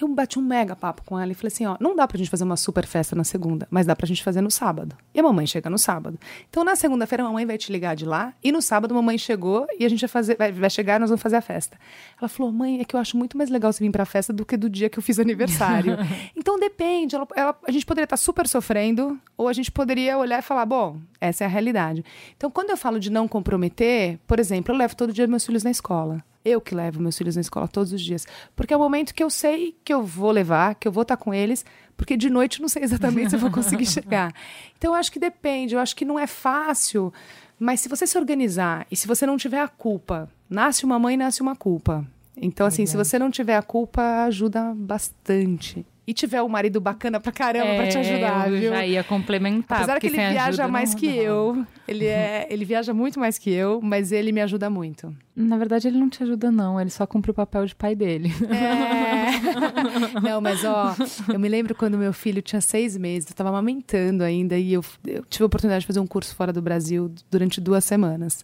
Eu 0.00 0.06
bati 0.08 0.38
um 0.38 0.42
mega 0.42 0.76
papo 0.76 1.02
com 1.04 1.18
ela 1.18 1.32
e 1.32 1.34
falei 1.34 1.48
assim: 1.52 1.66
ó, 1.66 1.76
não 1.80 1.96
dá 1.96 2.06
pra 2.06 2.16
gente 2.16 2.30
fazer 2.30 2.44
uma 2.44 2.56
super 2.56 2.86
festa 2.86 3.16
na 3.16 3.24
segunda, 3.24 3.66
mas 3.70 3.84
dá 3.86 3.96
pra 3.96 4.06
gente 4.06 4.22
fazer 4.22 4.40
no 4.40 4.50
sábado. 4.50 4.96
E 5.12 5.18
a 5.18 5.22
mamãe 5.22 5.46
chega 5.46 5.68
no 5.68 5.78
sábado. 5.78 6.18
Então, 6.48 6.62
na 6.62 6.76
segunda-feira, 6.76 7.24
a 7.24 7.26
mamãe 7.26 7.44
vai 7.44 7.58
te 7.58 7.72
ligar 7.72 7.96
de 7.96 8.04
lá, 8.04 8.32
e 8.42 8.52
no 8.52 8.62
sábado, 8.62 8.92
a 8.92 8.94
mamãe 8.94 9.18
chegou 9.18 9.66
e 9.78 9.84
a 9.84 9.88
gente 9.88 10.00
vai, 10.00 10.08
fazer, 10.08 10.36
vai, 10.36 10.52
vai 10.52 10.70
chegar 10.70 10.96
e 10.96 10.98
nós 11.00 11.10
vamos 11.10 11.22
fazer 11.22 11.36
a 11.36 11.40
festa. 11.40 11.76
Ela 12.20 12.28
falou: 12.28 12.52
mãe, 12.52 12.80
é 12.80 12.84
que 12.84 12.94
eu 12.94 13.00
acho 13.00 13.16
muito 13.16 13.36
mais 13.36 13.50
legal 13.50 13.72
você 13.72 13.82
vir 13.82 13.90
pra 13.90 14.04
festa 14.04 14.32
do 14.32 14.44
que 14.46 14.56
do 14.56 14.70
dia 14.70 14.88
que 14.88 14.98
eu 14.98 15.02
fiz 15.02 15.18
aniversário. 15.18 15.96
então, 16.36 16.58
depende. 16.60 17.16
Ela, 17.16 17.26
ela- 17.34 17.58
a 17.66 17.70
gente 17.72 17.84
poderia 17.84 18.04
estar 18.04 18.16
super 18.16 18.46
sofrendo, 18.46 19.18
ou 19.36 19.48
a 19.48 19.52
gente 19.52 19.70
poderia 19.72 20.16
olhar 20.16 20.38
e 20.38 20.42
falar: 20.42 20.64
bom, 20.66 20.98
essa 21.20 21.44
é 21.44 21.46
a 21.46 21.50
realidade. 21.50 22.04
Então, 22.36 22.50
quando 22.50 22.70
eu 22.70 22.76
falo 22.76 23.00
de 23.00 23.10
não 23.10 23.26
comprometer, 23.26 24.18
por 24.26 24.38
exemplo, 24.38 24.72
eu 24.72 24.78
levo 24.78 24.94
todo 24.94 25.12
dia 25.12 25.26
meus 25.26 25.44
filhos 25.44 25.64
na 25.64 25.70
escola. 25.70 26.22
Eu 26.48 26.60
que 26.60 26.74
levo 26.74 27.00
meus 27.00 27.16
filhos 27.16 27.36
na 27.36 27.40
escola 27.40 27.68
todos 27.68 27.92
os 27.92 28.00
dias. 28.00 28.26
Porque 28.56 28.72
é 28.72 28.76
o 28.76 28.80
momento 28.80 29.14
que 29.14 29.22
eu 29.22 29.30
sei 29.30 29.76
que 29.84 29.92
eu 29.92 30.02
vou 30.02 30.30
levar, 30.30 30.74
que 30.74 30.88
eu 30.88 30.92
vou 30.92 31.02
estar 31.02 31.16
com 31.16 31.34
eles, 31.34 31.64
porque 31.96 32.16
de 32.16 32.30
noite 32.30 32.58
eu 32.58 32.62
não 32.62 32.68
sei 32.68 32.82
exatamente 32.82 33.30
se 33.30 33.36
eu 33.36 33.40
vou 33.40 33.50
conseguir 33.50 33.86
chegar. 33.86 34.32
Então 34.76 34.92
eu 34.92 34.94
acho 34.94 35.12
que 35.12 35.18
depende, 35.18 35.74
eu 35.74 35.80
acho 35.80 35.94
que 35.94 36.04
não 36.04 36.18
é 36.18 36.26
fácil, 36.26 37.12
mas 37.58 37.80
se 37.80 37.88
você 37.88 38.06
se 38.06 38.16
organizar 38.16 38.86
e 38.90 38.96
se 38.96 39.06
você 39.06 39.26
não 39.26 39.36
tiver 39.36 39.60
a 39.60 39.68
culpa, 39.68 40.28
nasce 40.48 40.84
uma 40.84 40.98
mãe, 40.98 41.16
nasce 41.16 41.42
uma 41.42 41.56
culpa. 41.56 42.06
Então, 42.40 42.66
assim, 42.66 42.86
se 42.86 42.96
você 42.96 43.18
não 43.18 43.32
tiver 43.32 43.56
a 43.56 43.62
culpa, 43.62 44.24
ajuda 44.24 44.72
bastante. 44.76 45.84
E 46.08 46.14
tiver 46.14 46.42
um 46.42 46.48
marido 46.48 46.80
bacana 46.80 47.20
pra 47.20 47.30
caramba 47.30 47.74
pra 47.74 47.86
te 47.88 47.98
ajudar, 47.98 48.46
É, 48.46 48.50
eu 48.50 48.58
viu? 48.58 48.70
já 48.70 48.86
ia 48.86 49.04
complementar. 49.04 49.76
Apesar 49.82 50.00
que 50.00 50.06
ele 50.06 50.16
viaja 50.16 50.44
ajuda 50.46 50.62
não 50.62 50.70
mais 50.70 50.94
que 50.94 51.06
eu, 51.06 51.66
ele, 51.86 52.06
é, 52.06 52.46
ele 52.50 52.64
viaja 52.64 52.94
muito 52.94 53.20
mais 53.20 53.36
que 53.36 53.50
eu, 53.50 53.78
mas 53.82 54.10
ele 54.10 54.32
me 54.32 54.40
ajuda 54.40 54.70
muito. 54.70 55.14
Na 55.36 55.58
verdade, 55.58 55.86
ele 55.86 55.98
não 55.98 56.08
te 56.08 56.22
ajuda, 56.22 56.50
não. 56.50 56.80
Ele 56.80 56.88
só 56.88 57.06
cumpre 57.06 57.30
o 57.30 57.34
papel 57.34 57.66
de 57.66 57.74
pai 57.74 57.94
dele. 57.94 58.32
É. 58.48 60.20
Não, 60.20 60.40
mas 60.40 60.64
ó, 60.64 60.96
eu 61.30 61.38
me 61.38 61.46
lembro 61.46 61.74
quando 61.74 61.98
meu 61.98 62.12
filho 62.14 62.40
tinha 62.40 62.60
seis 62.62 62.96
meses, 62.96 63.28
eu 63.28 63.36
tava 63.36 63.50
amamentando 63.50 64.24
ainda 64.24 64.58
e 64.58 64.72
eu, 64.72 64.84
eu 65.06 65.22
tive 65.26 65.42
a 65.44 65.46
oportunidade 65.46 65.82
de 65.82 65.86
fazer 65.86 66.00
um 66.00 66.06
curso 66.06 66.34
fora 66.34 66.52
do 66.54 66.62
Brasil 66.62 67.12
durante 67.30 67.60
duas 67.60 67.84
semanas. 67.84 68.42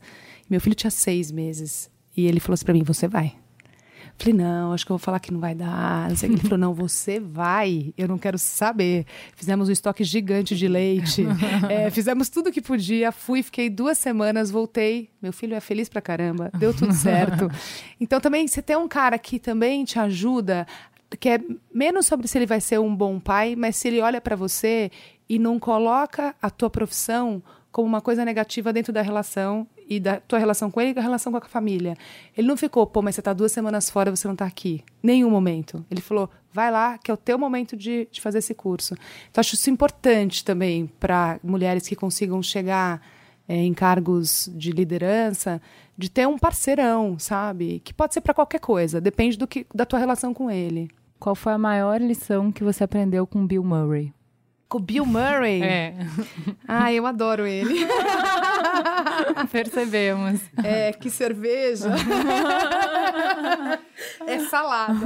Meu 0.50 0.60
filho 0.60 0.74
tinha 0.76 0.90
seis 0.90 1.32
meses 1.32 1.90
e 2.14 2.26
ele 2.26 2.40
falou 2.40 2.54
assim 2.54 2.64
pra 2.66 2.74
mim: 2.74 2.82
Você 2.82 3.08
vai? 3.08 3.32
Falei, 4.18 4.34
não, 4.34 4.72
acho 4.72 4.86
que 4.86 4.92
eu 4.92 4.96
vou 4.96 5.04
falar 5.04 5.18
que 5.18 5.32
não 5.32 5.40
vai 5.40 5.54
dar. 5.54 6.08
Não. 6.08 6.16
Ele 6.22 6.36
falou, 6.38 6.58
não, 6.58 6.72
você 6.72 7.18
vai. 7.18 7.92
Eu 7.98 8.08
não 8.08 8.16
quero 8.16 8.38
saber. 8.38 9.06
Fizemos 9.34 9.68
um 9.68 9.72
estoque 9.72 10.04
gigante 10.04 10.56
de 10.56 10.68
leite. 10.68 11.24
É, 11.68 11.90
fizemos 11.90 12.28
tudo 12.28 12.52
que 12.52 12.60
podia. 12.60 13.10
Fui, 13.10 13.42
fiquei 13.42 13.70
duas 13.70 13.96
semanas, 13.98 14.50
voltei. 14.50 15.08
Meu 15.20 15.32
filho 15.32 15.54
é 15.54 15.60
feliz 15.60 15.88
pra 15.88 16.00
caramba. 16.00 16.50
Deu 16.58 16.74
tudo 16.74 16.92
certo. 16.92 17.48
Então, 18.00 18.20
também, 18.20 18.46
você 18.46 18.60
tem 18.60 18.76
um 18.76 18.88
cara 18.88 19.16
que 19.16 19.38
também 19.38 19.84
te 19.84 19.98
ajuda, 19.98 20.66
que 21.18 21.28
é 21.28 21.40
menos 21.72 22.06
sobre 22.06 22.28
se 22.28 22.36
ele 22.36 22.44
vai 22.44 22.60
ser 22.60 22.78
um 22.78 22.94
bom 22.94 23.18
pai, 23.18 23.56
mas 23.56 23.76
se 23.76 23.88
ele 23.88 24.00
olha 24.00 24.20
pra 24.20 24.36
você 24.36 24.90
e 25.28 25.38
não 25.38 25.58
coloca 25.58 26.34
a 26.42 26.50
tua 26.50 26.68
profissão 26.68 27.42
como 27.72 27.88
uma 27.88 28.00
coisa 28.00 28.24
negativa 28.24 28.72
dentro 28.72 28.92
da 28.92 29.00
relação 29.02 29.66
e 29.88 30.00
da 30.00 30.20
tua 30.20 30.38
relação 30.38 30.70
com 30.70 30.80
ele 30.80 30.90
e 30.90 30.94
da 30.94 31.00
relação 31.00 31.32
com 31.32 31.38
a 31.38 31.42
família. 31.42 31.96
Ele 32.36 32.46
não 32.46 32.56
ficou, 32.56 32.86
pô, 32.86 33.02
mas 33.02 33.14
você 33.14 33.22
tá 33.22 33.32
duas 33.32 33.52
semanas 33.52 33.90
fora 33.90 34.10
você 34.10 34.26
não 34.26 34.36
tá 34.36 34.46
aqui. 34.46 34.82
Nenhum 35.02 35.30
momento. 35.30 35.84
Ele 35.90 36.00
falou, 36.00 36.28
vai 36.52 36.70
lá, 36.70 36.98
que 36.98 37.10
é 37.10 37.14
o 37.14 37.16
teu 37.16 37.38
momento 37.38 37.76
de, 37.76 38.08
de 38.10 38.20
fazer 38.20 38.38
esse 38.38 38.54
curso. 38.54 38.94
Então, 39.30 39.40
acho 39.40 39.54
isso 39.54 39.70
importante 39.70 40.44
também 40.44 40.86
para 40.98 41.38
mulheres 41.42 41.86
que 41.86 41.96
consigam 41.96 42.42
chegar 42.42 43.00
é, 43.48 43.56
em 43.56 43.74
cargos 43.74 44.50
de 44.54 44.72
liderança, 44.72 45.60
de 45.96 46.10
ter 46.10 46.26
um 46.26 46.38
parceirão, 46.38 47.18
sabe? 47.18 47.80
Que 47.84 47.92
pode 47.92 48.14
ser 48.14 48.20
para 48.20 48.34
qualquer 48.34 48.60
coisa, 48.60 49.00
depende 49.00 49.36
do 49.36 49.46
que, 49.46 49.66
da 49.74 49.84
tua 49.84 49.98
relação 49.98 50.32
com 50.32 50.50
ele. 50.50 50.88
Qual 51.18 51.34
foi 51.34 51.52
a 51.52 51.58
maior 51.58 52.00
lição 52.00 52.50
que 52.50 52.64
você 52.64 52.84
aprendeu 52.84 53.26
com 53.26 53.46
Bill 53.46 53.64
Murray? 53.64 54.12
Com 54.74 54.78
o 54.78 54.82
Bill 54.82 55.06
Murray. 55.06 55.62
É. 55.62 55.94
Ah, 56.66 56.92
eu 56.92 57.06
adoro 57.06 57.46
ele. 57.46 57.86
Percebemos. 59.52 60.40
É, 60.64 60.92
que 60.92 61.08
cerveja. 61.10 61.90
é 64.26 64.40
salada. 64.40 64.94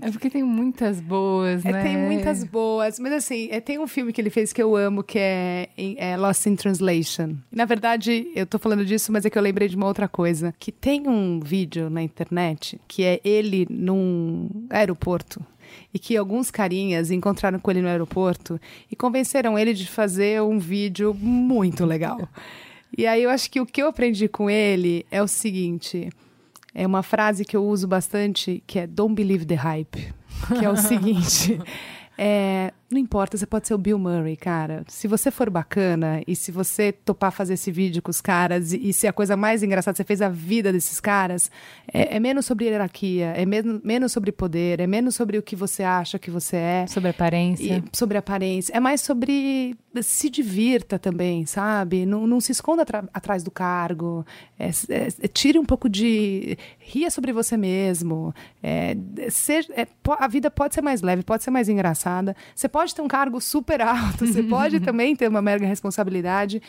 É 0.00 0.12
porque 0.12 0.30
tem 0.30 0.44
muitas 0.44 1.00
boas, 1.00 1.64
É, 1.64 1.72
né? 1.72 1.82
tem 1.82 1.96
muitas 1.96 2.44
boas, 2.44 3.00
mas 3.00 3.12
assim, 3.12 3.48
é, 3.50 3.60
tem 3.60 3.80
um 3.80 3.86
filme 3.88 4.12
que 4.12 4.20
ele 4.20 4.30
fez 4.30 4.52
que 4.52 4.62
eu 4.62 4.76
amo, 4.76 5.02
que 5.02 5.18
é, 5.18 5.68
é 5.76 6.16
Lost 6.16 6.46
in 6.46 6.54
Translation. 6.54 7.34
Na 7.50 7.64
verdade, 7.64 8.30
eu 8.32 8.46
tô 8.46 8.60
falando 8.60 8.84
disso, 8.84 9.10
mas 9.10 9.24
é 9.24 9.30
que 9.30 9.36
eu 9.36 9.42
lembrei 9.42 9.66
de 9.66 9.74
uma 9.74 9.86
outra 9.86 10.06
coisa. 10.06 10.54
Que 10.56 10.70
tem 10.70 11.08
um 11.08 11.40
vídeo 11.40 11.90
na 11.90 12.00
internet 12.00 12.80
que 12.86 13.02
é 13.02 13.20
ele 13.24 13.66
num 13.68 14.48
aeroporto. 14.70 15.44
E 15.98 16.00
que 16.00 16.16
alguns 16.16 16.48
carinhas 16.48 17.10
encontraram 17.10 17.58
com 17.58 17.68
ele 17.72 17.82
no 17.82 17.88
aeroporto 17.88 18.60
e 18.88 18.94
convenceram 18.94 19.58
ele 19.58 19.74
de 19.74 19.84
fazer 19.88 20.40
um 20.40 20.56
vídeo 20.56 21.12
muito 21.12 21.84
legal. 21.84 22.28
E 22.96 23.04
aí 23.04 23.24
eu 23.24 23.30
acho 23.30 23.50
que 23.50 23.60
o 23.60 23.66
que 23.66 23.82
eu 23.82 23.88
aprendi 23.88 24.28
com 24.28 24.48
ele 24.48 25.04
é 25.10 25.20
o 25.20 25.26
seguinte: 25.26 26.08
é 26.72 26.86
uma 26.86 27.02
frase 27.02 27.44
que 27.44 27.56
eu 27.56 27.66
uso 27.66 27.88
bastante, 27.88 28.62
que 28.64 28.78
é 28.78 28.86
Don't 28.86 29.12
believe 29.12 29.44
the 29.44 29.56
hype. 29.56 30.14
Que 30.56 30.64
é 30.64 30.70
o 30.70 30.76
seguinte. 30.78 31.60
é, 32.16 32.72
não 32.90 32.98
importa, 32.98 33.36
você 33.36 33.44
pode 33.46 33.68
ser 33.68 33.74
o 33.74 33.78
Bill 33.78 33.98
Murray, 33.98 34.36
cara. 34.36 34.82
Se 34.88 35.06
você 35.06 35.30
for 35.30 35.50
bacana 35.50 36.22
e 36.26 36.34
se 36.34 36.50
você 36.50 36.90
topar 36.90 37.30
fazer 37.30 37.54
esse 37.54 37.70
vídeo 37.70 38.00
com 38.00 38.10
os 38.10 38.20
caras 38.20 38.72
e, 38.72 38.88
e 38.88 38.92
se 38.94 39.06
a 39.06 39.12
coisa 39.12 39.36
mais 39.36 39.62
engraçada, 39.62 39.94
você 39.96 40.04
fez 40.04 40.22
a 40.22 40.28
vida 40.30 40.72
desses 40.72 40.98
caras, 40.98 41.50
é, 41.92 42.16
é 42.16 42.20
menos 42.20 42.46
sobre 42.46 42.64
hierarquia, 42.64 43.34
é 43.36 43.44
menos, 43.44 43.82
menos 43.82 44.10
sobre 44.12 44.32
poder, 44.32 44.80
é 44.80 44.86
menos 44.86 45.14
sobre 45.14 45.36
o 45.36 45.42
que 45.42 45.54
você 45.54 45.82
acha 45.82 46.18
que 46.18 46.30
você 46.30 46.56
é. 46.56 46.86
Sobre 46.86 47.10
aparência. 47.10 47.84
E 47.92 47.96
sobre 47.96 48.16
aparência. 48.16 48.74
É 48.74 48.80
mais 48.80 49.02
sobre 49.02 49.76
se 50.02 50.30
divirta 50.30 50.98
também, 50.98 51.44
sabe? 51.44 52.06
Não, 52.06 52.26
não 52.26 52.40
se 52.40 52.52
esconda 52.52 52.84
atrás 53.12 53.42
do 53.42 53.50
cargo. 53.50 54.24
É, 54.58 54.68
é, 54.68 55.08
é, 55.22 55.28
tire 55.28 55.58
um 55.58 55.64
pouco 55.64 55.88
de. 55.88 56.56
Ria 56.78 57.10
sobre 57.10 57.32
você 57.32 57.56
mesmo. 57.56 58.34
É, 58.62 58.96
seja- 59.30 59.72
é, 59.76 59.86
a 60.18 60.28
vida 60.28 60.50
pode 60.50 60.74
ser 60.74 60.82
mais 60.82 61.02
leve, 61.02 61.22
pode 61.22 61.42
ser 61.42 61.50
mais 61.50 61.68
engraçada. 61.68 62.34
Você 62.54 62.68
pode 62.68 62.77
ter 62.86 63.02
um 63.02 63.08
cargo 63.08 63.40
super 63.40 63.80
alto, 63.80 64.26
você 64.26 64.42
pode 64.42 64.80
também 64.80 65.14
ter 65.14 65.28
uma 65.28 65.42
mega 65.42 65.66
responsabilidade. 65.66 66.60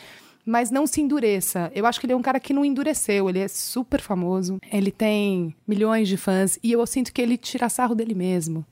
Mas 0.44 0.70
não 0.70 0.86
se 0.86 1.00
endureça. 1.02 1.70
Eu 1.74 1.84
acho 1.84 2.00
que 2.00 2.06
ele 2.06 2.14
é 2.14 2.16
um 2.16 2.22
cara 2.22 2.40
que 2.40 2.54
não 2.54 2.64
endureceu. 2.64 3.28
Ele 3.28 3.40
é 3.40 3.46
super 3.46 4.00
famoso. 4.00 4.58
Ele 4.72 4.90
tem 4.90 5.54
milhões 5.68 6.08
de 6.08 6.16
fãs. 6.16 6.58
E 6.62 6.72
eu 6.72 6.84
sinto 6.86 7.12
que 7.12 7.20
ele 7.20 7.36
tira 7.36 7.68
sarro 7.68 7.94
dele 7.94 8.14
mesmo. 8.14 8.64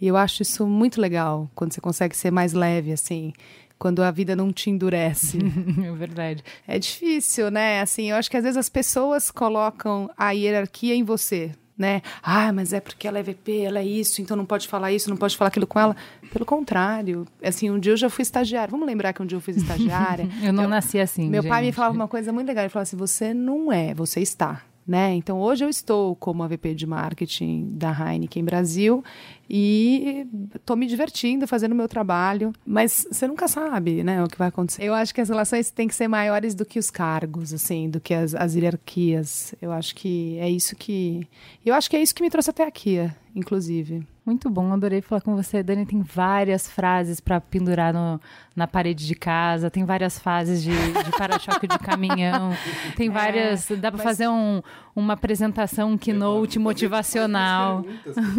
E 0.00 0.06
eu 0.06 0.16
acho 0.16 0.42
isso 0.42 0.66
muito 0.66 1.00
legal, 1.00 1.50
quando 1.54 1.72
você 1.72 1.80
consegue 1.80 2.16
ser 2.16 2.30
mais 2.30 2.52
leve, 2.52 2.92
assim, 2.92 3.32
quando 3.78 4.02
a 4.02 4.10
vida 4.10 4.36
não 4.36 4.52
te 4.52 4.68
endurece. 4.68 5.38
É 5.84 5.92
verdade. 5.92 6.44
é 6.66 6.78
difícil, 6.78 7.50
né? 7.50 7.80
Assim, 7.80 8.10
eu 8.10 8.16
acho 8.16 8.30
que 8.30 8.36
às 8.36 8.42
vezes 8.42 8.56
as 8.58 8.68
pessoas 8.68 9.30
colocam 9.30 10.10
a 10.16 10.32
hierarquia 10.32 10.94
em 10.94 11.02
você, 11.02 11.52
né? 11.76 12.02
Ah, 12.22 12.52
mas 12.52 12.72
é 12.72 12.80
porque 12.80 13.06
ela 13.06 13.18
é 13.18 13.22
VP, 13.22 13.60
ela 13.62 13.80
é 13.80 13.84
isso, 13.84 14.22
então 14.22 14.36
não 14.36 14.46
pode 14.46 14.68
falar 14.68 14.92
isso, 14.92 15.10
não 15.10 15.16
pode 15.16 15.36
falar 15.36 15.48
aquilo 15.48 15.66
com 15.66 15.78
ela. 15.78 15.96
Pelo 16.32 16.44
contrário, 16.44 17.26
assim, 17.42 17.70
um 17.70 17.78
dia 17.78 17.92
eu 17.92 17.96
já 17.96 18.08
fui 18.08 18.22
estagiária. 18.22 18.70
Vamos 18.70 18.86
lembrar 18.86 19.12
que 19.12 19.22
um 19.22 19.26
dia 19.26 19.36
eu 19.36 19.40
fui 19.40 19.54
estagiária. 19.56 20.28
Eu 20.42 20.52
não 20.52 20.68
nasci 20.68 20.98
assim. 20.98 21.28
Meu 21.28 21.42
pai 21.42 21.62
me 21.62 21.66
gente. 21.66 21.74
falava 21.74 21.94
uma 21.94 22.08
coisa 22.08 22.32
muito 22.32 22.46
legal. 22.46 22.64
Ele 22.64 22.70
falava 22.70 22.84
assim: 22.84 22.96
você 22.96 23.34
não 23.34 23.72
é, 23.72 23.92
você 23.94 24.20
está. 24.20 24.62
Né? 24.86 25.14
Então, 25.14 25.40
hoje 25.40 25.64
eu 25.64 25.68
estou 25.70 26.14
como 26.16 26.42
a 26.42 26.48
VP 26.48 26.74
de 26.74 26.86
marketing 26.86 27.70
da 27.70 27.90
Heineken 27.90 28.44
Brasil 28.44 29.02
e 29.48 30.26
estou 30.54 30.76
me 30.76 30.86
divertindo, 30.86 31.46
fazendo 31.46 31.74
meu 31.74 31.88
trabalho, 31.88 32.52
mas 32.66 33.06
você 33.10 33.26
nunca 33.26 33.48
sabe 33.48 34.04
né, 34.04 34.22
o 34.22 34.28
que 34.28 34.36
vai 34.36 34.48
acontecer. 34.48 34.84
Eu 34.84 34.92
acho 34.92 35.14
que 35.14 35.22
as 35.22 35.28
relações 35.30 35.70
têm 35.70 35.88
que 35.88 35.94
ser 35.94 36.06
maiores 36.06 36.54
do 36.54 36.66
que 36.66 36.78
os 36.78 36.90
cargos, 36.90 37.54
assim, 37.54 37.88
do 37.88 37.98
que 37.98 38.12
as, 38.12 38.34
as 38.34 38.54
hierarquias. 38.54 39.54
Eu 39.60 39.72
acho 39.72 39.94
que 39.94 40.38
é 40.38 40.50
isso 40.50 40.76
que. 40.76 41.26
Eu 41.64 41.74
acho 41.74 41.88
que 41.88 41.96
é 41.96 42.02
isso 42.02 42.14
que 42.14 42.22
me 42.22 42.28
trouxe 42.28 42.50
até 42.50 42.66
aqui, 42.66 43.10
inclusive. 43.34 44.06
Muito 44.24 44.48
bom, 44.48 44.72
adorei 44.72 45.02
falar 45.02 45.20
com 45.20 45.36
você. 45.36 45.62
Dani 45.62 45.84
tem 45.84 46.02
várias 46.02 46.68
frases 46.68 47.20
para 47.20 47.40
pendurar 47.40 47.92
no, 47.92 48.20
na 48.54 48.68
parede 48.68 49.06
de 49.06 49.14
casa, 49.16 49.68
tem 49.68 49.84
várias 49.84 50.18
fases 50.18 50.62
de, 50.62 50.70
de 50.70 51.10
para-choque 51.18 51.66
de 51.66 51.78
caminhão, 51.78 52.52
tem 52.96 53.10
várias. 53.10 53.68
dá 53.68 53.90
para 53.90 53.98
mas- 53.98 54.02
fazer 54.02 54.28
um, 54.28 54.62
uma 54.94 55.14
apresentação, 55.14 55.90
um 55.90 55.98
keynote 55.98 56.58
motivacional. 56.58 57.84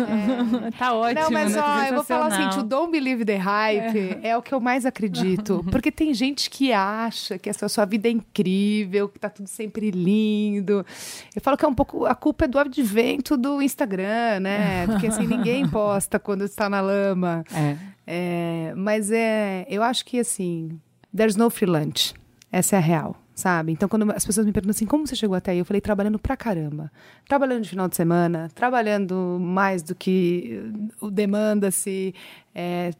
tá 0.79 0.93
ótimo. 0.93 1.21
Não, 1.21 1.31
mas 1.31 1.53
né? 1.53 1.61
ó, 1.61 1.83
eu 1.83 1.95
vou 1.95 2.03
falar 2.05 2.27
assim, 2.27 2.59
o 2.59 2.63
Don't 2.63 2.91
Believe 2.91 3.25
the 3.25 3.35
Hype 3.35 4.19
é. 4.23 4.37
o 4.37 4.41
que 4.41 4.53
eu 4.53 4.61
mais 4.61 4.85
acredito. 4.85 5.65
Porque 5.69 5.91
tem 5.91 6.13
gente 6.13 6.49
que 6.49 6.71
acha 6.71 7.37
que 7.37 7.49
essa 7.49 7.67
sua 7.67 7.83
vida 7.83 8.07
é 8.07 8.11
incrível, 8.11 9.09
que 9.09 9.19
tá 9.19 9.29
tudo 9.29 9.47
sempre 9.47 9.91
lindo. 9.91 10.85
Eu 11.35 11.41
falo 11.41 11.57
que 11.57 11.65
é 11.65 11.67
um 11.67 11.75
pouco. 11.75 12.05
A 12.05 12.15
culpa 12.15 12.45
é 12.45 12.47
do 12.47 12.57
advento 12.57 13.35
do 13.35 13.61
Instagram, 13.61 14.39
né? 14.39 14.87
Porque 14.87 15.07
assim, 15.07 15.27
ninguém 15.27 15.67
posta 15.67 16.17
quando 16.19 16.45
está 16.45 16.69
na 16.69 16.79
lama. 16.79 17.43
É. 17.53 17.94
É, 18.07 18.73
mas 18.75 19.11
é, 19.11 19.65
eu 19.69 19.81
acho 19.81 20.05
que 20.05 20.19
assim, 20.19 20.79
there's 21.15 21.35
no 21.35 21.49
free 21.49 21.69
lunch. 21.69 22.13
Essa 22.51 22.77
é 22.77 22.79
a 22.79 22.81
real, 22.81 23.15
sabe? 23.33 23.71
Então, 23.73 23.89
quando 23.89 24.09
as 24.11 24.25
pessoas 24.25 24.45
me 24.45 24.53
perguntam 24.53 24.71
assim, 24.71 24.85
como 24.85 25.05
você 25.05 25.15
chegou 25.15 25.35
até 25.35 25.51
aí? 25.51 25.59
Eu 25.59 25.65
falei, 25.65 25.81
trabalhando 25.81 26.17
pra 26.17 26.37
caramba. 26.37 26.91
Trabalhando 27.27 27.63
de 27.63 27.69
final 27.69 27.87
de 27.89 27.95
semana, 27.95 28.49
trabalhando 28.55 29.37
mais 29.41 29.83
do 29.83 29.93
que 29.93 30.61
uh, 31.01 31.11
demanda-se, 31.11 32.15
é, 32.53 32.91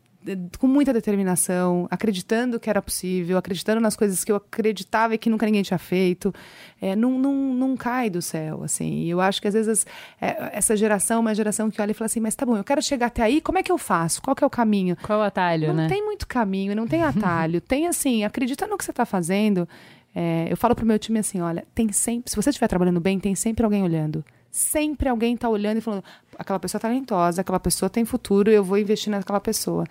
com 0.57 0.67
muita 0.67 0.91
determinação, 0.93 1.88
acreditando 1.91 2.59
que 2.59 2.69
era 2.69 2.82
possível, 2.82 3.38
acreditando 3.38 3.80
nas 3.82 3.95
coisas 3.95 4.23
que 4.23 4.32
eu 4.32 4.36
acreditava 4.38 5.15
e 5.15 5.17
que 5.17 5.30
nunca 5.30 5.45
ninguém 5.45 5.63
tinha 5.63 5.78
feito. 5.78 6.34
É, 6.82 6.95
não, 6.95 7.17
não, 7.19 7.34
não 7.53 7.78
cai 7.78 8.09
do 8.09 8.21
céu, 8.21 8.63
assim. 8.63 9.03
E 9.03 9.09
eu 9.09 9.21
acho 9.21 9.41
que 9.41 9.47
às 9.47 9.53
vezes 9.53 9.86
é, 10.19 10.49
essa 10.53 10.76
geração 10.76 11.17
é 11.17 11.19
uma 11.21 11.36
geração 11.36 11.69
que 11.69 11.82
olha 11.82 11.91
e 11.91 11.93
fala 11.93 12.07
assim, 12.07 12.19
mas 12.19 12.36
tá 12.36 12.45
bom, 12.45 12.57
eu 12.57 12.63
quero 12.63 12.82
chegar 12.82 13.07
até 13.07 13.23
aí, 13.23 13.41
como 13.41 13.57
é 13.57 13.63
que 13.63 13.71
eu 13.71 13.78
faço? 13.78 14.21
Qual 14.21 14.36
que 14.36 14.43
é 14.43 14.47
o 14.47 14.49
caminho? 14.49 14.97
Qual 15.01 15.19
o 15.19 15.23
atalho, 15.23 15.67
Não 15.69 15.76
né? 15.76 15.88
tem 15.88 16.03
muito 16.03 16.28
caminho, 16.28 16.76
não 16.76 16.88
tem 16.88 17.03
atalho. 17.03 17.61
tem 17.65 17.88
assim, 17.88 18.23
acredita 18.23 18.67
no 18.67 18.78
que 18.78 18.86
você 18.86 18.91
está 18.91 19.05
fazendo. 19.05 19.67
É, 20.13 20.47
eu 20.49 20.55
falo 20.55 20.73
pro 20.76 20.86
meu 20.86 20.97
time 20.97 21.19
assim, 21.19 21.41
olha, 21.41 21.65
tem 21.76 21.91
sempre, 21.91 22.30
se 22.30 22.36
você 22.36 22.49
estiver 22.49 22.67
trabalhando 22.67 23.01
bem, 23.01 23.19
tem 23.19 23.36
sempre 23.36 23.65
alguém 23.65 23.84
olhando. 23.84 24.23
Sempre 24.56 25.10
alguém 25.10 25.36
tá 25.36 25.49
olhando 25.49 25.80
e 25.80 25.82
falando, 25.82 26.01
aquela 26.39 26.58
pessoa 26.58 26.80
é 26.80 26.84
talentosa, 26.84 27.41
aquela 27.41 27.60
pessoa 27.60 27.89
tem 27.89 28.06
futuro, 28.06 28.49
eu 28.49 28.64
vou 28.64 28.78
investir 28.78 29.12
naquela 29.12 29.41
pessoa. 29.41 29.84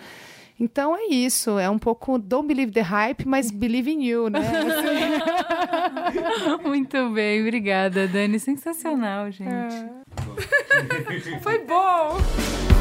Então 0.58 0.96
é 0.96 1.04
isso, 1.10 1.58
é 1.58 1.68
um 1.68 1.78
pouco 1.78 2.18
don't 2.18 2.48
believe 2.48 2.72
the 2.72 2.80
hype, 2.80 3.28
mas 3.28 3.50
believe 3.50 3.90
in 3.90 4.02
you, 4.02 4.30
né? 4.30 4.40
Muito 6.64 7.10
bem, 7.10 7.42
obrigada, 7.42 8.08
Dani. 8.08 8.40
Sensacional, 8.40 9.30
gente. 9.30 9.86
Foi 11.42 11.58
bom! 11.58 12.73